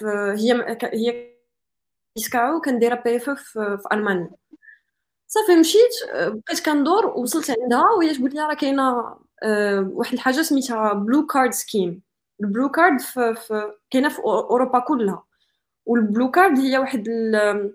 هي 0.00 0.78
هي 0.82 1.32
كان 2.32 2.60
كندير 2.60 2.94
PF 2.94 3.30
في, 3.30 3.78
في 3.82 3.84
ألمانيا. 3.92 4.30
صافي 5.26 5.56
مشيت 5.60 5.90
بقيت 6.14 6.66
كندور 6.66 7.06
وصلت 7.06 7.50
عندها 7.50 7.90
وهي 7.98 8.14
تقول 8.14 8.30
لي 8.34 8.40
راه 8.40 8.54
كاينة 8.54 9.16
واحد 9.92 10.12
الحاجة 10.12 10.42
سميتها 10.42 10.92
Blue 10.92 11.26
Card 11.26 11.52
scheme 11.52 12.02
ال 12.40 12.46
Blue 12.46 12.68
Card 12.68 13.00
في, 13.00 13.34
في 13.34 13.72
كاينة 13.90 14.08
في 14.08 14.18
أوروبا 14.18 14.78
كلها. 14.78 15.24
وال 15.86 16.01
Blue 16.01 16.30
Card 16.30 16.58
هي 16.58 16.78
واحد 16.78 17.08
ال... 17.08 17.74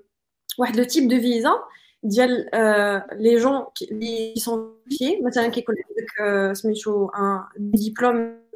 واحد 0.60 0.76
le 0.78 0.84
type 0.84 1.10
de 1.10 1.16
visa 1.22 1.52
ديال 2.04 2.50
les 3.12 3.36
gens 3.36 3.66
اللي 3.92 4.34
sont 4.38 4.78
مثلا 5.22 5.48
كيكون 5.48 5.76
عندك 5.90 6.54
سميتو 6.54 7.10
ان 7.10 7.44
ديبلوم 7.58 8.47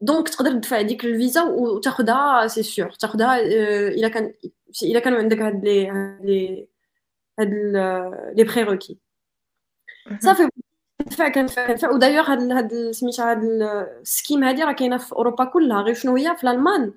donc 0.00 0.28
تقدر 0.28 0.52
تدفع 0.52 0.82
ديك 0.82 1.04
الفيزا 1.04 1.42
وتاخذها 1.42 2.46
سي 2.46 2.62
سيغ 2.62 2.88
تاخذها 2.94 3.40
إلا 3.88 4.08
كان 4.08 4.34
إلا 4.82 5.00
كانوا 5.00 5.18
عندك 5.18 5.38
هاد 5.38 5.64
les 5.64 5.90
les 6.22 6.68
هاد 7.40 7.52
les 8.36 8.44
prérequis 8.44 8.98
صافي. 10.18 10.48
كنفع 11.04 11.28
كنفع 11.28 11.66
كنفع. 11.66 11.90
ودايوغ 11.90 12.30
هاد 12.30 12.52
هاد 12.52 12.90
سميتها 12.90 13.30
هاد 13.30 13.42
ال 14.00 14.06
scheme 14.06 14.44
هادي 14.44 14.62
راه 14.62 14.72
كاينة 14.72 14.98
في 14.98 15.12
أوروبا 15.12 15.44
كلها. 15.44 15.82
غير 15.82 15.94
شنو 15.94 16.16
هي؟ 16.16 16.36
في 16.36 16.44
الألمان. 16.44 16.92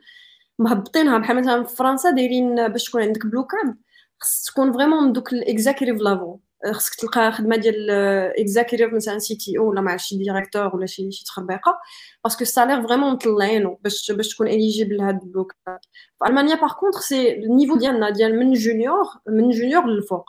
مهبطينها. 0.60 1.18
بحال 1.18 1.38
مثلا 1.38 1.64
في 1.64 1.76
فرنسا 1.76 2.12
دايرين 2.12 2.68
باش 2.68 2.86
تكون 2.86 3.02
عندك 3.02 3.26
Blue 3.26 3.44
Card 3.46 3.78
خص 4.20 4.46
تكون 4.46 4.74
vraiment 4.74 5.04
من 5.04 5.14
دوك 5.14 5.34
ال 5.34 5.41
exécutifs 5.41 6.02
là-bas 6.02 6.40
خصك 6.72 6.96
تلقى 6.96 7.32
خدمة 7.32 7.56
ديال 7.56 7.92
exécutif 8.40 8.94
مثلا 8.94 9.20
CTO 9.20 9.70
ولا 9.70 9.82
مع 9.82 9.98
شي 9.98 10.18
directeur 10.18 10.76
ولا 10.76 10.86
شي 10.86 11.12
شي 11.12 11.26
تخربيقة 11.26 11.80
parce 12.24 12.35
que 12.35 12.42
ال 12.42 12.48
salaire 12.48 12.88
vraiment 12.88 13.12
مطلعينو 13.12 13.80
باش 13.84 14.12
باش 14.12 14.34
تكون 14.34 14.48
éligible 14.48 14.98
لهاد 14.98 15.22
ال 15.22 15.26
Blue 15.26 15.44
Card 15.46 15.80
في 16.20 16.30
ألمانيا 16.30 16.56
par 16.56 16.74
contre 16.74 17.02
c'est 17.02 17.34
ال 17.34 17.40
niveau 17.40 17.78
ديالنا 17.78 18.10
ديال 18.10 18.40
من 18.40 18.54
junior 18.54 19.06
من 19.28 19.50
junior 19.50 19.86
للفوق. 19.88 20.26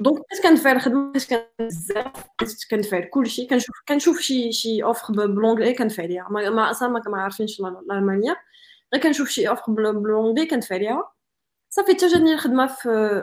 donc 0.00 0.22
بس 0.32 0.40
كندفع 0.42 0.72
الخدمه 0.72 1.12
بس 1.12 1.34
بزاف؟ 1.58 2.24
كندفع 2.70 3.00
كلشي 3.00 3.46
كنشوف 3.46 3.76
كنشوف 3.88 4.20
شي 4.20 4.52
شي 4.52 4.82
offre 4.82 5.12
بلونغلي 5.12 5.74
كندفع 5.74 6.04
ليها. 6.04 6.28
ما 6.30 6.70
أصلا 6.70 6.88
ما 6.88 7.22
عارفينش 7.22 7.60
الألمانية. 7.60 8.36
غير 8.94 9.02
كنشوف 9.02 9.28
شي 9.28 9.48
offre 9.48 9.72
بلونغلي 9.72 10.46
كندفع 10.46 10.76
ليها. 10.76 11.12
صافي 11.70 11.92
حتى 11.92 12.06
جاتني 12.06 12.32
الخدمة 12.34 12.66
في 12.66 13.22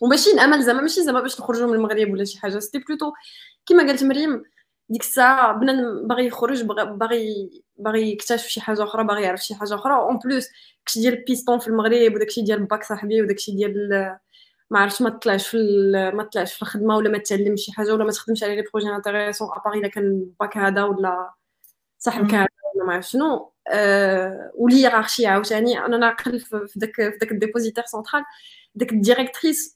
وماشي 0.00 0.30
الامل 0.30 0.62
زعما 0.62 0.80
ماشي 0.80 1.02
زعما 1.02 1.20
باش 1.20 1.40
نخرجوا 1.40 1.66
من 1.66 1.74
المغرب 1.74 2.12
ولا 2.12 2.24
شي 2.24 2.38
حاجة. 2.38 2.58
c'était 2.58 2.78
plutôt 2.78 3.12
كيما 3.66 3.86
قالت 3.86 4.04
مريم 4.04 4.42
ديك 4.88 5.02
الساعة 5.02 5.52
بنادم 5.52 6.06
باغي 6.08 6.26
يخرج 6.26 6.62
باغي 6.62 7.50
باغي 7.76 8.12
يكتشف 8.12 8.46
شي 8.46 8.60
حاجة 8.60 8.84
أخرى 8.84 9.04
باغي 9.04 9.22
يعرف 9.22 9.40
شي 9.44 9.54
حاجة 9.54 9.74
أخرى. 9.74 9.94
en 9.94 10.18
plus 10.18 10.48
داكشي 10.78 11.00
ديال 11.00 11.14
البيستون 11.14 11.58
في 11.58 11.68
المغرب 11.68 12.14
وداكشي 12.14 12.42
ديال 12.42 12.64
باك 12.64 12.84
صاحبي 12.84 13.22
وداكشي 13.22 13.52
ديال 13.52 14.16
ما 14.70 14.78
عرفتش 14.78 15.02
ما 15.02 15.10
طلعش 15.10 15.48
في 15.48 15.56
ما 16.14 16.22
طلعش 16.22 16.54
في 16.54 16.62
الخدمة 16.62 16.96
ولا 16.96 17.10
ما 17.10 17.18
تعلمش 17.18 17.60
شي 17.64 17.72
حاجة 17.72 17.94
ولا 17.94 18.04
ما 18.04 18.10
تخدمش 18.10 18.44
على 18.44 18.56
les 18.56 18.62
projets 18.72 18.88
intéressants 18.96 19.48
à 19.56 19.60
part 19.60 19.74
إلا 19.74 19.88
كان 19.88 20.26
باك 20.40 20.56
هذا 20.56 20.82
ولا 20.84 21.34
صاحبك 21.98 22.34
هذا 22.34 22.48
ولا 22.74 22.86
ما 22.86 22.94
عرفت 22.94 23.08
شنو. 23.08 23.52
أه 23.68 24.52
وليغارشي 24.54 25.26
عاوتاني. 25.26 25.78
أنا 25.78 25.96
ناقل 25.96 26.40
في 26.40 26.70
داك 26.76 26.94
في 26.94 27.18
داك 27.20 27.32
ال 27.32 27.36
dépositaire 27.36 27.84
central 27.86 28.24
داك 28.74 28.92
الديريكتريس 28.92 29.75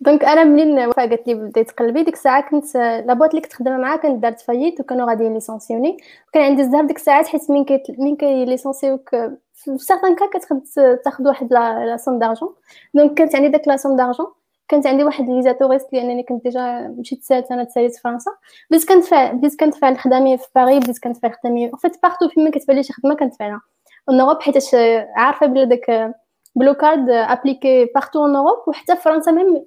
donc 0.00 0.24
أنا 0.24 0.44
منين 0.44 0.88
وفاء 0.88 1.08
قالت 1.08 1.28
لي 1.28 1.34
بديت 1.34 1.70
تقلبي 1.70 2.02
ديك 2.02 2.14
الساعة 2.14 2.50
كنت 2.50 2.74
la 2.76 2.91
boîte 2.91 3.30
اللي 3.30 3.40
كنت 3.40 3.52
خدامة 3.52 3.76
معاها 3.76 3.96
كانت 3.96 4.22
دارت 4.22 4.40
faillite 4.40 4.80
وكانوا 4.80 5.08
غاديين 5.08 5.34
licencier 5.34 5.96
وكان 6.28 6.42
عندي 6.42 6.62
الزهر 6.62 6.84
ديك 6.84 6.96
الساعات 6.96 7.26
حيت 7.26 7.50
من 7.50 7.64
كي 7.64 7.82
من 7.98 8.16
كي 8.16 8.44
licencier 8.44 9.10
في 9.54 9.78
certain 9.78 10.14
كا 10.14 10.26
كتاخد 10.26 10.62
تاخد 11.04 11.26
واحد 11.26 11.52
la 11.52 11.96
somme 11.96 12.18
d'argent. 12.18 12.54
donc 12.94 13.14
كانت 13.14 13.34
عندي 13.36 13.48
داك 13.48 13.68
la 13.68 13.76
somme 13.76 13.96
d'argent. 13.96 14.26
كانت 14.68 14.86
عندي 14.86 15.04
واحد 15.04 15.28
الفيزا 15.28 15.52
touriste 15.52 15.92
لأنني 15.92 16.22
كنت 16.22 16.44
déjà 16.44 16.94
مشيت 16.98 17.22
سالت 17.24 17.52
أنا 17.52 17.64
تساليت 17.64 17.96
فرنسا. 17.96 18.30
بديت 18.70 18.88
كندفع 18.88 19.32
بديت 19.32 19.60
كندفع 19.60 19.90
لخدامي 19.90 20.38
في 20.38 20.46
باريس 20.54 20.78
بديت 20.78 20.98
كندفع 20.98 21.28
لخدامي 21.28 21.70
vite 21.78 22.02
partout 22.02 22.28
فيما 22.28 22.50
كتبان 22.50 22.76
لي 22.76 22.82
شي 22.82 22.92
خدمة 22.92 23.14
كندفع 23.14 23.46
لها 23.46 23.60
en 24.08 24.20
Europe 24.20 24.40
حيتاش 24.40 24.74
عارفة 25.16 25.46
بلي 25.46 25.66
داك 25.66 26.14
Blue 26.56 26.74
Card 26.74 27.10
appliquée 27.10 27.84
partout 27.94 28.24
en 28.24 28.36
Europe 28.36 28.68
وحتى 28.68 28.96
فرنسا 28.96 29.32
ميم 29.32 29.66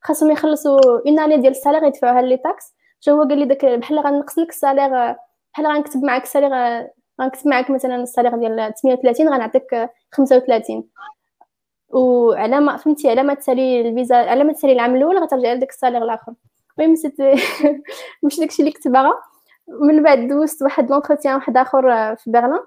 خاصهم 0.00 0.30
يخلصوا 0.30 0.80
une 1.06 1.20
année 1.20 1.36
ديال 1.36 1.52
ال 1.52 1.56
salaire 1.56 1.84
يدفعوها 1.84 2.22
les 2.22 2.36
taxes. 2.36 2.74
جو 3.02 3.14
هو 3.14 3.28
قال 3.28 3.38
لي 3.38 3.44
داك 3.44 3.64
بحال 3.64 3.98
غنقص 3.98 4.38
لك 4.38 4.48
ال 4.50 4.55
salaire 4.55 4.88
بحال 5.52 5.66
غنكتب 5.66 6.04
معاك 6.04 6.22
ال 6.22 6.25
salaire 6.25 6.50
غنكتب 7.20 7.48
معاك 7.48 7.70
مثلا 7.70 7.96
ال 7.96 8.01
salaire 8.01 8.36
ديال 8.36 8.74
38 8.82 9.28
غنعطيك 9.28 9.90
35 10.12 10.84
وعلى 11.88 12.60
ما 12.60 12.76
فهمتي 12.76 13.10
على 13.10 13.22
ما 13.22 13.34
تسالي 13.34 13.80
الفيزا 13.80 14.16
على 14.16 14.44
ما 14.44 14.52
تسالي 14.52 14.72
العام 14.72 14.96
الأول 14.96 15.18
غترجع 15.18 15.52
لك 15.52 15.70
ال 15.70 15.74
salaire 15.74 16.04
الآخر. 16.04 16.34
المهم 16.78 16.96
c'était 16.96 17.34
مش 18.24 18.40
داكشي 18.40 18.62
اللي 18.62 18.72
كنت 18.72 18.88
باغا. 18.88 19.12
من 19.68 20.02
بعد 20.02 20.28
دوزت 20.28 20.62
واحد 20.62 20.90
l'entretien 20.90 21.34
واحد 21.34 21.56
آخر 21.56 22.16
في 22.16 22.30
برلين. 22.30 22.60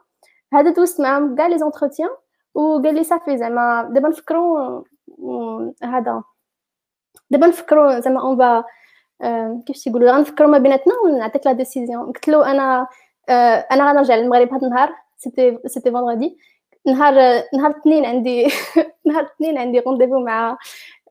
هذا 0.53 0.71
دوزت 0.71 1.01
معاهم 1.01 1.36
كاع 1.36 1.47
les 1.47 1.57
entretiens 1.57 2.09
وقال 2.55 2.95
لي 2.95 3.03
صافي 3.03 3.38
زعما 3.38 3.89
دابا 3.93 4.09
نفكروا 4.09 4.84
هذا. 5.84 6.23
دابا 7.32 7.47
نفكروا 7.47 7.99
زعما 7.99 8.22
en 8.21 8.38
bas 8.38 8.63
كيفاش 9.66 9.84
تيقولوا 9.84 10.12
غنفكروا 10.12 10.49
ما 10.49 10.57
بيناتنا 10.57 10.93
ونعطيك 11.05 11.45
la 11.47 11.51
décision. 11.51 12.05
قلت 12.05 12.28
له 12.28 12.51
أنا 12.51 12.88
أنا 13.72 13.91
غنرجع 13.91 14.16
للمغرب 14.16 14.53
هذا 14.53 14.68
النهار 14.68 14.95
c'était 15.17 15.59
c'était 15.65 15.91
vendredi 15.91 16.38
نهار 16.88 17.14
نهار 17.53 17.72
الاثنين 17.72 18.05
عندي 18.05 18.47
نهار 19.07 19.24
الاثنين 19.24 19.57
عندي 19.57 19.80
rendez-vous 19.79 20.19
مع 20.20 20.57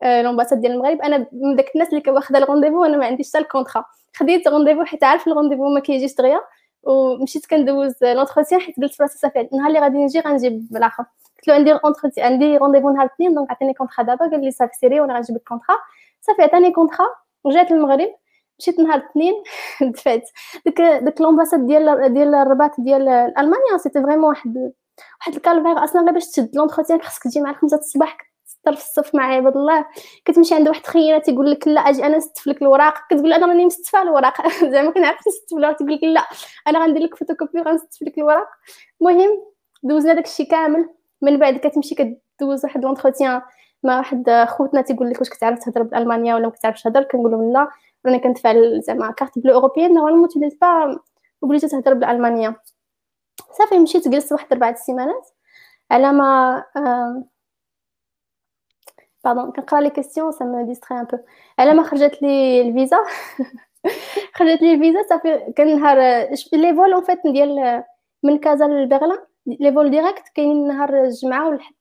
l'ambassade 0.03 0.61
ديال 0.61 0.71
المغرب. 0.71 1.01
أنا 1.01 1.27
من 1.31 1.55
داك 1.55 1.71
الناس 1.75 1.93
اللي 1.93 2.03
واخده 2.07 2.37
ال 2.39 2.42
rendez-vous 2.42 2.81
وأنا 2.81 2.97
ما 2.97 3.05
عنديش 3.05 3.29
حتى 3.29 3.37
ال 3.37 3.43
contrat 3.43 3.85
خديت 4.15 4.47
rendez-vous 4.47 4.83
حيت 4.83 5.03
عارف 5.03 5.27
ال 5.27 5.30
rendez-vous 5.30 5.69
ما 5.69 5.79
كيجيش 5.79 6.15
دغيا 6.15 6.39
ومشيت 6.83 7.45
كندوز 7.45 8.03
l'entretien 8.03 8.61
حيت 8.61 8.75
قلت 8.77 8.93
فراسي 8.93 9.17
صافي 9.17 9.41
النهار 9.41 9.67
اللي 9.67 9.79
غادي 9.79 9.97
نجي 9.97 10.19
غنجيب 10.19 10.67
بالآخر. 10.71 11.05
قلت 11.41 11.47
له 11.47 11.53
عندي 11.53 11.71
entretien 11.73 12.31
عندي 12.31 12.57
rendez-vous 12.57 12.89
نهار 12.89 13.05
الاثنين 13.05 13.33
donc 13.33 13.51
عطيني 13.51 13.73
contrat 13.73 14.03
دابا 14.05 14.29
قال 14.29 14.41
لي 14.41 14.51
صافي 14.51 14.73
سيري 14.73 14.99
وأنا 14.99 15.15
غنجيب 15.15 15.35
ال 15.35 15.40
contrat 15.40 15.75
صافي 16.21 16.41
عطاني 16.41 16.71
contrat 16.71 17.05
رجعت 17.45 17.71
للمغرب. 17.71 18.09
مشيت 18.59 18.79
نهار 18.79 18.99
الاثنين 18.99 19.33
دفعت. 19.93 20.29
ديك 20.65 20.81
ديك 20.81 21.21
l'ambassade 21.21 21.67
ديال 21.67 22.13
ديال 22.13 22.35
الرباط 22.35 22.71
ديال 22.81 23.09
ألمانيا 23.37 23.77
c'était 23.77 24.01
vraiment 24.01 24.23
واحد 24.29 24.57
واحد 25.19 25.35
ال 25.35 25.40
calvaire. 25.40 25.83
أصلا 25.83 26.01
غير 26.01 26.11
باش 26.11 26.27
تشد 26.31 26.55
l'entretien 26.55 27.01
خاصك 27.01 27.23
تجي 27.23 27.41
مع 27.41 27.53
خمسة 27.53 27.77
الصباح 27.77 28.17
تسطر 28.45 28.75
في 28.75 28.83
الصف 28.83 29.15
مع 29.15 29.23
عباد 29.35 29.57
الله. 29.57 29.85
كتمشي 30.25 30.55
عند 30.55 30.67
واحد 30.69 30.85
خينا 30.85 31.17
تيقول 31.17 31.51
لك 31.51 31.67
لا 31.67 31.81
أجي 31.81 32.05
أنا 32.05 32.17
نستف 32.17 32.47
لك 32.47 32.61
الوراق. 32.61 32.93
كتقول 33.09 33.33
أنا 33.33 33.45
راني 33.45 33.65
مستفة 33.65 34.01
الوراق. 34.01 34.47
زعما 34.73 34.91
كنعرف 34.91 35.27
نستف 35.27 35.53
الوراق 35.53 35.75
تقول 35.75 35.93
لك 35.93 36.03
لا 36.03 36.21
أنا 36.67 36.79
غندير 36.79 37.03
لك 37.03 37.15
فوتوكوبي 37.15 37.61
غنستف 37.61 38.01
لك 38.03 38.17
الوراق. 38.17 38.47
المهم 39.01 39.43
دوزنا 39.83 40.13
داكشي 40.13 40.45
كامل. 40.45 40.89
من 41.21 41.37
بعد 41.39 41.57
كتمشي 41.57 41.95
كدوز 41.95 42.65
واحد 42.65 42.83
l'entretien 42.83 43.41
مع 43.83 43.97
واحد 43.97 44.45
خوتنا 44.49 44.81
تيقول 44.81 45.09
لك 45.09 45.19
واش 45.19 45.29
كتعرف 45.29 45.59
تهضر 45.59 45.83
بالالمانيا 45.83 46.35
ولا 46.35 46.43
ما 46.45 46.51
كتعرفش 46.51 46.83
تهضر 46.83 47.03
كنقول 47.03 47.31
لهم 47.31 47.53
لا 47.53 47.69
راني 48.05 48.19
كندفع 48.19 48.53
زعما 48.79 49.11
carte 49.11 49.39
bleue 49.39 49.53
européenne. 49.53 49.93
Normalement 49.93 50.29
t'es 50.29 50.39
pas 50.61 50.99
obligé 51.43 51.67
تهضر 51.67 51.93
بالالمانيا 51.93 52.55
صافي 53.51 53.79
مشيت 53.79 54.07
جلست 54.07 54.31
واحد 54.31 54.47
أربعة 54.51 54.69
السيمانات 54.71 55.29
على 55.91 56.11
ما 56.11 56.63
pardon 59.23 59.51
كنقرأ 59.51 59.81
les 59.81 59.89
questions 59.89 60.31
ça 60.31 60.45
me 60.45 60.65
distrait 60.65 60.99
un 60.99 61.03
peu 61.05 61.17
على 61.59 61.73
ما 61.73 61.83
خرجت 61.83 62.21
لي 62.21 62.61
الفيزا. 62.61 62.97
خرجت 64.35 64.61
لي 64.61 64.73
الفيزا 64.73 65.03
صافي 65.09 65.53
كان 65.55 65.79
نهار 65.79 65.97
les 66.53 66.75
vols 66.75 66.93
en 66.93 67.03
fait 67.03 67.19
ديال 67.25 67.83
من 68.23 68.37
كازا 68.39 68.65
لبرلين. 68.67 69.17
les 69.45 69.73
vols 69.73 69.91
directs 69.91 70.29
كاينين 70.35 70.67
نهار 70.67 71.03
الجمعة 71.03 71.49
والحد 71.49 71.75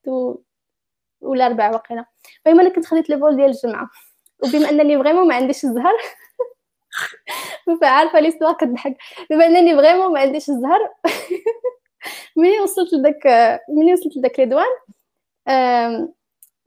والاربعاء 1.20 1.72
واقيلا. 1.72 2.04
المهم 2.46 2.60
أنا 2.60 2.74
كنت 2.74 2.86
خديت 2.86 3.10
le 3.10 3.18
vol 3.18 3.36
ديال 3.36 3.50
الجمعة 3.50 3.90
وبما 4.44 4.70
إنني 4.70 4.98
vraiment 4.98 5.28
ما 5.28 5.34
عنديش 5.34 5.64
الزهر 5.64 5.96
عارفه 7.82 8.20
l'histoire 8.20 8.52
كتضحك. 8.52 8.96
بما 9.30 9.46
إنني 9.46 9.76
vraiment 9.76 10.12
ما 10.12 10.20
عنديش 10.20 10.50
الزهر 10.50 10.80
ملي 12.36 12.60
وصلت 12.60 12.92
لداك 12.92 13.26
ملي 13.68 13.92
وصلت 13.92 14.16
لداك 14.16 14.40
les 14.40 14.46
douanes؟ 14.46 14.66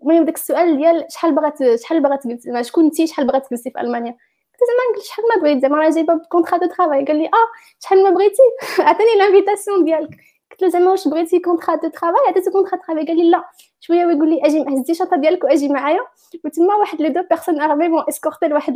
المهم 0.02 0.26
داك 0.26 0.36
السؤال 0.36 0.78
ديال 0.78 1.06
شحال 1.10 1.36
بغات 1.36 1.76
شحال 1.76 2.04
بغات 2.04 2.22
شكون 2.62 2.86
انت 2.86 3.06
شحال 3.06 3.28
بغات 3.28 3.48
تجلسي 3.48 3.72
في 3.72 3.82
ألمانيا؟ 3.82 4.12
قلت 4.12 4.62
زعما 4.68 4.96
قلت 4.96 5.06
شحال 5.06 5.26
ما 5.36 5.42
بغيت؟ 5.42 5.62
زعما 5.62 5.78
راه 5.78 5.90
جايبة 5.90 6.22
contrat 6.30 6.58
de 6.58 6.66
travail 6.66 7.06
قال 7.06 7.18
لي 7.18 7.26
آه 7.26 7.48
شحال 7.80 8.04
ما 8.04 8.10
بغيتي؟ 8.10 8.42
عطيني 8.80 9.16
l'invitation 9.18 9.86
ديالك. 9.86 10.10
قلت 10.54 10.62
له 10.62 10.70
زعما 10.70 10.92
واش 10.92 11.08
بغيتي 11.08 11.40
contrat 11.40 11.76
de 11.76 11.88
travail 11.90 12.22
عطيتو 12.28 12.52
contrat 12.52 12.78
de 12.78 12.84
travail 12.84 13.06
قال 13.06 13.18
لي 13.18 13.30
لا. 13.30 13.44
شوية 13.80 14.06
ويقول 14.06 14.30
لي 14.30 14.46
أجي 14.46 14.62
هزي 14.62 14.84
الشنطه 14.90 15.18
ديالك 15.18 15.44
وأجي 15.44 15.70
معايا. 15.70 16.00
وتما 16.46 16.76
واحد 16.76 17.02
les 17.02 17.10
deux 17.10 17.22
personnes 17.30 17.62
armées 17.62 17.88
bon 17.88 18.04
escortée 18.10 18.48
لواحد 18.48 18.74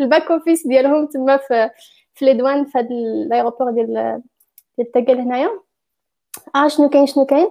ال 0.00 0.06
back 0.06 0.30
office 0.30 0.66
ديالهم 0.66 1.06
تما 1.06 1.36
في 1.36 1.70
في 2.14 2.24
les 2.24 2.34
douanes 2.34 2.64
في 2.64 2.78
هذا 2.78 2.88
ال 2.90 2.99
aéroport 2.99 3.70
ديال 3.70 4.22
ديال 4.78 4.92
Tegel 4.92 5.18
هنايا. 5.18 5.50
آه 6.56 6.68
شنو 6.68 6.88
كاين 6.88 7.06
شنو 7.06 7.26
كاين؟ 7.26 7.48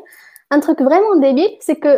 un 0.53 0.61
truc 0.61 0.77
vraiment 0.79 1.19
débile 1.19 1.57
c'est 1.61 1.75
que 1.75 1.89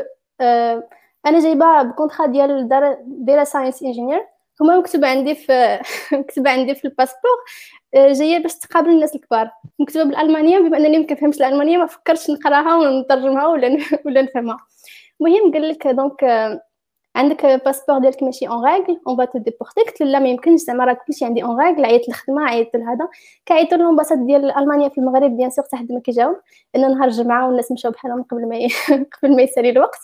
أنا 1.26 1.40
جايبة 1.40 1.82
ب 1.82 1.87
contrat 1.87 2.26
ديال 2.26 2.68
data 3.06 3.44
science 3.44 3.84
engineer 3.84 4.26
هما 4.62 4.78
مكتوب 4.78 5.06
عندي 5.06 5.36
في 5.36 5.80
مكتوب 6.20 6.48
عندي 6.48 6.76
في 6.76 6.86
الباسبور 6.86 7.38
جاية 7.96 8.38
باش 8.40 8.56
تقابل 8.56 8.90
الناس 8.90 9.16
الكبار. 9.16 9.52
مكتوبة 9.80 10.06
بالألمانية 10.10 10.60
بما 10.60 10.78
أنني 10.78 10.98
ما 11.00 11.06
كنفهمش 11.06 11.36
الألمانية 11.38 11.78
ما 11.78 11.86
فكرتش 11.86 12.30
نقراها 12.30 12.76
ونترجمها 12.78 13.48
ولا 13.48 13.78
ولا 14.06 14.22
نفهمها. 14.22 14.58
المهم 15.22 15.54
قال 15.54 15.70
لك 15.70 15.88
donc 15.88 16.24
عندك 17.16 17.46
باسبور 17.46 18.00
ديالك 18.00 18.24
ماشي 18.24 18.48
en 18.48 18.66
règle 18.66 19.02
on 19.08 19.16
va 19.16 19.26
te 19.36 19.45
déporter 19.45 19.82
قلت 19.82 20.02
لا 20.02 20.20
ما 20.20 20.30
يمكنش 20.30 20.60
زعما 20.62 20.86
راه 20.86 20.94
كلشي 21.08 21.26
عندي 21.26 21.44
en 21.44 21.60
règle 21.62 21.86
عيطت 21.86 22.08
للخدمة 22.08 22.42
عيطت 22.50 22.76
لهذا. 22.76 23.08
كيعيطوا 23.46 23.78
l'ambassade 23.78 24.26
ديال 24.26 24.52
ألمانيا 24.58 24.90
في 24.90 24.98
المغرب 24.98 25.38
bien 25.38 25.50
sûr 25.50 25.66
حد 25.74 25.92
ما 25.92 26.00
كيجاوب. 26.00 26.36
لأن 26.76 26.92
نهار 26.92 27.08
الجمعة 27.08 27.48
والناس 27.48 27.72
مشاو 27.72 27.92
بحالهم 27.92 28.24
قبل 28.24 28.50
ما 28.50 28.56
ي... 28.58 28.68
قبل 29.24 29.36
ما 29.36 29.42
يسالي 29.42 29.70
الوقت. 29.70 30.00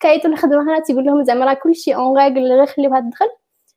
كيعيطوا 0.00 0.30
للخدمه 0.30 0.62
هنا 0.62 0.80
تيقول 0.80 1.04
لهم 1.04 1.24
زعما 1.24 1.44
راه 1.46 1.54
كلشي 1.54 1.94
en 1.94 2.18
règle 2.18 2.52
غير 2.52 2.66
خليوها 2.66 3.00
تدخل 3.00 3.26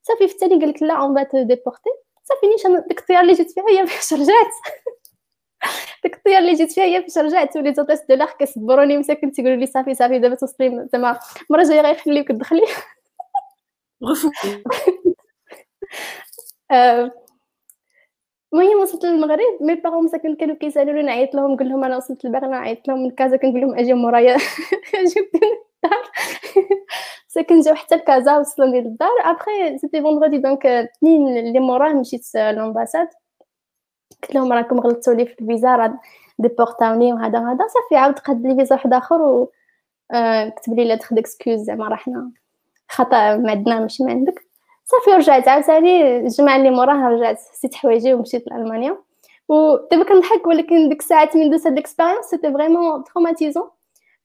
صافي 0.09 0.27
في 0.27 0.33
التالي 0.33 0.59
قال 0.59 0.69
لك 0.69 0.83
لا 0.83 0.93
on 0.93 1.13
va 1.13 1.23
te 1.23 1.43
déporter 1.43 1.89
صافي 2.23 2.47
نيش 2.47 2.67
ديك 2.87 2.99
الطياره 2.99 3.21
اللي 3.21 3.33
جيت 3.33 3.51
فيها 3.51 3.63
هي 3.69 3.87
فاش 3.87 4.13
رجعت 4.13 4.51
ديك 6.03 6.15
الطياره 6.15 6.39
اللي 6.39 6.53
جيت 6.53 6.71
فيها 6.71 6.83
هي 6.83 7.01
فاش 7.03 7.17
رجعت 7.17 7.57
و 7.57 7.73
les 7.73 7.81
hôtesses 7.81 8.01
de 8.09 8.15
l'air 8.15 8.33
كيصبروني 8.37 8.97
مساكن 8.97 9.31
تيقولوا 9.31 9.57
لي 9.57 9.65
صافي 9.65 9.93
صافي 9.95 10.19
دابا 10.19 10.35
توصلي 10.35 10.87
زعما 10.93 11.19
المره 11.51 11.61
الجايه 11.61 11.81
غيخليوك 11.81 12.27
تدخلي. 12.27 12.61
غفو 14.03 14.31
المهم 18.53 18.79
وصلت 18.81 19.05
للمغرب. 19.05 19.39
mes 19.61 19.75
parents 19.75 20.03
مساكن 20.05 20.35
كانوا 20.35 20.55
كيسألوني 20.55 21.01
نعيط 21.01 21.35
لهم 21.35 21.51
نقول 21.53 21.69
لهم 21.69 21.83
أنا 21.83 21.97
وصلت 21.97 22.25
لبرلين 22.25 22.51
نعيط 22.51 22.87
لهم. 22.87 23.03
من 23.03 23.11
كازا 23.11 23.37
كنقول 23.37 23.61
لهم 23.61 23.75
أجي 23.79 23.93
مورايا 23.93 24.37
للدار 25.83 26.03
ساكن 27.27 27.61
جاو 27.61 27.75
حتى 27.75 27.95
لكازا 27.95 28.37
وصلوني 28.37 28.81
للدار 28.81 29.09
après 29.23 29.77
c'était 29.77 30.01
vendredi 30.01 30.37
donc 30.37 30.65
اثنين 30.65 31.37
اللي 31.37 31.59
موراه 31.59 31.93
مشيت 31.93 32.25
l'ambassade 32.35 33.07
قلت 34.23 34.35
لهم 34.35 34.53
راكم 34.53 34.79
غلطتوا 34.79 35.13
لي 35.13 35.25
في 35.25 35.41
الفيزا 35.41 35.75
راه 35.75 35.99
ديبورتاوني 36.39 37.13
وهذا 37.13 37.39
وهذا 37.39 37.67
صافي 37.67 37.95
عاود 37.95 38.19
قاد 38.19 38.47
لي 38.47 38.55
فيزا 38.55 38.75
واحد 38.75 38.93
اخر 38.93 39.21
و 39.21 39.51
كتب 40.55 40.73
لي 40.73 40.85
la 40.85 40.95
lettre 40.95 41.17
d'excuse 41.17 41.59
زعما 41.59 41.87
راه 41.87 41.95
حنا 41.95 42.31
خطا 42.89 43.37
ما 43.37 43.51
عندنا 43.51 43.79
ماشي 43.79 44.03
ما 44.03 44.11
عندك 44.11 44.45
صافي 44.85 45.11
رجعت 45.17 45.47
عاوتاني 45.47 46.17
الجمعه 46.17 46.55
اللي 46.55 46.69
موراها 46.69 47.09
رجعت 47.09 47.39
سيت 47.39 47.75
حوايجي 47.75 48.13
ومشيت 48.13 48.47
لالمانيا 48.47 48.97
ودابا 49.49 50.03
كنضحك 50.03 50.47
ولكن 50.47 50.89
ديك 50.89 50.99
الساعات 50.99 51.35
من 51.37 51.49
دوز 51.49 51.67
هاد 51.67 51.73
l'expérience 51.75 52.25
c'était 52.25 52.53
vraiment 52.53 53.03
traumatisant 53.03 53.69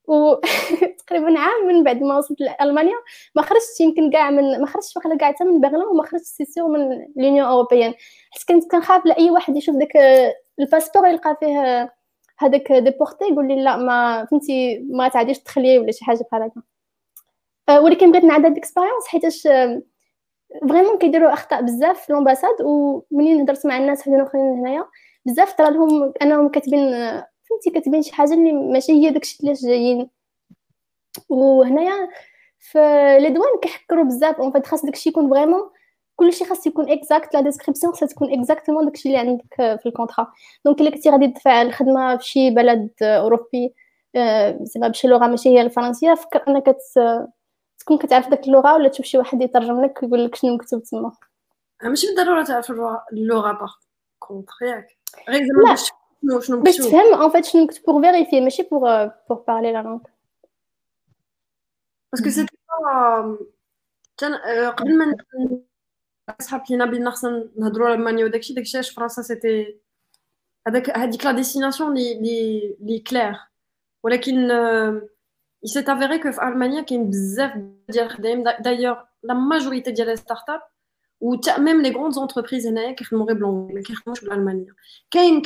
و 0.09 0.35
تقريبا 1.07 1.39
عام 1.39 1.67
من 1.67 1.85
بعد 1.85 2.03
ما 2.03 2.19
وصلت 2.19 2.41
لألمانيا. 2.41 2.97
ما 3.35 3.43
خرجتش 3.43 3.81
يمكن 3.81 4.11
كاع 4.11 4.31
من 4.31 4.61
ما 4.61 4.67
خرجتش 4.67 4.97
واخا 4.97 5.17
كاع 5.17 5.33
حتى 5.33 5.45
من 5.45 5.61
برلين 5.61 5.83
وما 5.83 6.03
خرجتش 6.03 6.27
سي 6.27 6.45
سيغ 6.45 6.67
من 6.69 7.07
l'Union 7.17 7.47
européenne 7.47 7.95
حيت 8.31 8.45
كنت 8.49 8.71
كنخاف 8.71 9.07
لاي 9.07 9.31
واحد 9.31 9.57
يشوف 9.57 9.77
داك 9.77 9.97
الباسبور 10.61 11.07
يلقى 11.07 11.37
فيه 11.41 11.91
هذاك 12.39 12.73
déporté 12.73 13.25
يقول 13.25 13.49
لي 13.49 13.63
لا 13.63 13.77
ما 13.77 14.25
فهمتي 14.31 14.79
ما 14.91 15.09
غاديش 15.09 15.39
تدخلي 15.39 15.79
ولا 15.79 15.93
شي 15.93 16.05
حاجة 16.05 16.25
بحال 16.31 16.43
هكا. 16.43 17.79
ولكن 17.79 18.13
بغيت 18.13 18.25
نعاد 18.25 18.45
هاد 18.45 18.53
ال 18.53 18.57
expérience 18.57 19.07
حيتاش 19.07 19.49
vraiment 20.69 20.99
كيديروا 20.99 21.33
أخطاء 21.33 21.63
بزاف 21.63 22.01
في 22.07 22.13
l'ambassade 22.13 22.57
ومنين 22.63 23.41
هضرت 23.41 23.67
مع 23.67 23.77
الناس 23.77 24.03
واحدين 24.03 24.21
اخرين 24.21 24.45
هنايا 24.45 24.87
بزاف 25.27 25.53
طرا 25.53 25.71
لهم 25.71 26.13
أنهم 26.23 26.49
كاتبين 26.49 26.95
فهمتي 27.51 27.71
كاتبين 27.71 28.03
شي 28.03 28.15
حاجة 28.15 28.35
اللي 28.35 28.53
ماشي 28.53 28.93
هي 28.93 29.11
داكشي 29.11 29.39
علاش 29.45 29.63
جايين. 29.63 30.11
وهنايا 31.29 32.09
في 32.59 32.79
les 33.21 33.31
douanes 33.31 33.61
كيحكروا 33.63 34.05
بزاف. 34.05 34.37
en 34.37 34.53
fait 34.53 34.67
خاص 34.67 34.85
داكشي 34.85 35.09
يكون 35.09 35.31
vraiment 35.31 35.71
كلشي 36.17 36.45
خاص 36.45 36.67
يكون 36.67 36.91
exacte 36.91 37.35
la 37.35 37.41
description 37.41 37.93
خاص 37.93 38.11
تكون 38.11 38.33
exactement 38.33 38.85
داكشي 38.85 39.09
اللي 39.09 39.19
عندك 39.19 39.55
في 39.57 39.87
ال 39.87 39.92
contrat 39.92 40.33
donc 40.65 40.81
الا 40.81 40.91
كنتي 40.91 41.11
غادي 41.11 41.29
تدفع 41.29 41.63
الخدمه 41.63 42.17
في 42.17 42.25
شي 42.25 42.51
بلد 42.51 42.91
اوروبي 43.03 43.75
زعما 44.61 44.89
بشي 44.89 45.09
لغه 45.09 45.27
ماشي 45.27 45.49
هي 45.49 45.61
الفرنسيه 45.61 46.15
فكر 46.15 46.45
انك 46.49 46.77
تكون 47.79 47.99
كتعرف 47.99 48.29
داك 48.29 48.47
اللغة 48.47 48.75
ولا 48.75 48.89
تشوف 48.89 49.07
شي 49.07 49.19
واحد 49.19 49.43
يترجم 49.43 49.85
لك 49.85 50.03
ويقول 50.03 50.25
لك 50.25 50.35
شنو 50.35 50.55
مكتوب 50.55 50.83
تما؟ 50.83 51.13
ماشي 51.83 52.07
بالضرورة 52.07 52.45
تعرف 52.45 52.73
اللغة 53.13 53.53
باغ 53.53 53.73
كونتر 54.19 54.55
ياك 54.63 54.87
غير 55.29 55.47
زعما 55.47 55.71
باش 55.71 55.91
باش 56.50 56.78
تفهم 56.78 57.22
ان 57.22 57.30
فيت 57.30 57.46
شنو 57.46 57.64
مكتوب 57.64 57.86
بور 57.86 58.02
فيريفي 58.02 58.42
ماشي 58.42 58.64
بور 58.64 59.06
بور 59.30 59.44
بارلي 59.48 59.72
لا 59.72 59.82
لونغ 59.84 60.00
باسكو 62.14 62.30
سيتي 62.30 62.58
كان 64.18 64.36
قبل 64.70 64.98
ما 64.98 65.16
صحاب 66.42 66.64
لينا 66.70 66.86
بينا 66.86 67.12
خصنا 67.12 67.50
نهضروا 67.58 67.88
على 67.88 67.96
المانيا 67.96 68.26
وداكشي 68.26 68.54
داكشي 68.54 68.78
علاش 68.78 68.90
فرنسا 68.90 69.22
سيتي 69.22 69.80
هذاك 70.68 70.98
هذيك 70.98 71.26
لا 71.26 71.32
ديستيناسيون 71.32 71.94
لي 71.94 72.14
لي 72.14 72.76
لي 72.82 73.00
كلير 73.00 73.36
ولكن 74.04 74.52
il 75.66 75.70
s'est 75.70 75.90
avéré 75.90 76.20
que 76.20 76.30
في 76.30 76.44
المانيا 76.44 76.82
كاين 76.82 77.10
بزاف 77.10 77.52
ديال 77.90 78.06
الخدايم 78.06 78.44
دايوغ 78.60 78.98
لا 79.24 79.34
ماجوريتي 79.34 79.92
ديال 79.92 80.08
لي 80.08 80.16
ستارت 80.16 80.50
اب 80.50 80.62
و 81.22 81.36
ميم 81.58 81.82
لي 81.82 81.92
غروند 81.92 82.14
زونتربريز 82.14 82.68
هنايا 82.68 82.92
كيخدموا 82.92 83.26
غير 83.26 83.36
بلونغ 83.36 83.74
ما 83.74 83.82
كيخدموش 83.82 84.22
بالالمانيه 84.22 84.76
كاين 85.12 85.42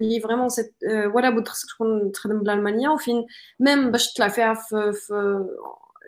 اللي 0.00 0.20
فريمون 0.20 0.48
سي 0.48 0.72
ولا 1.14 1.30
بد 1.30 1.48
خصك 1.48 1.68
تكون 1.68 2.12
تخدم 2.12 2.38
بالالمانيه 2.38 2.88
وفين 2.88 3.26
ميم 3.60 3.90
باش 3.90 4.12
تطلع 4.12 4.28
فيها 4.28 4.54
في, 4.54 4.92
في 4.92 5.14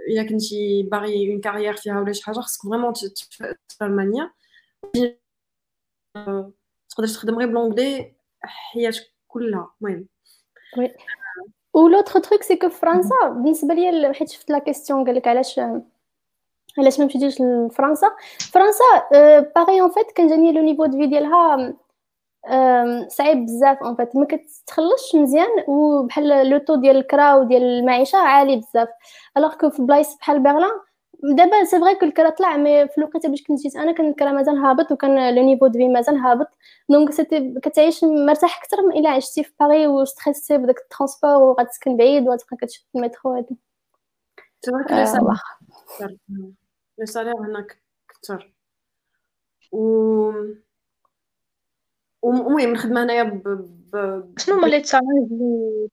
الا 0.09 0.29
كنتي 0.29 0.83
باغي 0.83 1.33
اون 1.33 1.41
كارير 1.41 1.77
فيها 1.77 2.01
ولا 2.01 2.13
شي 2.13 2.25
حاجه 2.25 2.41
خصك 2.41 2.63
فريمون 2.63 2.93
في 3.69 3.85
المانيا 3.85 4.33
تقدر 6.89 7.09
تخدم 7.09 7.39
غير 7.39 7.49
بلونغلي 7.49 8.15
حياتك 8.43 9.13
كلها 9.29 9.75
المهم 9.83 10.07
وي 10.79 10.95
و 11.75 11.89
لوتر 11.89 12.21
تروك 12.21 12.43
سي 12.43 12.57
كو 12.57 12.69
فرنسا 12.69 13.29
بالنسبه 13.29 13.75
ليا 13.75 14.13
حيت 14.13 14.29
شفت 14.29 14.51
لا 14.51 14.59
كيسيون 14.59 15.05
قال 15.05 15.15
لك 15.15 15.29
علاش 15.29 15.61
علاش 16.79 17.01
ما 17.01 17.07
مشيتيش 17.07 17.41
لفرنسا 17.41 18.07
فرنسا 18.53 18.85
باغي 19.57 19.81
اون 19.81 19.91
فيت 19.91 20.13
كان 20.13 20.29
جاني 20.29 20.53
لو 20.53 20.63
نيفو 20.63 20.87
دو 20.87 20.99
في 20.99 21.07
ديالها 21.07 21.75
صعيب 23.08 23.46
بزاف 23.46 23.78
اون 23.84 23.96
فيت 23.96 24.16
ما 24.16 24.26
كتخلصش 24.26 25.16
مزيان 25.16 25.48
وبحال 25.68 26.50
لو 26.50 26.58
تو 26.58 26.76
ديال 26.76 26.98
الكرا 26.98 27.36
وديال 27.36 27.64
المعيشة 27.64 28.18
عالي 28.18 28.56
بزاف. 28.56 28.88
الوغ 29.38 29.56
كو 29.56 29.70
في 29.70 29.82
بلايص 29.82 30.18
بحال 30.18 30.44
برلين 30.44 30.70
دابا 31.24 31.64
سي 31.64 31.80
فري 31.80 31.96
كو 31.96 32.06
الكرا 32.06 32.30
طلع 32.30 32.58
مي 32.58 32.88
في 32.88 32.98
الوقيته 32.98 33.30
باش 33.30 33.44
كنت 33.44 33.60
جيت 33.60 33.76
أنا 33.76 33.92
كان 33.92 34.10
الكرا 34.10 34.32
مازال 34.32 34.58
هابط 34.58 34.92
وكان 34.92 35.36
لو 35.36 35.44
نيفو 35.44 35.68
دو 35.68 35.80
في 35.80 35.88
مازال 35.88 36.16
هابط. 36.18 36.48
donc 36.90 37.10
كتعيش 37.64 38.04
مرتاح 38.04 38.64
أكثر 38.64 38.82
من 38.82 38.98
إلا 38.98 39.10
عشتي 39.10 39.44
في 39.44 39.54
باري 39.60 39.88
و 39.88 39.96
stressé 39.96 40.58
بداك 40.58 40.78
ال 40.80 40.85
transport 40.85 41.32
وغتسكن 41.32 41.98
بعيد 41.98 42.28
وغتبقى 42.28 42.58
كتشوف 42.58 42.86
المترو 42.96 43.32
هادي. 43.36 43.58
c'est 44.62 44.72
vrai 46.00 46.18
le 47.00 47.06
salaire 47.06 47.38
هناك 47.38 47.82
كثر 48.10 48.54
و 49.72 50.32
المهم 52.26 52.72
الخدمه 52.72 53.04
هنايا 53.04 53.24
ب... 53.24 53.44
ب... 53.94 54.40
شنو 54.40 54.56
هما 54.56 54.68
les 54.68 54.82
challenges 54.82 55.32
les? 55.32 55.90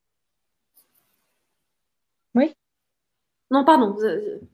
oui? 2.35 2.55
non 3.53 3.65
pardon 3.65 4.49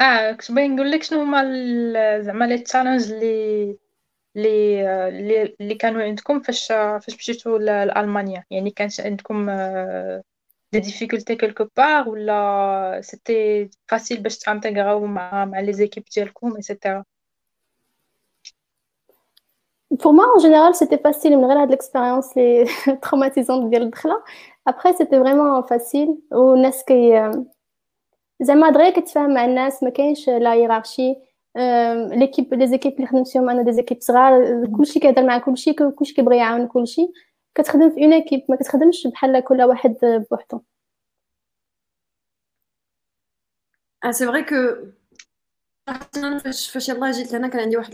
آه 0.00 0.32
كنت 0.32 0.52
باغي 0.52 0.68
نقول 0.68 0.90
لك 0.90 1.02
شنو 1.02 1.22
هما 1.22 1.42
زعما 2.22 2.44
les 2.44 2.58
challenges 2.58 3.12
les 3.12 3.78
les 4.34 5.54
اللي 5.60 5.74
كانوا 5.74 6.02
عندكم 6.02 6.40
فاش 6.40 6.68
فاش 6.68 7.14
مشيتو 7.14 7.56
لالمانيا 7.56 8.44
يعني 8.50 8.70
كانت 8.70 9.00
عندكم 9.00 9.50
des 10.72 10.80
difficultés 10.80 11.36
quelque 11.36 11.68
part 11.76 12.08
ولا 12.08 13.00
c'était 13.02 13.70
facile 13.88 14.22
باش 14.22 14.38
تانتيغراو 14.38 15.06
مع 15.06 15.44
مع 15.44 15.60
les 15.60 15.72
équipes 15.72 16.04
ديالكم 16.04 16.56
et 16.56 16.68
cetera 16.68 17.04
Pour 19.99 20.13
moi, 20.13 20.25
en 20.35 20.39
général, 20.39 20.73
c'était 20.75 20.97
facile. 20.97 21.35
من 21.35 21.45
غير 21.45 21.61
هاد 21.61 21.73
l'expérience 21.73 22.37
لي 22.37 22.65
traumatisante 23.05 23.69
ديال 23.69 23.81
الدخله 23.81 24.23
après 24.69 24.93
c'était 24.93 25.19
vraiment 25.19 25.63
facile 25.63 26.09
والناس 26.31 26.83
كي 26.83 27.31
زعما 28.41 28.69
دغيا 28.69 28.89
كتفاهم 28.89 29.33
مع 29.33 29.45
الناس 29.45 29.83
ما 29.83 29.89
كاينش 29.89 30.29
لا 30.29 30.53
هيرارشي 30.53 31.15
ليكيب 32.11 32.53
لي 32.53 32.67
زيكيب 32.67 32.93
اللي 32.93 33.07
خدمت 33.07 33.27
فيهم 33.27 33.49
انا 33.49 33.61
دي 33.63 33.71
زيكيب 33.73 34.01
صغار 34.01 34.65
كلشي 34.77 34.99
كيهضر 34.99 35.23
مع 35.23 35.37
كلشي 35.37 35.73
كلشي 35.73 36.13
كيبغي 36.13 36.37
يعاون 36.37 36.67
كلشي 36.67 37.01
كتخدم 37.55 37.89
في 37.89 38.03
اون 38.03 38.13
ايكيب 38.13 38.45
ما 38.49 38.55
كتخدمش 38.55 39.07
بحال 39.07 39.39
كل 39.39 39.61
واحد 39.61 39.95
بوحدو 40.31 40.61
اه 44.05 44.11
سي 44.11 44.25
فري 44.25 44.43
كو 44.43 44.55
فاش 46.43 46.69
فاش 46.71 46.89
يلاه 46.89 47.11
جيت 47.11 47.31
لهنا 47.33 47.47
كان 47.47 47.59
عندي 47.61 47.77
واحد 47.77 47.93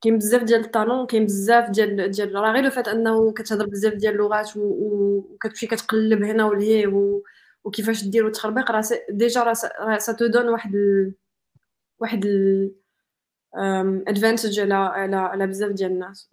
كاين 0.00 0.18
بزاف 0.18 0.42
ديال 0.42 0.60
ال 0.60 0.66
talents 0.66 1.06
كاين 1.06 1.24
بزاف 1.24 1.70
ديال 1.70 2.10
ديال 2.10 2.34
راه 2.34 2.52
غير 2.52 2.70
فات 2.70 2.88
أنه 2.88 3.32
كتهضر 3.32 3.66
بزاف 3.66 3.94
ديال 3.94 4.14
اللغات 4.14 4.50
وكتمشي 4.56 5.66
كتقلب 5.66 6.22
هنا 6.22 6.44
ولهيه 6.46 7.20
وكيفاش 7.64 8.04
دير 8.04 8.26
وتخربيق 8.26 8.70
راه 8.70 8.82
déjà 9.10 9.42
راه 9.42 9.98
ça 9.98 10.12
te 10.12 10.26
donne 10.26 10.48
واحد 10.48 10.74
ال... 10.74 11.14
واحد 11.98 12.24
ال... 12.26 12.72
avantage 14.08 14.60
على 14.60 14.74
على 14.74 15.16
على 15.16 15.46
بزاف 15.46 15.70
ديال 15.72 15.90
الناس. 15.92 16.28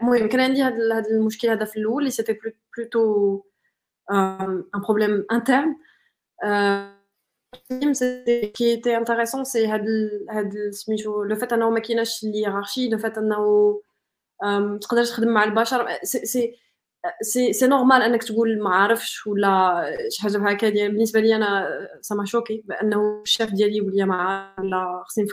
المهم 0.00 0.28
كان 0.28 0.40
عندي 0.40 0.62
هذا 0.62 0.94
هذا 0.98 1.10
المشكل 1.10 1.48
هذا 1.48 1.64
في 1.64 1.76
الأول 1.76 2.02
اللي 2.02 2.10
c'était 2.10 2.38
plutôt 2.76 3.42
un 4.10 4.64
problème 4.74 5.26
interne 5.32 5.76
qui 8.53 8.69
était 8.69 8.95
intéressant 8.95 9.43
c'est 9.45 9.65
هاد 9.65 9.85
هاد 10.29 10.69
سميتو 10.71 11.23
لو 11.23 11.35
فات 11.35 11.53
انه 11.53 11.69
ما 11.69 11.79
كايناش 11.79 12.23
الهيرارشي 12.23 12.89
لو 12.89 12.97
فات 12.97 13.17
انه 13.17 13.81
تقدر 14.81 15.05
تخدم 15.05 15.27
مع 15.27 15.43
البشر 15.43 15.97
سي 16.03 16.25
سي 16.25 16.59
سي 17.21 17.53
سي 17.53 17.67
نورمال 17.67 18.01
انك 18.01 18.23
تقول 18.23 18.59
ما 18.63 18.75
عارفش 18.75 19.27
ولا 19.27 19.83
شي 20.09 20.21
حاجه 20.21 20.37
بحال 20.37 20.53
هكا 20.55 20.69
ديال 20.69 20.91
بالنسبه 20.91 21.19
لي 21.19 21.35
انا 21.35 21.67
سما 22.01 22.25
شوكي 22.25 22.63
بانه 22.65 23.21
الشيف 23.21 23.53
ديالي 23.53 23.77
يقول 23.77 23.95
لي 23.95 24.05
ما 24.05 24.55
ولا 24.59 25.03
خصني 25.05 25.27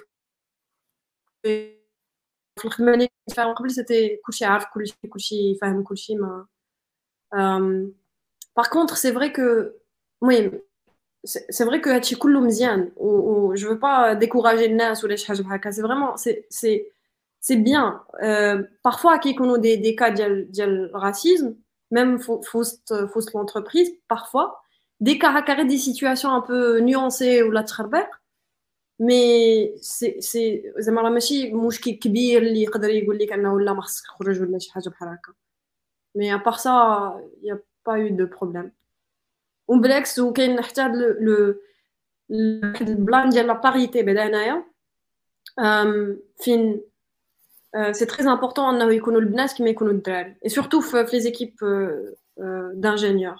في 1.44 2.64
الخدمه 2.64 2.94
اللي 2.94 3.06
كنت 3.06 3.34
فيها 3.34 3.52
قبل 3.52 3.70
سيتي 3.70 4.16
كلشي 4.16 4.44
عارف 4.44 4.64
كلشي 4.74 4.94
كلشي 5.10 5.54
فاهم 5.60 5.82
كلشي 5.82 6.16
ما 6.16 6.46
باغ 8.56 8.68
كونطخ 8.72 8.96
سي 8.96 9.12
فري 9.12 9.30
كو 9.30 9.42
المهم 10.22 10.62
c'est 11.24 11.64
vrai 11.64 11.80
que 11.80 11.88
هادشي 11.88 12.16
كله 12.16 12.40
مزيان 12.40 12.92
و, 12.96 13.08
و 13.08 13.56
je 13.56 13.66
veux 13.66 13.78
pas 13.78 14.14
décourager 14.14 14.62
الناس 14.62 15.04
ولا 15.04 15.16
شي 15.16 15.26
حاجه 15.26 15.42
بحال 15.42 15.54
هكا 15.54 15.70
c'est 15.72 15.82
vraiment 15.82 16.16
c'est 16.16 16.46
c'est 16.50 16.86
c'est 17.40 17.56
bien 17.56 18.02
euh, 18.22 18.62
parfois 18.88 19.18
كيكونوا 19.22 19.56
دي 19.56 19.76
دي 19.76 19.92
كا 19.92 20.08
ديال 20.08 20.50
ديال 20.50 20.94
الراسيزم 20.94 21.54
même 21.94 22.18
في 22.18 22.58
وسط 22.58 22.92
في 22.92 23.18
وسط 23.18 23.30
l'entreprise 23.36 23.90
parfois 24.14 24.64
des 25.04 25.18
cas 25.18 25.26
هكا 25.26 25.54
غير 25.54 25.66
دي 25.68 25.78
سيتوياسيون 25.78 26.34
ان 26.34 26.40
بو 26.40 26.84
نيونسي 26.84 27.42
ولا 27.42 27.62
تخربيق 27.62 28.08
مي 29.00 29.78
سي 29.80 30.20
سي 30.20 30.72
زعما 30.78 31.02
راه 31.02 31.10
ماشي 31.10 31.52
مشكل 31.52 31.90
كبير 31.92 32.42
اللي 32.42 32.62
يقدر 32.62 32.88
يقول 32.88 33.18
لك 33.18 33.32
انه 33.32 33.60
لا 33.60 33.72
ما 33.72 33.82
خصك 33.82 34.04
تخرج 34.04 34.40
ولا 34.42 34.58
شي 34.58 34.72
حاجه 34.72 34.88
بحال 34.88 35.08
هكا 35.08 35.32
مي 36.14 36.34
ابار 36.34 36.54
سا 36.54 36.70
يا 37.42 37.62
با 37.86 37.96
يو 37.96 38.16
دو 38.16 38.26
بروبليم 38.26 38.72
وبالعكس 39.68 40.18
وكاين 40.18 40.62
حتى 40.62 40.88
لو 41.20 41.54
واحد 42.28 42.88
البلان 42.88 43.28
ديال 43.28 43.46
لا 43.46 43.52
باريتي 43.52 44.02
بعدا 44.02 44.26
هنايا 44.26 44.64
فين 46.36 46.80
سي 47.90 48.06
تري 48.06 48.28
امبورطون 48.28 48.74
انه 48.74 48.92
يكونوا 48.92 49.20
البنات 49.20 49.58
كما 49.58 49.68
يكونوا 49.68 49.92
الدراري 49.92 50.36
اي 50.44 50.48
سورتو 50.48 50.80
في 50.80 51.06
لي 51.12 51.20
زيكيب 51.20 51.54
دانجينيور 52.74 53.36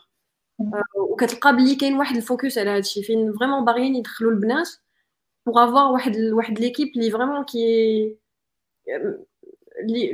وكتلقى 0.97 1.57
بلي 1.57 1.75
كاين 1.75 1.97
واحد 1.99 2.17
الفوكس 2.17 2.59
على 2.59 2.71
هادشي 2.71 3.03
فين 3.03 3.33
فريمون 3.33 3.65
باغيين 3.65 3.97
يدخلوا 3.97 4.31
البنات 4.31 4.69
بوغ 5.47 5.65
افوار 5.65 5.93
واحد 5.93 6.17
واحد 6.17 6.61
ليكيب 6.61 6.89
اللي 6.97 7.11
فريمون 7.11 7.45
كي 7.45 8.17
اللي 9.81 10.13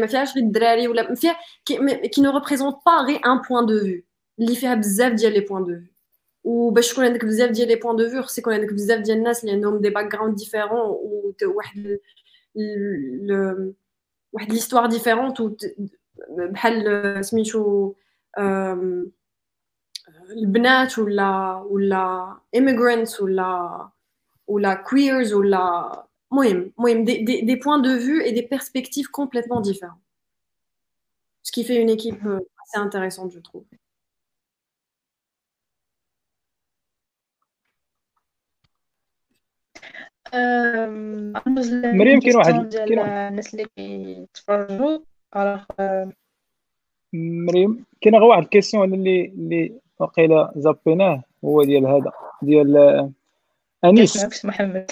ما 0.00 0.06
فيهاش 0.06 0.34
غير 0.34 0.44
الدراري 0.44 0.88
ولا 0.88 1.08
ما 1.08 1.14
فيها 1.14 1.36
كي 1.64 2.20
نو 2.22 2.30
ريبريزونت 2.30 2.76
با 2.86 2.92
غير 2.92 3.20
ان 3.26 3.38
بوين 3.38 3.66
دو 3.66 3.80
فيو 3.80 4.02
اللي 4.38 4.56
فيها 4.56 4.74
بزاف 4.74 5.12
ديال 5.12 5.32
لي 5.32 5.40
بوين 5.40 5.64
دو 5.64 5.74
فيو 5.74 5.86
وباش 6.44 6.92
تكون 6.92 7.04
عندك 7.04 7.24
بزاف 7.24 7.50
ديال 7.50 7.68
لي 7.68 7.76
بوين 7.76 7.96
دو 7.96 8.10
فيو 8.10 8.22
خص 8.22 8.38
يكون 8.38 8.54
عندك 8.54 8.72
بزاف 8.72 9.00
ديال 9.00 9.18
الناس 9.18 9.44
اللي 9.44 9.54
عندهم 9.54 9.80
دي 9.80 9.90
باك 9.90 10.12
جراوند 10.12 10.36
ديفيرون 10.36 10.80
وواحد 11.46 11.98
واحد 14.32 14.52
ليستوار 14.52 14.86
ديفيرونت 14.86 15.42
بحال 16.28 17.24
سميتو 17.24 17.94
البنات 20.30 20.98
ولا 20.98 21.54
ولا 21.70 22.36
immigrants 22.56 23.20
ولا 23.20 23.88
ولا 24.46 24.84
queers 24.88 25.32
ولا 25.32 26.04
المهم 26.32 26.72
المهم 26.78 27.04
des, 27.04 27.18
des, 27.18 27.42
des 27.42 27.56
points 27.56 27.78
de 27.78 27.90
vue 27.90 28.22
et 28.24 28.32
des 28.32 28.42
perspectives 28.42 29.08
complètement 29.10 29.60
différents 29.60 30.00
ce 31.42 31.52
qui 31.52 31.64
fait 31.64 31.76
une 31.76 31.90
équipe 31.90 32.26
assez 32.62 32.78
intéressante 32.78 33.30
je 33.32 33.38
trouve 33.38 33.64
مريم 41.93 42.19
كاين 42.19 42.35
واحد 42.35 42.75
كاين 42.75 42.99
الناس 42.99 43.53
اللي 43.53 43.65
كيتفرجوا. 43.75 44.99
مريم 47.13 47.85
كاين 48.01 48.15
غير 48.15 48.23
واحد 48.23 48.43
الكيسيون 48.43 48.93
اللي 48.93 49.25
اللي 49.25 49.73
وقيلا 49.99 50.53
زابيناه 50.55 51.23
هو 51.45 51.63
ديال 51.63 51.87
هذا 51.87 52.11
ديال 52.41 53.11
أنيس. 53.85 54.45
محمد. 54.45 54.91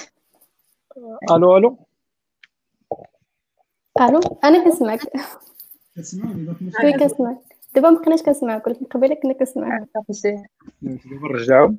ألو 1.32 1.58
ألو. 1.58 1.78
ألو 4.02 4.20
أنا 4.44 4.64
كنسمعك. 4.64 5.00
كتسمعني؟ 5.96 6.48
oui 6.84 6.94
كنسمعك. 6.94 7.38
دابا 7.76 7.90
ما 7.90 8.00
بقيناش 8.00 8.22
كنسمعك 8.22 8.68
ولكن 8.68 8.86
قبيلة 8.86 9.16
كنا 9.16 9.34
كنسمعك. 9.34 9.88
دابا 9.96 10.46
نرجعوا 11.22 11.72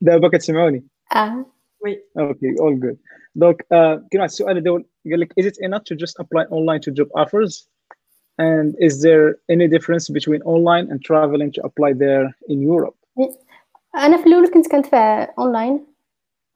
دابا 0.00 0.28
كتسمعوني. 0.28 0.84
آه. 1.14 1.46
oui 1.84 2.04
OK 2.18 2.54
all 2.60 2.80
good 2.80 2.96
donc 3.34 3.66
كاين 3.70 4.00
واحد 4.14 4.22
السؤال 4.24 4.62
داول 4.62 4.86
قال 5.10 5.20
لك 5.20 5.32
is 5.40 5.44
it 5.44 5.56
enough 5.68 5.82
to 5.82 5.96
just 5.96 6.14
apply 6.20 6.44
online 6.50 6.80
to 6.80 6.92
job 6.92 7.08
offers? 7.14 7.68
And 8.38 8.68
is 8.88 8.94
there 9.06 9.26
any 9.54 9.66
difference 9.74 10.06
between 10.18 10.40
online 10.54 10.86
and 10.90 10.98
traveling 11.08 11.50
to 11.56 11.60
apply 11.68 11.90
there 12.04 12.26
in 12.50 12.58
Europe? 12.72 12.96
أنا 13.96 14.16
في 14.16 14.26
الأول 14.26 14.50
كنت 14.50 14.68
كندفع 14.70 15.34
اونلاين 15.38 15.86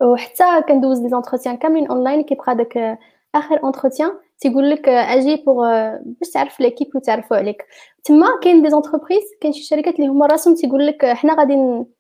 وحتى 0.02 0.44
كندوز 0.68 1.00
les 1.00 1.08
entretiens 1.08 1.56
كاملين 1.56 1.86
اونلاين 1.86 2.22
كيبقى 2.22 2.56
داك 2.56 2.98
آخر 3.34 3.62
entretien 3.64 4.10
تيقول 4.38 4.70
لك 4.70 4.88
أجي 4.88 5.36
pour 5.46 5.66
باش 6.04 6.30
تعرف 6.32 6.60
l'équipe 6.60 6.96
وتعرفوا 6.96 7.36
عليك. 7.36 7.64
تما 8.04 8.26
كاين 8.42 8.62
des 8.62 8.70
entreprises 8.70 9.22
كاين 9.40 9.52
شي 9.52 9.62
شركات 9.62 9.94
اللي 9.94 10.06
هما 10.08 10.26
راسهم 10.26 10.54
تيقول 10.54 10.86
لك 10.86 11.06
حنا 11.06 11.34
غادي 11.34 11.84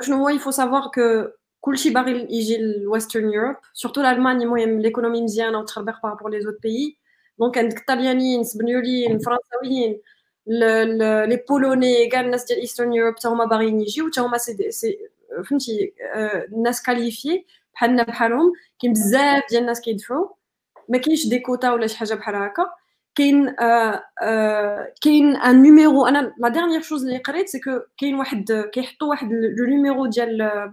Je 0.00 0.12
vois, 0.12 0.32
il 0.32 0.40
faut 0.40 0.52
savoir 0.52 0.90
que 0.90 1.32
كلشي 1.60 1.90
باغي 1.90 2.26
يجي 2.30 2.56
لويسترن 2.58 3.32
يوروب 3.32 3.56
سورتو 3.72 4.02
l'Allemagne 4.02 4.42
المهم 4.42 4.82
l'économie 4.82 5.22
مزيانه 5.22 5.58
وتخربق 5.58 5.92
par 5.92 6.10
rapport 6.10 6.28
les 6.28 6.46
autres 6.46 6.60
pays 6.60 6.96
دونك 7.38 7.58
عندك 7.58 7.78
الطليانيين 7.78 8.40
السبنيوليين 8.40 9.12
الفرنساويين 9.12 10.00
لي 10.46 11.44
بولوني 11.48 12.06
كاع 12.06 12.20
الناس 12.20 12.44
ديال 12.44 12.58
ايسترن 12.58 12.92
يوروب 12.92 13.16
حتى 13.16 13.28
هما 13.28 13.44
باغيين 13.44 13.80
يجيو 13.80 14.10
حتى 14.10 14.20
هما 14.20 14.38
سي 14.38 14.70
سي 14.70 14.98
فهمتي 15.44 15.94
الناس 16.52 16.82
كاليفي 16.82 17.44
بحالنا 17.74 18.02
بحالهم 18.02 18.52
كاين 18.82 18.92
بزاف 18.92 19.42
ديال 19.50 19.62
الناس 19.62 19.80
كيدفعوا 19.80 20.28
ما 20.88 20.98
كاينش 20.98 21.26
دي 21.26 21.38
كوتا 21.38 21.72
ولا 21.72 21.86
شي 21.86 21.96
حاجه 21.98 22.14
بحال 22.14 22.34
هكا 22.34 22.70
كاين 23.16 23.54
كاين 25.02 25.36
ان 25.36 25.62
نيميرو 25.62 26.06
انا 26.06 26.34
لا 26.38 26.48
ديرنيير 26.48 26.82
شوز 26.82 27.04
اللي 27.04 27.18
قريت 27.18 27.48
سي 27.48 27.60
كو 27.60 27.80
كاين 27.98 28.14
واحد 28.14 28.70
كيحطوا 28.72 29.08
واحد 29.08 29.28
لو 29.32 29.66
نيميرو 29.66 30.06
ديال 30.06 30.72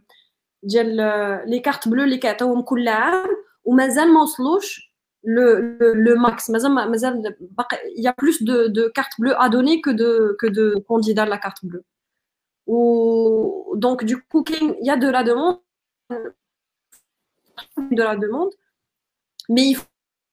ديال 0.64 0.96
لي 1.50 1.60
كارت 1.60 1.88
بلو 1.88 2.04
اللي 2.04 2.18
كيعطيوهم 2.18 2.62
كل 2.62 2.88
عام 2.88 3.28
ومازال 3.64 4.14
ما 4.14 4.22
وصلوش 4.22 4.90
le, 5.24 5.78
le, 5.80 5.94
le 5.94 6.16
max. 6.16 6.50
Il 6.50 8.04
y 8.04 8.08
a 8.08 8.14
plus 8.14 8.44
de, 8.44 8.68
de 8.68 8.88
cartes 8.88 9.20
bleues 9.20 9.40
à 9.40 9.50
donner 9.50 9.82
que 9.82 9.90
de, 9.90 10.36
que 10.40 10.48
de 10.48 10.76
candidats 10.88 11.24
à 11.24 11.26
la 11.26 11.38
carte 11.38 11.66
bleue. 11.66 11.84
Ou, 12.68 13.74
donc, 13.76 14.04
du 14.04 14.22
coup, 14.22 14.44
il 14.50 14.78
y 14.82 14.90
a 14.90 14.98
de 14.98 15.10
la 15.10 15.24
demande. 15.24 15.60
De 17.78 18.04
la 18.04 18.16
demande. 18.16 18.52
Mais 19.50 19.68
il 19.70 19.76
faut 19.76 19.86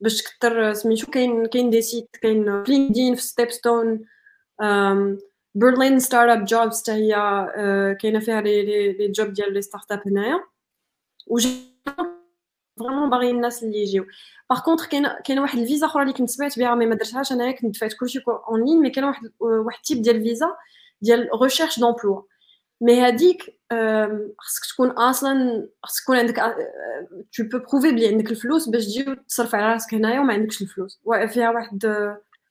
باش 0.00 0.22
تكثر 0.22 0.72
سميتو 0.72 1.10
كاين 1.10 1.46
كاين 1.46 1.70
des 1.70 1.82
sites 1.82 2.16
كاين 2.22 2.64
في 2.64 2.72
LinkedIn 2.72 3.14
في 3.14 3.22
StepStone 3.22 4.04
Berlin 5.54 5.98
Startup 5.98 6.44
Jobs 6.44 6.80
حتى 6.82 6.92
هي 6.92 7.14
كاينة 8.00 8.20
فيها 8.20 8.40
les 8.40 8.92
les 8.92 9.08
jobs 9.08 9.32
ديال 9.32 9.54
les 9.54 9.62
startups 9.62 10.02
هنايا 10.06 10.44
vraiment 12.78 13.10
باغيين 13.10 13.36
الناس 13.36 13.62
اللي 13.62 13.78
يجيو. 13.78 14.06
par 14.50 14.60
contre 14.60 14.88
كاين 14.88 15.08
كاين 15.24 15.38
واحد 15.38 15.58
الفيزا 15.58 15.86
أخرى 15.86 16.02
اللي 16.02 16.14
كنت 16.14 16.30
سمعت 16.30 16.58
بها 16.58 16.74
mais 16.74 16.86
ما 16.86 16.94
درتهاش 16.94 17.32
أنايا 17.32 17.52
كنت 17.52 17.74
دفعت 17.74 17.92
كلشي 18.00 18.20
en 18.28 18.64
ligne 18.64 18.80
mais 18.82 18.90
كاين 18.90 19.06
واحد 19.06 19.32
واحد 19.40 19.82
type 19.82 20.02
ديال 20.02 20.16
الفيزا 20.16 20.56
ديال 21.00 21.28
recherche 21.42 21.80
d'emploi 21.80 22.22
mais 22.80 23.00
هذيك 23.00 23.60
خصك 24.38 24.72
تكون 24.74 24.90
أصلا 24.90 25.68
خصك 25.82 26.02
تكون 26.04 26.16
عندك 26.16 26.36
tu 27.32 27.42
peux 27.42 27.58
prouver 27.58 27.90
بلي 27.90 28.08
عندك 28.08 28.30
الفلوس 28.30 28.68
باش 28.68 28.84
تجي 28.84 29.14
تصرف 29.28 29.54
على 29.54 29.72
راسك 29.72 29.94
هنايا 29.94 30.20
وما 30.20 30.32
عندكش 30.32 30.62
الفلوس 30.62 31.00
فيها 31.28 31.50
واحد 31.50 31.86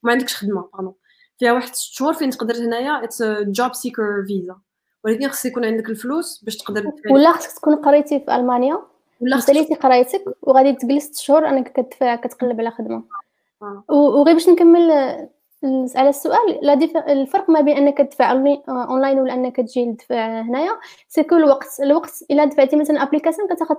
ما 0.03 0.11
عندكش 0.11 0.35
خدمه 0.35 0.69
pardon 0.73 0.93
فيها 1.37 1.51
واحد 1.51 1.75
ست 1.75 1.93
شهور 1.93 2.13
فين 2.13 2.29
تقدر 2.29 2.55
هنايا 2.55 3.03
it's 3.03 3.23
job 3.23 3.73
seeker 3.73 4.23
visa 4.27 4.55
ولكن 5.03 5.27
خصك 5.27 5.45
يكون 5.45 5.65
عندك 5.65 5.89
الفلوس 5.89 6.43
باش 6.43 6.57
تقدر 6.57 6.91
ولا 7.11 7.31
خصك 7.31 7.57
تكون 7.57 7.75
قريتي 7.75 8.19
في 8.19 8.35
المانيا 8.35 8.81
ولا 9.21 9.39
ساليتي 9.39 9.75
قرايتك 9.75 10.23
وغادي 10.41 10.73
تجلس 10.73 11.03
6 11.03 11.23
شهور 11.23 11.47
انك 11.49 11.71
كتقلب 12.23 12.59
على 12.59 12.71
خدمه 12.71 13.03
آه. 13.61 13.83
وغير 13.89 14.33
باش 14.33 14.49
نكمل 14.49 14.91
على 15.95 16.09
السؤال. 16.09 16.59
لا 16.61 16.73
الفرق 17.11 17.49
ما 17.49 17.61
بين 17.61 17.77
أنك 17.77 17.97
تدفع 17.97 18.31
أونلاين 18.69 19.19
ولا 19.19 19.33
أنك 19.33 19.55
تجي 19.55 19.93
تدفع 19.93 20.41
هنايا. 20.41 20.71
ce 21.07 21.18
que 21.18 21.35
الوقت 21.35 21.67
الوقت 21.83 22.11
الا 22.31 22.45
دفعتي 22.45 22.75
مثلا 22.75 23.03
application 23.03 23.47
كتاخذ 23.47 23.75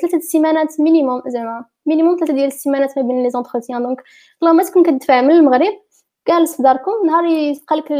ثلاثة 0.00 0.18
سيمانات 0.20 0.80
minimum 0.80 1.22
زعما 1.26 1.64
minimum 1.86 2.16
ثلاثة 2.16 2.34
ديال 2.34 2.46
السيمانات 2.46 2.98
ما 2.98 3.02
بين 3.04 3.22
les 3.22 3.30
entretiens 3.30 3.82
donc 3.82 4.02
ما 4.42 4.62
تكون 4.62 4.82
كتدفع 4.82 5.20
من 5.20 5.30
المغرب 5.30 5.72
جالس 6.28 6.56
في 6.56 6.62
داركم 6.62 6.92
نهار 7.06 7.24
يبقى 7.24 7.76
لك 7.76 7.92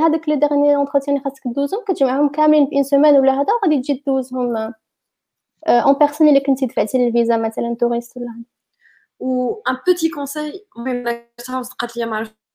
هذاك 0.00 0.28
les 0.28 0.36
derniers 0.36 0.76
entretiens 0.76 1.16
اللي 1.16 1.30
خاصك 1.30 1.42
دوزهم 1.46 1.84
كتجمعهم 1.88 2.28
كاملين 2.28 2.66
في 2.66 2.76
une 2.76 2.82
semaine 2.82 3.16
ولا 3.16 3.32
هذا 3.32 3.46
غادي 3.64 3.80
تجي 3.80 4.02
دوزهم 4.06 4.56
en 5.68 5.94
personne 5.94 6.28
اللي 6.28 6.40
كنتي 6.40 6.66
دفعتي 6.66 6.98
للفيزا 7.06 7.36
مثلا 7.36 7.76
touriste 7.80 8.16
ولا 8.16 8.42
و 9.20 9.54
un 9.68 9.76
petit 9.86 10.08
conseil 10.08 10.66
المهم 10.76 11.04
قالت 11.78 11.96
لي 11.96 12.06
ما 12.06 12.16
عرفت 12.16 12.45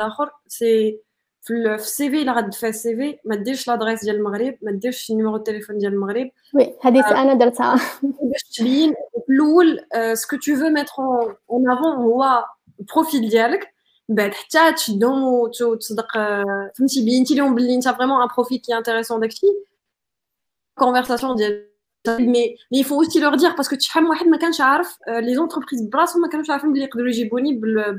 الاخر 0.00 0.30
سي 0.46 1.00
في 1.42 1.74
السي 1.74 2.10
في 2.10 2.22
الا 2.22 2.32
غدفع 2.32 2.68
السي 2.68 2.96
في 2.96 3.18
ما 3.24 3.36
ديرش 3.36 3.68
لادريس 3.68 4.04
ديال 4.04 4.16
المغرب 4.16 4.54
ما 4.62 4.72
ديرش 4.72 5.10
النيميرو 5.10 5.36
التليفون 5.36 5.78
ديال 5.78 5.92
المغرب 5.92 6.30
وي 6.54 6.74
هذه 6.80 7.22
انا 7.22 7.34
درتها 7.34 7.74
باش 8.02 8.42
تبين 8.42 8.94
في 9.26 9.32
الاول 9.32 9.80
سكو 10.16 10.36
تو 10.36 10.56
فو 10.56 10.68
ميتر 10.68 10.92
اون 11.50 11.70
افون 11.70 11.92
هو 11.92 12.44
البروفيل 12.80 13.28
ديالك 13.28 13.74
بعد 14.08 14.34
حتى 14.34 14.72
تشدهم 14.72 15.22
وتصدق 15.22 16.12
فهمتي 16.74 17.04
بينتي 17.04 17.34
لهم 17.34 17.54
بلي 17.54 17.74
انت 17.74 17.88
فريمون 17.88 18.22
ان 18.22 18.28
بروفيل 18.36 18.58
كي 18.58 18.76
انتريسون 18.76 19.20
داكشي 19.20 19.46
كونفرساسيون 20.78 21.36
ديال 21.36 21.70
مي 22.08 22.56
مي 22.72 22.84
فو 22.84 22.94
اوسي 22.94 23.20
لور 23.20 23.34
دير 23.34 23.50
باسكو 23.50 23.76
شحال 23.78 24.04
من 24.04 24.10
واحد 24.10 24.26
ما 24.26 24.36
كانش 24.36 24.60
عارف 24.60 24.98
لي 25.08 25.34
زونتربريز 25.34 25.82
براسهم 25.82 26.22
ما 26.22 26.28
كانوش 26.28 26.50
عارفين 26.50 26.72
بلي 26.72 26.84
يقدروا 26.84 27.08
يجيبوني 27.08 27.54
بل 27.54 27.98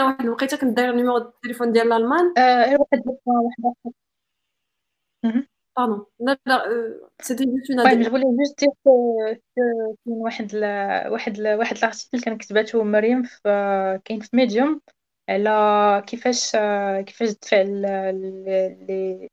واحد 0.00 0.20
الوقيته 0.20 0.56
كنت 0.56 0.76
داير 0.76 0.94
نيميرو 0.94 1.16
التليفون 1.16 1.72
ديال 1.72 1.86
الألمان. 1.92 2.34
غير 2.38 2.80
واحد 2.80 3.02
واحد 3.26 3.74
باردون 5.76 6.06
لا 6.20 6.38
لا 6.46 6.62
سيتي 7.22 7.44
جوست 7.44 7.70
اون 7.70 7.84
طيب 7.84 8.00
جو 8.00 8.36
جوست 8.38 8.60
دير 8.60 8.70
كاين 9.56 9.96
واحد 10.06 10.54
واحد 11.08 11.40
واحد 11.40 11.76
الارتيكل 11.76 12.20
كان 12.20 12.38
كتباتو 12.38 12.84
مريم 12.84 13.22
في 13.22 13.40
كاين 14.04 14.20
في 14.20 14.36
ميديوم 14.36 14.80
على 15.28 16.02
كيفاش 16.06 16.56
كيفاش 17.06 17.34
تدفع 17.34 17.62
لي 17.62 19.28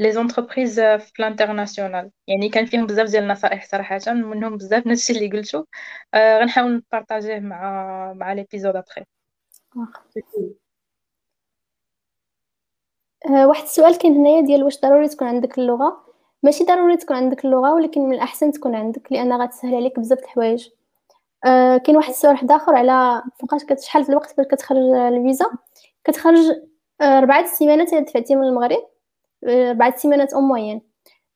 لي 0.00 0.12
زونتربريز 0.12 0.80
في 0.80 1.12
الانترناسيونال 1.20 2.10
يعني 2.26 2.48
كان 2.48 2.66
فيهم 2.66 2.86
بزاف 2.86 3.10
ديال 3.10 3.22
النصائح 3.22 3.66
صراحة 3.66 3.98
منهم 4.08 4.56
بزاف 4.56 4.86
نفس 4.86 5.10
الشيء 5.10 5.24
اللي 5.24 5.38
قلتو. 5.38 5.64
آه 6.14 6.38
غنحاول 6.38 6.74
نبارطاجيه 6.74 7.38
مع 7.38 8.12
مع 8.12 8.32
ليبيزود 8.32 8.76
ابخي 8.76 9.04
آه 13.26 13.46
واحد 13.46 13.62
السؤال 13.62 13.98
كاين 13.98 14.16
هنايا 14.16 14.40
ديال 14.40 14.64
واش 14.64 14.80
ضروري 14.80 15.08
تكون 15.08 15.28
عندك 15.28 15.58
اللغة؟ 15.58 16.06
ماشي 16.42 16.64
ضروري 16.64 16.96
تكون 16.96 17.16
عندك 17.16 17.44
اللغة 17.44 17.74
ولكن 17.74 18.00
من 18.00 18.14
الأحسن 18.14 18.52
تكون 18.52 18.74
عندك 18.74 19.12
لأن 19.12 19.32
غتسهل 19.32 19.74
عليك 19.74 20.00
بزاف 20.00 20.18
د 20.18 20.22
الحوايج. 20.22 20.68
آه 21.44 21.76
كاين 21.76 21.96
واحد 21.96 22.10
السؤال 22.10 22.32
واحد 22.34 22.52
آخر 22.52 22.74
على 22.76 23.22
فوقاش 23.40 23.62
شحال 23.84 24.10
الوقت 24.10 24.36
باش 24.36 24.46
كتخرج 24.46 24.78
الفيزا؟ 24.78 25.46
كتخرج 26.04 26.38
آه 27.00 27.20
ربعة 27.20 27.46
سيمانات 27.46 27.92
إلا 27.92 28.00
دفعتي 28.00 28.34
من 28.36 28.44
المغرب 28.44 28.86
آه 29.44 29.72
ربعة 29.72 29.96
سيمانات 29.96 30.34
أو 30.34 30.40
موين. 30.40 30.82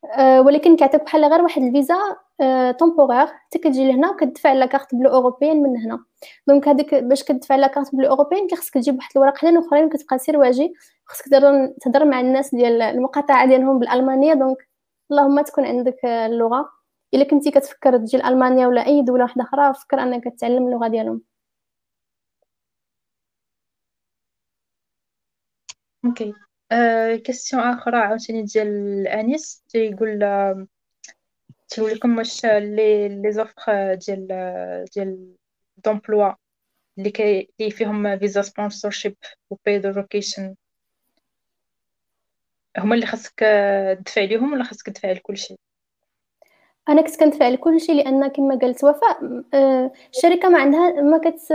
آه 0.04 0.40
ولكن 0.42 0.76
كيعطيك 0.76 1.02
بحال 1.04 1.24
غير 1.24 1.42
واحد 1.42 1.62
الفيزا 1.62 1.96
آه 2.40 2.70
temporaire 2.72 3.26
حتى 3.26 3.58
كتجي 3.58 3.88
لهنا 3.88 4.10
وكتدفع 4.10 4.52
la 4.52 4.66
carte 4.66 4.94
bleue 4.94 5.10
européenne 5.10 5.62
من 5.62 5.76
هنا. 5.80 6.04
donc 6.48 6.68
هذيك 6.68 6.94
باش 6.94 7.24
كتدفع 7.24 7.56
la 7.56 7.66
carte 7.66 7.94
bleue 7.94 8.08
européenne 8.08 8.48
خصك 8.56 8.74
تجيب 8.74 8.94
واحد 8.96 9.10
الوراق 9.16 9.38
حدين 9.38 9.56
اخرين 9.58 9.88
كتبقى 9.88 10.18
سير 10.18 10.38
واجي. 10.38 10.74
خصك 11.06 11.24
تهضر 11.82 12.04
مع 12.04 12.20
الناس 12.20 12.54
ديال 12.54 12.82
المقاطعة 12.82 13.46
ديالهم 13.48 13.78
بالألمانية. 13.78 14.34
donc 14.34 14.68
اللهم 15.10 15.40
تكون 15.42 15.66
عندك 15.66 16.04
اللغة. 16.04 16.70
إلا 17.14 17.24
كنتي 17.24 17.50
كتفكر 17.50 17.98
تجي 17.98 18.16
لألمانيا 18.18 18.66
ولا 18.66 18.86
أي 18.86 19.02
دولة 19.02 19.24
واحدة 19.24 19.42
أخرى 19.44 19.74
فكر 19.74 20.02
أنك 20.02 20.24
تتعلم 20.24 20.66
اللغة 20.68 20.88
ديالهم. 20.88 21.22
OK 26.04 26.34
أه 26.72 27.16
question 27.16 27.62
أخرى 27.62 27.96
عاوتاني 27.98 28.42
ديال 28.42 29.06
أنيس 29.08 29.64
تيقول 29.68 30.18
تيقول 31.68 31.90
لكم 31.92 32.18
واش 32.18 32.46
les 32.46 33.08
les 33.08 33.32
offres 33.32 33.94
ديال 33.94 34.26
ديال 34.94 35.36
d'emploi 35.84 36.32
اللي 36.98 37.10
كي 37.10 37.50
اللي 37.60 37.70
فيهم 37.70 38.18
visa 38.18 38.42
sponsorship 38.42 39.16
و 39.50 39.56
paid 39.64 39.86
relocation 39.86 40.54
هما 42.78 42.94
اللي 42.94 43.06
خاصك 43.06 43.40
تدفع 43.98 44.20
ليهم 44.22 44.52
ولا 44.52 44.64
خاصك 44.64 44.86
تدفع 44.86 45.12
لكل 45.12 45.36
شيء 45.36 45.56
أنا 46.88 47.02
كنت 47.02 47.20
كندفع 47.20 47.56
كل 47.56 47.80
شيء 47.80 47.94
لأن 47.94 48.28
كما 48.28 48.58
قالت 48.58 48.84
وفاء 48.84 49.44
آه، 49.54 49.92
الشركة 50.16 50.48
ما 50.48 50.58
عندها 50.58 51.00
ما 51.00 51.18
كت 51.18 51.52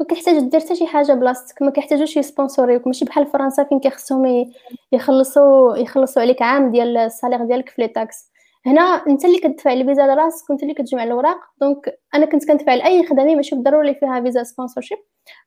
ما 0.00 0.06
كتحتاج 0.08 0.38
دير 0.50 0.60
حتى 0.60 0.76
شي 0.76 0.86
حاجة 0.86 1.12
بلاصتك 1.12 1.62
ما 1.62 1.70
كيحتاجوش 1.70 2.16
ي 2.16 2.21
sponsoriser 2.21 2.72
وك. 2.72 2.86
ماشي 2.86 3.04
بحال 3.04 3.26
فرنسا 3.26 3.64
فين 3.64 3.80
كيخصهم 3.80 4.52
يخلصوا 4.92 5.76
يخلصوا 5.76 6.22
عليك 6.22 6.42
عام 6.42 6.72
ديال 6.72 6.96
ال 6.96 7.02
salaire 7.02 7.44
ديالك 7.44 7.68
في 7.68 7.82
les 7.82 7.88
taxes. 7.88 8.30
هنا 8.66 8.80
انت 8.80 9.24
اللي 9.24 9.38
كتدفع 9.38 9.72
الفيزا 9.72 10.06
لراسك 10.06 10.50
وانت 10.50 10.62
اللي 10.62 10.74
كتجمع 10.74 11.04
الأوراق. 11.04 11.40
donc 11.60 11.98
أنا 12.14 12.26
كنت 12.26 12.48
كندفع 12.48 12.74
لاي 12.74 13.06
خدمة 13.06 13.34
ماشي 13.34 13.54
بالضروري 13.54 13.94
فيها 13.94 14.20
visa 14.20 14.42
sponsorship 14.42 14.98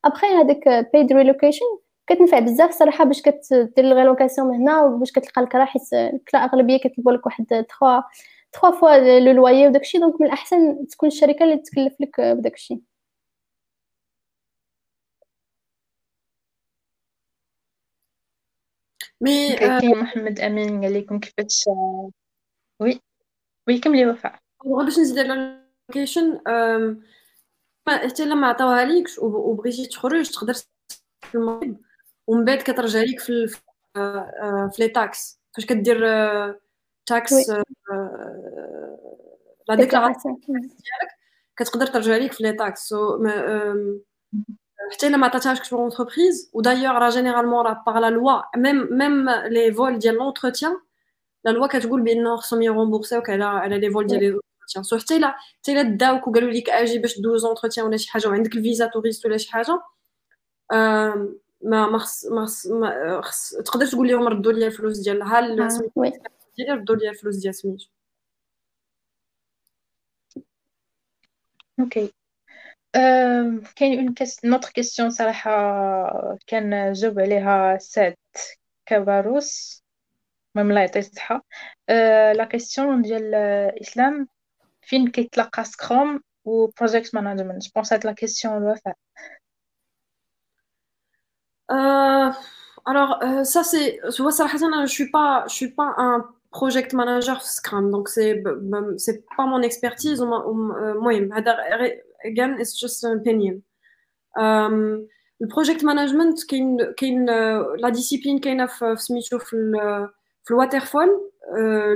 après 0.06 0.28
هذيك 0.28 0.70
paid 0.94 1.14
relocation 1.14 1.66
كتنفع 2.08 2.40
بزاف 2.40 2.72
صراحة 2.72 3.04
باش 3.06 3.22
كدير 3.22 3.70
ال 3.80 3.86
relocation 3.86 4.48
من 4.48 4.56
هنا 4.56 4.82
وباش 4.84 5.12
كتلقى 5.12 5.42
الكرا 5.42 5.66
حيت 5.66 5.82
الاغلبيه 6.34 6.78
كيطلبوا 6.78 7.12
لك 7.12 7.26
واحد 7.26 7.46
3 7.46 8.04
3 8.54 8.72
fois 8.80 9.20
le 9.20 9.32
loyer 9.32 9.68
وداكشي 9.68 9.98
donc 10.00 10.22
من 10.22 10.28
الأحسن 10.28 10.88
تكون 10.88 11.08
الشركة 11.08 11.44
اللي 11.44 11.58
تكلف 11.58 11.96
لك 12.02 12.22
بداكشي 12.22 12.82
mais 19.22 19.56
كاين 19.56 19.98
محمد 20.00 20.40
أمين. 20.40 20.82
قال 20.84 20.94
لكم 20.94 21.20
كيفاش؟ 21.20 21.66
oui. 22.80 23.02
oui 23.70 23.80
كملي 23.80 24.06
وفاء. 24.08 24.40
باش 24.66 25.00
نزيد 25.00 25.20
على 25.20 25.64
ال 25.90 25.94
relocation 25.94 26.40
حتى 27.88 28.24
الا 28.24 28.36
ما 28.36 28.48
عطاوها 28.48 28.86
ليكش 28.86 29.20
وبغيتي 29.20 29.86
تخرج 29.86 30.30
تقدر 30.30 30.54
في 30.54 31.36
المغرب 31.36 31.78
ومن 32.28 32.46
بعد 32.46 32.58
كترجع 32.58 33.00
ليك 33.00 33.20
في 33.20 33.48
في 34.72 34.76
les 34.80 34.88
taxes. 34.88 35.40
فاش 35.56 35.66
كدير 35.66 36.00
taxes 37.06 37.50
la 39.70 39.76
déclaration 39.76 40.40
ديالك 40.48 41.12
كتقدر 41.58 41.88
ترجع 41.88 42.18
ليك 42.18 42.32
في 42.32 42.44
les 42.44 42.54
taxes. 42.54 42.94
حتى 44.92 45.08
إلا 45.08 45.18
ما 45.18 45.28
عطاتهاش 45.28 45.70
كبر 45.70 45.80
اونتربريز 45.80 46.52
ودايوغ 46.54 46.92
راه 46.92 47.10
جينيرالمون 47.10 47.66
راه 47.66 47.84
باغ 47.86 48.00
لا 48.00 48.10
لوا 48.10 48.42
ميم 48.58 48.88
ميم 48.92 49.30
لي 49.30 49.74
فول 49.74 50.00
ديال 50.00 50.16
لونتروتيان 50.16 50.80
لا 51.45 51.51
لوا 51.51 51.67
كتقول 51.67 52.03
بان 52.03 52.37
خصهم 52.37 52.62
يرومبورسيوك 52.62 53.31
على 53.31 53.45
على 53.45 53.79
لي 53.79 53.91
فول 53.91 54.07
ديال 54.07 54.21
لي 54.21 54.31
زونتروتيان 54.31 54.85
سو 54.85 54.99
حتى 54.99 55.17
الا 55.17 55.35
حتى 55.59 55.73
الا 55.73 55.83
داوك 55.83 56.29
وقالوا 56.29 56.51
لك 56.51 56.71
اجي 56.71 56.99
باش 56.99 57.21
دوز 57.21 57.45
اونتروتيان 57.45 57.87
ولا 57.87 57.97
شي 57.97 58.11
حاجه 58.11 58.29
وعندك 58.29 58.57
الفيزا 58.57 58.87
توريست 58.87 59.27
ولا 59.27 59.37
شي 59.37 59.53
حاجه 59.53 59.83
ما 61.65 61.87
ما 61.87 61.99
خص 61.99 62.27
ما 62.27 62.47
خص, 62.47 62.67
ما 62.67 63.21
خص 63.23 63.55
تقدر 63.55 63.87
تقول 63.87 64.09
لهم 64.09 64.29
ردوا 64.29 64.53
لي 64.53 64.67
الفلوس 64.67 64.99
ديال 64.99 65.23
ها 65.23 65.41
ديالي 66.57 66.73
ردوا 66.73 66.97
لي 66.97 67.09
الفلوس 67.09 67.37
ديال 67.37 67.55
سميتو 67.55 67.87
اوكي 71.81 72.12
كاين 73.77 73.99
اون 73.99 74.15
نوتر 74.45 74.69
كيسيون 74.71 75.11
صراحه 75.11 75.51
كان 76.47 76.93
جاوب 76.93 77.21
عليها 77.21 77.79
سعد 77.79 78.17
كباروس 78.87 79.83
المهم 80.57 80.71
الله 80.71 80.81
يعطيه 80.81 81.01
الصحه 81.01 81.45
لا 82.33 82.45
كيسيون 82.45 83.03
ديال 83.03 83.35
الاسلام 83.35 84.29
فين 84.83 85.11
كيتلاقى 85.11 85.65
سكروم 85.65 86.21
و 86.45 86.67
بروجيكت 86.67 87.15
مانجمنت 87.15 87.62
جو 87.62 87.71
بونس 87.75 87.93
هاد 87.93 88.07
لا 88.07 88.12
كيسيون 88.12 88.57
الوفاء 88.57 88.97
Euh, 91.71 92.31
alors, 92.85 93.23
euh, 93.23 93.45
ça, 93.45 93.62
c'est. 93.65 94.01
Tu 94.15 94.23
vois, 94.23 94.33
Sarah 94.33 94.55
Hassan, 94.55 94.87
je 94.87 94.93
suis 94.93 95.11
pas, 95.11 95.45
je 95.49 95.55
suis 95.55 95.71
pas 95.71 95.95
un 95.97 96.27
project 96.51 96.93
manager 96.93 97.43
Scrum, 97.43 97.91
donc 97.91 98.09
c'est, 98.09 98.43
c'est 98.99 99.25
pas 99.37 99.47
mon 99.47 99.62
expertise. 99.62 100.21
Moi, 100.21 101.12
again, 102.25 102.57
it's 102.59 102.79
just 102.79 103.05
an 103.05 103.17
opinion. 103.17 103.61
Euh, 104.37 105.01
le 105.41 105.49
project 105.49 105.83
management, 105.83 106.45
qui 106.47 106.57
est 106.57 107.27
la 107.79 107.91
discipline 107.91 108.41
qui 108.41 108.49
est 108.49 108.57
في 110.49 110.49
في 110.49 110.51
الواترفول 110.51 111.31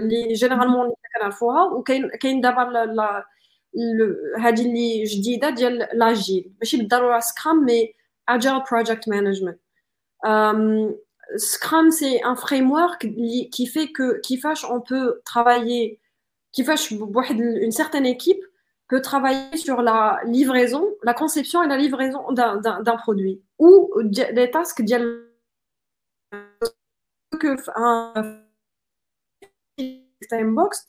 اللي 0.02 0.32
جينيرالمون 0.32 0.84
اللي 0.84 0.94
كان 1.12 1.22
نعرفوها 1.22 1.64
وكاين 1.64 2.08
كاين 2.08 2.40
دابا 2.40 2.62
هذه 4.38 4.62
اللي 4.62 5.04
جديده 5.04 5.50
ديال 5.50 5.88
لاجيل 5.92 6.52
ماشي 6.58 6.76
بالضروره 6.76 7.20
سكرام 7.20 7.64
مي 7.64 7.94
agile 8.30 8.62
project 8.62 9.06
management 9.06 9.58
Euh, 10.24 10.90
Scrum, 11.36 11.90
c'est 11.90 12.22
un 12.22 12.36
framework 12.36 13.06
qui 13.52 13.66
fait 13.66 13.88
que, 13.88 14.18
qui 14.20 14.38
fâche, 14.38 14.64
on 14.64 14.80
peut 14.80 15.20
travailler, 15.24 16.00
qui 16.52 16.64
fâche 16.64 16.90
une 16.90 17.70
certaine 17.70 18.06
équipe 18.06 18.42
peut 18.88 19.02
travailler 19.02 19.54
sur 19.58 19.82
la 19.82 20.20
livraison, 20.24 20.88
la 21.02 21.12
conception 21.12 21.62
et 21.62 21.68
la 21.68 21.76
livraison 21.76 22.32
d'un 22.32 22.96
produit 22.96 23.42
ou 23.58 23.90
des 24.02 24.50
tasks 24.50 24.82
que 27.38 27.56
un 27.76 28.40
time-boxed, 30.27 30.87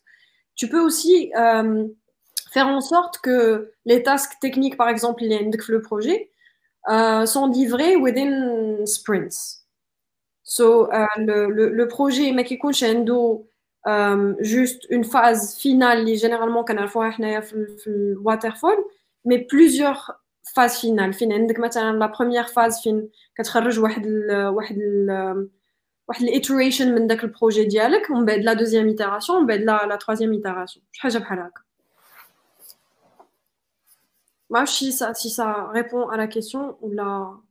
tu 0.54 0.68
peux 0.68 0.80
aussi 0.80 1.32
euh, 1.36 1.86
faire 2.52 2.68
en 2.68 2.80
sorte 2.80 3.18
que 3.18 3.72
les 3.84 4.02
tasks 4.02 4.38
techniques, 4.40 4.76
par 4.76 4.88
exemple, 4.88 5.22
le 5.72 5.82
projet, 5.82 6.30
euh, 6.88 7.26
sont 7.26 7.48
livrés 7.48 7.96
within 7.96 8.84
sprints. 8.86 9.64
So, 10.42 10.92
euh, 10.92 11.06
le, 11.16 11.48
le, 11.50 11.70
le, 11.70 11.88
projet, 11.88 12.32
mais 12.32 12.44
qui 12.44 12.58
euh, 13.86 14.34
juste 14.40 14.86
une 14.90 15.04
phase 15.04 15.56
finale, 15.56 16.04
généralement, 16.16 16.64
qu'on 16.64 16.76
a 16.76 16.82
le 16.82 16.88
waterfall, 18.20 18.76
mais 19.24 19.38
plusieurs 19.38 20.20
phases 20.54 20.78
finales. 20.78 21.14
la 21.98 22.08
première 22.08 22.50
phase, 22.50 22.82
fin, 22.82 23.08
واحد 26.07 26.23
ال 26.23 26.27
واحد 26.27 26.43
ال 26.43 26.53
واحد 26.53 26.57
الايتريشن 26.57 26.95
من 26.95 27.07
داك 27.07 27.23
البروجي 27.23 27.65
ديالك 27.65 28.09
ومن 28.09 28.25
بعد 28.25 28.39
لا 28.39 28.53
دوزيام 28.53 28.87
ايتيراسيون 28.87 29.37
ومن 29.37 29.47
بعد 29.47 29.59
لا 29.59 29.85
لا 29.85 29.95
تروازيام 29.95 30.31
ايتيراسيون 30.33 30.85
شي 30.91 31.01
حاجه 31.01 31.17
بحال 31.17 31.39
هكا 31.39 31.61
ما 34.49 34.59
عرفتش 34.59 34.79
si 34.79 34.91
ça 34.91 35.13
si 35.13 35.29
ça 35.29 35.69
répond 35.73 36.09
à 36.09 36.17
la 36.17 36.27
question 36.27 36.77
ou 36.81 36.91
la 36.91 37.41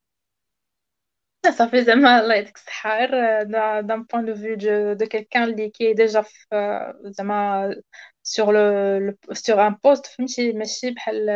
صافي 1.51 1.85
زعما 1.85 2.20
الله 2.20 2.35
يعطيك 2.35 2.57
الصحة 2.57 2.99
غير 2.99 3.43
دان 3.81 4.03
بوين 4.03 4.24
دو 4.24 4.35
فيو 4.35 4.93
دو 4.95 5.07
كيلكان 5.07 5.43
اللي 5.45 5.70
كي 5.70 5.93
ديجا 5.95 6.22
في 6.22 6.47
زعما 7.05 7.74
سور 8.22 8.53
لو 8.53 9.14
سور 9.33 9.66
ان 9.66 9.76
بوست 9.85 10.07
فهمتي 10.07 10.53
ماشي 10.53 10.91
بحال 10.91 11.26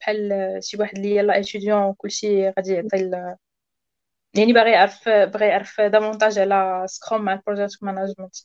بحال 0.00 0.58
شي 0.62 0.76
واحد 0.76 0.96
اللي 0.96 1.16
يلاه 1.16 1.40
اتيديون 1.40 1.82
وكلشي 1.82 2.48
غادي 2.48 2.72
يعطي 2.74 3.36
يعني 4.34 4.52
باغي 4.52 4.70
يعرف 4.70 5.08
باغي 5.08 5.46
يعرف 5.46 5.80
دافونتاج 5.80 6.38
على 6.38 6.84
سكروم 6.88 7.22
مع 7.22 7.32
البروجيكت 7.32 7.82
مانجمنت 7.82 8.36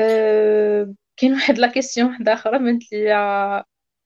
أه 0.00 0.94
كاين 1.16 1.32
واحد 1.32 1.58
لا 1.58 1.66
كيسيون 1.66 2.08
واحده 2.08 2.32
اخرى 2.32 2.58
بنت 2.58 2.92
لي 2.92 3.14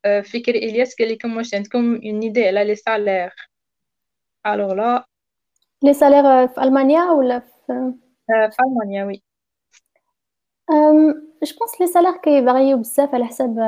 أه 0.05 0.20
فكري 0.20 0.59
الياس 0.59 0.95
قال 0.99 1.12
لكم 1.12 1.37
واش 1.37 1.55
عندكم 1.55 1.95
اون 1.95 2.20
ايدي 2.20 2.47
على 2.47 2.64
لي 2.64 2.75
سالير 2.75 3.35
الوغ 4.47 4.75
لا 4.75 5.07
لي 5.83 5.95
سالير 5.95 6.49
في 6.49 6.62
المانيا 6.62 7.05
ولا 7.05 7.39
في 7.39 7.72
أه 8.31 8.49
في 8.49 8.57
المانيا 8.62 9.05
وي 9.05 9.22
جو 11.45 11.57
بونس 11.59 11.81
لي 11.81 11.87
سالير 11.87 12.16
كيفاريو 12.16 12.79
بزاف 12.79 13.14
على 13.14 13.25
حسب 13.25 13.59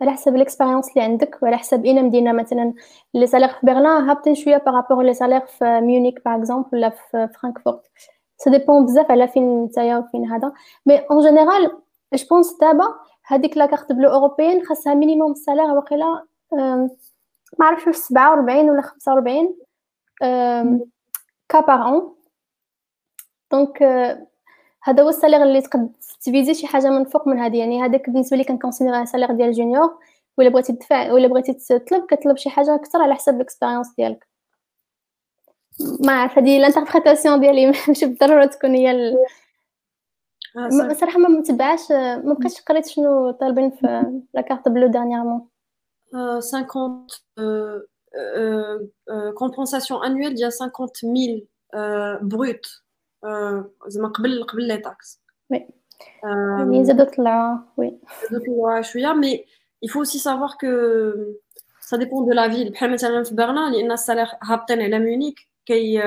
على 0.00 0.12
حسب 0.12 0.34
ال 0.36 0.41
expérience 0.41 0.88
اللي 0.88 1.00
عندك 1.02 1.38
وعلى 1.42 1.56
حسب 1.56 1.84
اين 1.84 2.04
مدينة 2.04 2.32
مثلا 2.32 2.74
les 3.14 3.26
salaires 3.26 3.48
في 3.48 3.66
برلين 3.66 3.86
هابطين 3.86 4.34
شوية 4.34 4.56
par 4.56 4.70
rapport 4.70 5.04
les 5.04 5.14
salaires 5.14 5.46
في 5.46 5.80
ميونيك 5.80 6.24
par 6.24 6.34
exemple 6.38 6.68
ولا 6.72 6.90
في 6.90 7.28
فرانكفورت 7.40 7.90
ça 8.36 8.50
dépend 8.50 8.84
بزاف 8.84 9.10
على 9.10 9.28
فين 9.28 9.64
نتايا 9.64 9.98
وفين 9.98 10.26
هذا. 10.26 10.52
mais 10.86 10.98
en 10.98 11.20
général 11.20 11.78
je 12.14 12.26
pense 12.30 12.56
دابا 12.60 12.94
هذيك 13.26 13.56
la 13.56 13.66
carte 13.66 13.92
bleue 13.92 14.08
européenne 14.08 14.64
خاصها 14.66 14.94
minimum 14.94 15.34
salaire 15.34 15.64
واقيلا 15.64 16.24
ما 17.58 17.66
عرفتش 17.66 17.86
واش 17.86 17.96
47 17.96 18.70
ولا 18.70 18.82
45 18.82 19.56
K 21.48 21.60
par 21.60 21.82
an 21.88 22.14
donc 23.52 23.82
هذا 24.82 25.02
هو 25.02 25.08
ال 25.08 25.12
salaire 25.12 25.42
اللي 25.42 25.62
تقد 25.62 25.92
ت 26.20 26.26
viser 26.26 26.54
شي 26.54 26.66
حاجة 26.66 26.90
من 26.90 27.04
فوق 27.04 27.28
من 27.28 27.38
هذه 27.38 27.58
يعني 27.58 27.82
هذاك 27.82 28.10
بالنسبة 28.10 28.36
لي 28.36 28.44
كن 28.44 28.55
considère 28.55 29.04
salaire 29.04 29.32
ديال 29.32 29.52
junior. 29.52 29.98
ولا 30.38 30.48
بغيتي 30.48 30.72
تدفع 30.72 31.12
ولا 31.12 31.28
بغيتي 31.28 31.52
تطلب 31.52 32.06
كتطلب 32.06 32.36
شي 32.36 32.50
حاجة 32.50 32.74
أكثر 32.74 33.02
على 33.02 33.14
حسب 33.14 33.34
ال 33.34 33.39
expérience 33.39 33.94
ديالك. 33.96 34.26
ما 36.06 36.12
عرف 36.12 36.38
هذه 36.38 36.56
ال 36.56 36.62
interprétation 36.62 37.40
ديالي. 37.40 37.66
ماشي 37.88 38.06
بالضرورة 38.06 38.46
تكون 38.46 38.74
هي 38.74 38.90
ال... 38.90 39.18
آه 40.56 40.92
صراحة 40.92 41.18
ما 41.18 41.28
متبعاش 41.28 41.90
ما 41.90 42.36
بقيتش 42.40 42.60
قريت 42.60 42.86
شنو 42.86 43.30
طالبين 43.30 43.70
في 43.70 44.20
la 44.34 44.40
carte 44.40 44.68
bleue 44.68 44.86
dernièrement 44.86 45.48
50 46.12 46.66
compensation 49.38 50.04
annuelle 50.04 50.34
ديال 50.34 50.52
50000 50.52 51.42
brut 52.22 52.66
زعما 53.87 54.07
قبل 54.07 54.43
قبل 54.43 54.67
لي 54.67 54.77
تاكس 54.77 55.21
وي 55.51 55.67
يعني 56.23 56.85
زادوا 56.85 57.05
طلعوا 57.05 57.57
وي 57.77 57.99
زادوا 58.31 58.45
طلعوا 58.45 58.81
شويه 58.81 59.13
مي 59.13 59.45
il 59.85 59.89
faut 59.91 59.99
aussi 59.99 60.19
savoir 60.19 60.57
que 60.57 60.71
ça 61.81 61.97
dépend 61.97 62.21
de 62.21 62.33
la 62.33 62.47
ville 62.47 62.71
بحال 62.71 62.93
مثلا 62.93 63.23
في 63.23 63.35
برلين 63.35 63.71
لان 63.71 63.91
السالير 63.91 64.27
هابطين 64.43 64.81
على 64.81 64.99
ميونيك 64.99 65.35
كي 65.65 65.97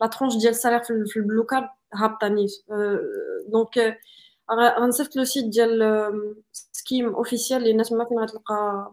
لا 0.00 0.06
ترونش 0.06 0.36
ديال 0.36 0.50
السالير 0.50 0.82
في 0.82 1.16
البلوكار 1.16 1.70
هابطه 1.94 2.28
نيت 2.28 2.50
دونك 3.48 3.98
غنصيفط 4.52 5.16
لو 5.16 5.24
سيت 5.24 5.44
ديال 5.44 5.82
سكيم 6.52 7.14
اوفيسيال 7.14 7.60
اللي 7.60 7.70
الناس 7.70 7.92
ما 7.92 8.04
فين 8.04 8.18
غتلقى 8.18 8.92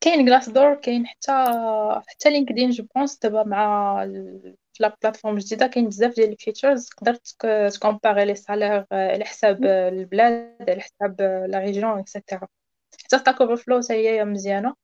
كاين 0.00 0.26
Glassdoor 0.26 0.74
كاين 0.74 1.06
حتى 1.06 1.32
حتى 2.08 2.30
LinkedIn 2.30 2.70
je 2.70 2.84
pense 2.94 3.18
دابا 3.18 3.42
مع 3.44 4.04
la 4.80 4.96
plateforme 5.02 5.38
جديده 5.38 5.66
كاين 5.66 5.88
بزاف 5.88 6.14
ديال 6.14 6.32
ال 6.32 6.38
features 6.38 6.86
تقدر 6.88 7.14
تكومباري 7.70 8.24
les 8.24 8.34
salaires 8.34 8.86
على 8.92 9.24
حساب 9.24 9.64
البلاد 9.64 10.70
على 10.70 10.80
حساب 10.80 11.20
la 11.50 11.58
région 11.58 11.98
et 11.98 12.11
cetera 12.11 12.48
حتى 13.04 13.18
Stack 13.18 13.40
Overflow 13.40 13.80
حتى 13.80 13.94
هي 13.94 14.24
مزيانة. 14.24 14.74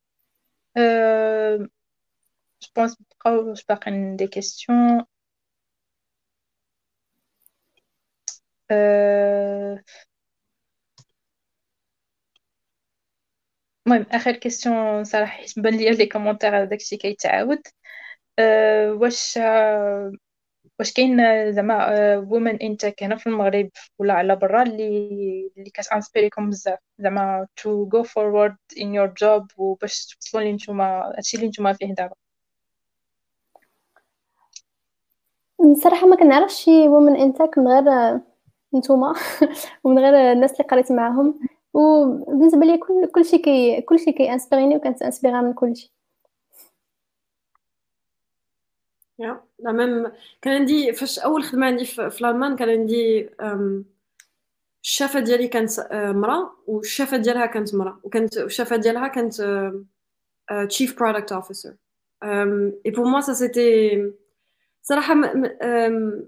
je 2.62 2.68
pense 2.76 2.96
بقاو 3.10 3.48
واش 3.48 3.64
باقيين 3.64 4.16
des 4.16 4.26
questions 4.26 5.04
المهم 13.86 14.06
آخر 14.12 14.32
question 14.36 15.04
صراحة 15.04 15.32
حيت 15.36 15.58
بان 15.58 15.74
ليا 15.76 15.92
les 15.92 16.06
commentaires 16.06 16.64
داكشي 16.64 16.96
كيتعاود. 16.96 17.58
أه 18.38 18.92
واش 18.92 19.38
أه 19.38 20.12
واش 20.80 20.92
كاين 20.92 21.18
زعما 21.52 21.86
women 22.18 22.62
in 22.62 22.76
tech 22.76 23.02
هنا 23.02 23.16
في 23.16 23.26
المغرب 23.28 23.70
ولا 23.98 24.14
على 24.14 24.36
برا 24.36 24.62
اللي 24.62 24.88
اللي 25.58 25.70
كتانسبيريكم 25.70 26.50
بزاف؟ 26.50 26.78
زعما 26.98 27.46
to 27.56 27.86
go 27.88 28.02
forward 28.02 28.56
in 28.80 28.94
your 28.94 29.06
job 29.08 29.46
وباش 29.58 30.06
توصلوا 30.06 30.44
لي 30.44 30.52
نتوما 30.52 31.12
هادشي 31.18 31.36
اللي 31.36 31.48
نتوما 31.48 31.72
فيه 31.72 31.94
دابا. 31.94 32.14
صراحة 35.84 36.06
ما 36.06 36.16
كنعرفش 36.16 36.64
شي 36.64 36.88
women 36.88 37.16
in 37.16 37.30
tech 37.30 37.58
من 37.58 37.68
غير 37.68 38.20
نتوما 38.74 39.14
ومن 39.84 39.98
غير 39.98 40.32
الناس 40.32 40.52
اللي 40.52 40.64
قريت 40.64 40.92
معاهم. 40.92 41.40
وبالنسبه 41.74 42.66
لي 42.66 42.78
كل 42.78 43.06
كلشي 43.14 43.38
كي 43.38 43.80
كلشي 43.82 44.12
كي 44.12 44.32
انسبيريني 44.32 44.76
وكانت 44.76 45.02
انسبيرا 45.02 45.40
من 45.40 45.52
كلشي 45.52 45.94
يا 49.18 49.44
la 49.58 49.72
même 49.72 50.12
كان 50.42 50.54
عندي 50.54 50.92
فاش 50.92 51.18
أول 51.18 51.44
خدمة 51.44 51.66
عندي 51.66 51.84
في, 51.84 52.20
الألمان 52.20 52.56
كان 52.56 52.68
عندي 52.70 53.30
الشافه 54.82 55.20
ديالي 55.20 55.48
كانت 55.48 55.70
مراه 55.92 56.56
والشافه 56.66 57.16
ديالها 57.16 57.46
كانت 57.46 57.74
مراه 57.74 58.00
وكانت 58.04 58.36
الشافه 58.38 58.76
ديالها 58.76 59.08
كانت 59.08 59.34
chief 60.68 60.98
product 60.98 61.32
officer 61.32 61.74
et 62.86 62.90
pour 62.90 63.04
moi 63.04 63.20
ça 63.20 63.32
c'était 63.32 64.12
صراحة 64.82 65.14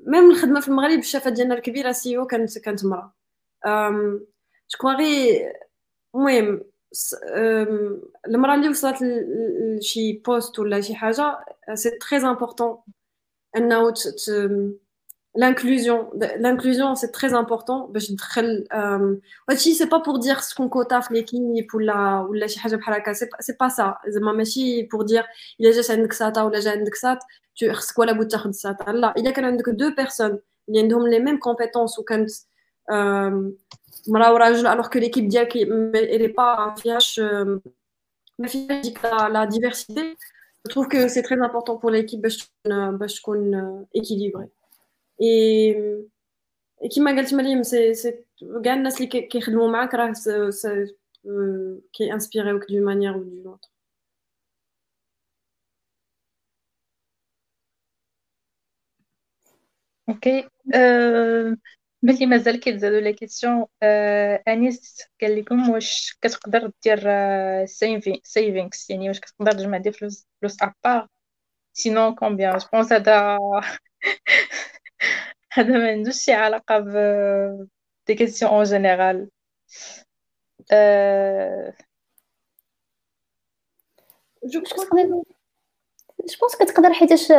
ميم 0.07 0.31
الخدمة 0.31 0.61
في 0.61 0.69
المغرب 0.69 0.99
الشافه 0.99 1.31
ديالنا 1.31 1.55
الكبيرة 1.55 1.93
سي 1.93 2.19
أو 2.19 2.27
كانت 2.27 2.59
كانت 2.59 2.85
مراه 2.85 3.13
جو 4.84 4.90
غي 4.90 5.42
المهم 6.16 6.64
المراه 8.28 8.56
اللي 8.56 8.70
وصلت 8.70 8.98
لشي 9.02 10.14
بوست 10.14 10.60
ولا 10.60 10.82
شي 10.82 10.96
حاجه 10.96 11.46
سي 11.74 11.90
تري 11.90 12.18
امبورطون 12.18 12.78
انه 13.58 13.94
l'inclusion 15.38 16.10
l'inclusion 16.40 16.96
c'est 16.96 17.12
très 17.12 17.34
important 17.34 17.88
باش 17.90 18.08
تدخل 18.08 18.68
هادشي 19.50 19.74
سي 19.74 19.86
با 19.86 19.98
بور 19.98 20.18
دير 20.18 20.38
سكون 20.38 20.70
كوتا 20.70 21.00
في 21.00 21.14
ليكيب 21.14 21.76
ولا 21.76 22.20
ولا 22.20 22.48
شي 22.48 22.60
حاجه 22.60 22.76
بحال 22.76 22.96
هكا 22.96 23.14
سي 23.14 23.56
با 23.60 23.68
سا 23.68 23.98
زعما 24.08 24.32
ماشي 24.32 24.84
بور 24.84 25.02
دير 25.02 25.24
الا 25.60 25.72
جات 25.72 25.92
عندك 25.92 26.14
ساتا 26.14 26.44
ولا 26.44 26.60
جا 26.60 26.72
عندك 26.72 26.96
سات 26.96 27.20
خصك 27.72 28.00
ولا 28.00 28.12
بد 28.12 28.28
تاخد 28.28 28.52
ساتا 28.52 28.92
لا 28.92 29.14
الا 29.18 29.32
كان 29.32 29.46
عندك 29.46 29.70
دو 29.70 29.96
بيرسون 29.96 30.40
اللي 30.70 30.82
عندهم 30.82 31.08
لي 31.08 31.20
ميم 31.20 31.40
كومبيتونس 31.40 32.00
وكانت 32.00 32.32
alors 34.15 34.91
que 34.91 34.99
l'équipe 34.99 35.27
d'IA, 35.29 35.47
elle 35.53 36.21
n'est 36.21 36.29
pas 36.29 36.57
un 36.59 36.77
FIH, 36.77 37.21
euh, 37.21 37.59
la 39.29 39.47
diversité. 39.47 40.17
Je 40.65 40.71
trouve 40.71 40.89
que 40.89 41.09
c'est 41.09 41.23
très 41.23 41.41
important 41.41 41.77
pour 41.79 41.91
l'équipe 41.91 42.21
parce 42.23 42.51
euh, 42.67 42.99
qu'on. 43.23 43.53
Euh, 43.53 43.83
et 46.81 46.89
qui 46.91 47.01
m'a 47.01 47.13
dit, 47.15 47.65
c'est 47.65 48.25
Gannas 48.43 48.97
qui 48.97 49.05
est 49.05 49.29
qui 51.93 52.03
est 52.05 52.11
inspiré 52.11 52.53
d'une 52.69 52.83
manière 52.83 53.17
ou 53.17 53.25
d'une 53.25 53.47
autre. 53.49 53.71
Ok. 60.09 60.29
ملي 62.06 62.26
مازال 62.26 62.60
كيتزادوا 62.60 63.00
لي 63.00 63.14
كيسيون 63.14 63.66
أه 63.84 64.44
انيس 64.48 65.02
قال 65.22 65.40
لكم 65.40 65.70
واش 65.70 66.18
كتقدر 66.22 66.72
دير 66.84 67.00
سيفينغز 68.24 68.88
يعني 68.90 69.08
واش 69.08 69.20
كتقدر 69.20 69.52
تجمع 69.52 69.78
دي 69.78 69.92
فلوس 69.92 70.28
فلوس 70.42 70.58
ابار 70.62 71.08
سينون 71.74 72.16
كومبيان 72.16 72.58
جو 72.58 72.68
بونس 72.74 72.94
هذا 72.94 73.38
هذا 75.54 75.78
ما 75.78 75.92
عندوش 75.92 76.16
شي 76.16 76.34
علاقه 76.34 76.80
ب 76.80 76.90
دي 78.08 78.16
كيسيون 78.16 78.52
اون 78.52 78.64
جينيرال 78.64 79.30
جو 84.46 84.62
بونس 86.42 86.56
كتقدر 86.60 86.94
حيتاش 86.94 87.32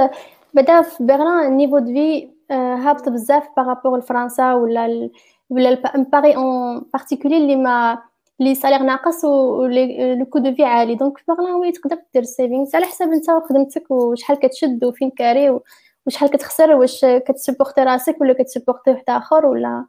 بعدا 0.55 0.83
في 0.83 1.05
بيرلين 1.05 1.47
النيفو 1.47 1.79
دو 1.79 1.95
في 1.95 2.33
هابط 2.52 3.10
بزاف 3.10 3.48
par 3.58 3.70
rapport 3.70 4.00
لفرنسا 4.00 4.54
ولا. 4.54 5.10
ولا 5.50 5.74
Paris 5.96 6.36
en 6.36 6.86
particulier 6.94 7.38
اللي 7.38 7.56
ما 7.56 7.98
les 8.40 8.56
salaires 8.56 8.84
ناقص 8.84 9.26
و 9.26 9.66
le 9.66 10.26
coût 10.26 10.40
de 10.40 10.56
vie 10.56 10.64
عالي 10.64 10.96
donc 10.96 11.14
Berlin 11.28 11.54
oui 11.56 11.72
تقدر 11.72 11.98
دير 12.14 12.24
savings 12.24 12.76
على 12.76 12.86
حساب 12.86 13.12
انت 13.12 13.30
وخدمتك 13.30 13.92
وشحال 13.92 14.40
كتشد 14.40 14.84
وفين 14.86 15.12
كاري 15.12 15.60
وشحال 16.06 16.30
كتخسر 16.30 16.76
واش 16.76 17.06
كتسبورتي 17.06 17.82
راسك 17.84 18.22
ولا 18.22 18.34
كتسبورتي 18.34 18.92
واحد 18.92 19.04
اخر 19.10 19.46
ولا 19.46 19.86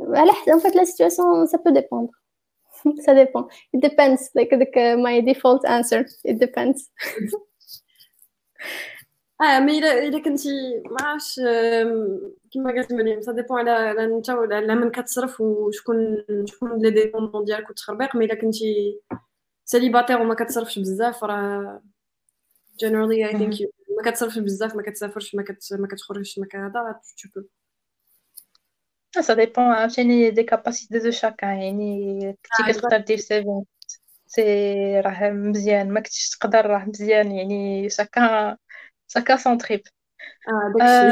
على 0.00 0.32
حسب 0.32 0.52
en 0.52 0.58
fait 0.58 0.76
la 0.76 0.84
situation 0.84 1.46
ça 1.46 1.58
peut 1.58 1.70
dépendre 1.70 2.12
ça 3.06 3.14
dépend. 3.14 3.48
It 3.72 3.80
depends 3.80 4.30
like 4.34 4.50
the, 4.50 4.96
my 4.96 5.20
default 5.20 5.64
answer. 5.64 6.06
It 6.24 6.38
depends. 6.38 6.90
آه 9.40 9.60
mais 9.60 9.78
الا 9.78 10.22
كنتي 10.22 10.48
ما 10.90 11.06
عرفتش 11.06 11.40
كيما 12.50 12.70
قالت 12.70 12.92
مريم 12.92 13.20
ça 13.20 13.32
dépend 13.32 13.58
على 13.58 13.70
على 13.70 14.04
انت 14.04 14.30
على 14.30 14.74
من 14.74 14.90
كتصرف 14.90 15.40
وشكون 15.40 16.24
شكون 16.46 16.82
les 16.82 16.90
dépendants 16.90 17.44
ديالك 17.44 17.70
وتخربيق 17.70 18.16
mais 18.16 18.24
الا 18.24 18.34
كنتي 18.34 19.00
célibataire 19.64 20.20
وما 20.20 20.34
كتصرفش 20.34 20.78
بزاف 20.78 21.24
راه 21.24 21.82
generally 22.80 23.26
I 23.28 23.38
think 23.38 23.54
ما 23.96 24.10
كتصرفش 24.10 24.38
بزاف 24.38 24.76
ما 24.76 24.82
كتسافرش 24.82 25.34
ما 25.34 25.42
كت 25.42 25.72
ما 25.72 25.88
كتخرجش 25.88 26.38
ما 26.38 26.46
كهذا 26.46 27.00
tu 27.22 27.40
peux 27.40 27.46
ça 29.20 29.34
dépend 29.34 29.64
عاوتاني 29.64 30.30
des 30.30 30.42
capacités 30.42 30.98
de 30.98 31.10
chacun 31.10 31.62
يعني 31.62 32.20
كنتي 32.58 32.72
كتقدر 32.72 32.98
دير 32.98 33.16
saving 33.16 33.64
si 34.26 34.42
راه 35.00 35.30
مزيان 35.30 35.90
ما 35.90 36.00
كنتيش 36.00 36.28
تقدر 36.28 36.66
راه 36.66 36.84
مزيان 36.84 37.32
يعني 37.32 37.90
chacun 37.90 38.56
chacun 39.08 39.38
son 39.38 39.58
trip 39.58 39.80
آه 40.48 40.72
داكشي 40.78 41.08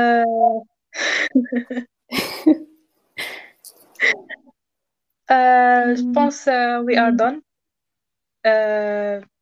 je 6.02 6.12
pense 6.12 6.48
we 6.86 6.98
are 6.98 7.10
done 7.10 7.42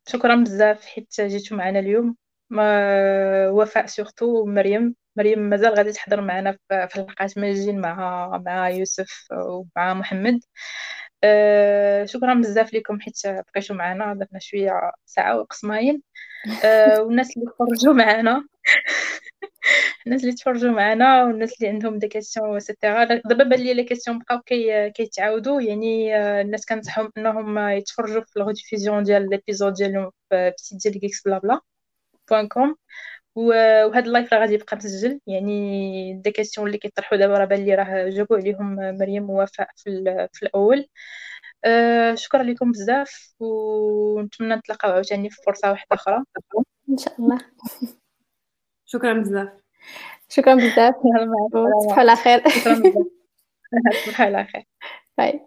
شكرا 0.08 0.36
بزاف 0.36 0.86
حيت 0.86 1.20
جيتو 1.20 1.56
معنا 1.56 1.78
اليوم. 1.78 2.16
وفاء 3.50 3.86
surtout 3.86 4.46
مريم 4.46 4.94
مريم 5.16 5.38
مازال 5.38 5.74
غادي 5.74 5.92
تحضر 5.92 6.20
معنا 6.20 6.52
في 6.68 6.88
حلقات 6.92 7.38
جايين 7.38 7.80
مع 7.80 8.28
مع 8.46 8.68
يوسف 8.70 9.28
ومع 9.32 9.94
محمد. 9.94 10.40
أه 11.24 12.04
شكرا 12.04 12.34
بزاف 12.34 12.74
لكم 12.74 13.00
حيت 13.00 13.20
بقيتوا 13.26 13.76
معنا 13.76 14.14
درنا 14.14 14.38
شوية 14.40 14.92
ساعة 15.06 15.40
وقسماين 15.40 16.02
أه 16.64 17.02
والناس 17.02 17.36
اللي 17.36 17.50
تفرجوا 17.50 17.94
معنا 17.94 18.46
الناس 20.06 20.20
اللي 20.22 20.34
تفرجوا 20.34 20.70
معنا 20.70 21.24
والناس 21.24 21.54
اللي 21.62 21.68
عندهم 21.68 21.98
des 21.98 22.08
questions 22.08 22.51
et 22.51 22.60
cetera 22.60 23.04
دابا 23.04 23.44
بان 23.44 23.60
لي 23.60 23.74
les 23.74 23.84
questions 23.84 24.18
بقاو 24.18 24.40
كي 24.40 24.90
كيتعاودوا 24.90 25.60
يعني 25.60 26.16
آه، 26.16 26.40
الناس 26.40 26.66
كنصحهم 26.66 27.10
إنهم 27.18 27.58
يتفرجوا 27.58 28.22
في 28.22 28.36
ال 28.36 28.42
rediffusion 28.42 29.02
ديال 29.02 29.30
les 29.30 29.42
épisodes 29.42 29.72
ديالهم 29.72 30.10
في 30.30 30.52
ال 30.58 30.63
site 30.63 30.82
ديال 30.82 31.00
GeeksBlaBla 31.00 31.60
point 32.30 32.48
com 32.48 32.76
وهذا 33.34 33.98
ال 34.06 34.12
live 34.12 34.32
راه 34.32 34.40
غادي 34.40 34.54
يبقى 34.54 34.76
مسجل. 34.76 35.20
يعني 35.26 36.14
des 36.14 36.30
questions 36.30 36.66
اللي 36.66 36.78
كيطرحوا 36.78 37.18
دابا 37.18 37.38
راه 37.38 37.44
بان 37.44 37.64
لي 37.64 37.74
راه 37.74 38.08
جاوبوا 38.08 38.36
عليهم 38.36 38.76
مريم 38.98 39.30
ووفاء 39.30 39.68
في, 39.76 40.28
في 40.32 40.42
الأول. 40.42 40.86
أه 41.64 42.14
شكرا 42.14 42.42
لكم 42.42 42.70
بزاف 42.70 43.34
ونتمنى 43.40 44.54
نتلاقاو 44.54 44.92
عاوتاني 44.92 45.30
في 45.30 45.42
فرصة 45.46 45.70
واحدة 45.70 45.88
أخرى. 45.92 46.24
إن 46.90 46.98
شاء 46.98 47.20
الله. 47.20 47.38
شكرا 48.84 49.12
بزاف. 49.12 49.48
شكرا 50.28 50.54
بزاف. 50.54 50.94
تصبحوا 51.52 51.98
على 51.98 52.16
خير 52.16 52.38
تصبحوا 53.92 54.26
على 54.26 54.44
خير 54.44 54.64
باي 55.18 55.40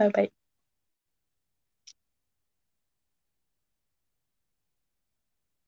باي. 0.00 0.32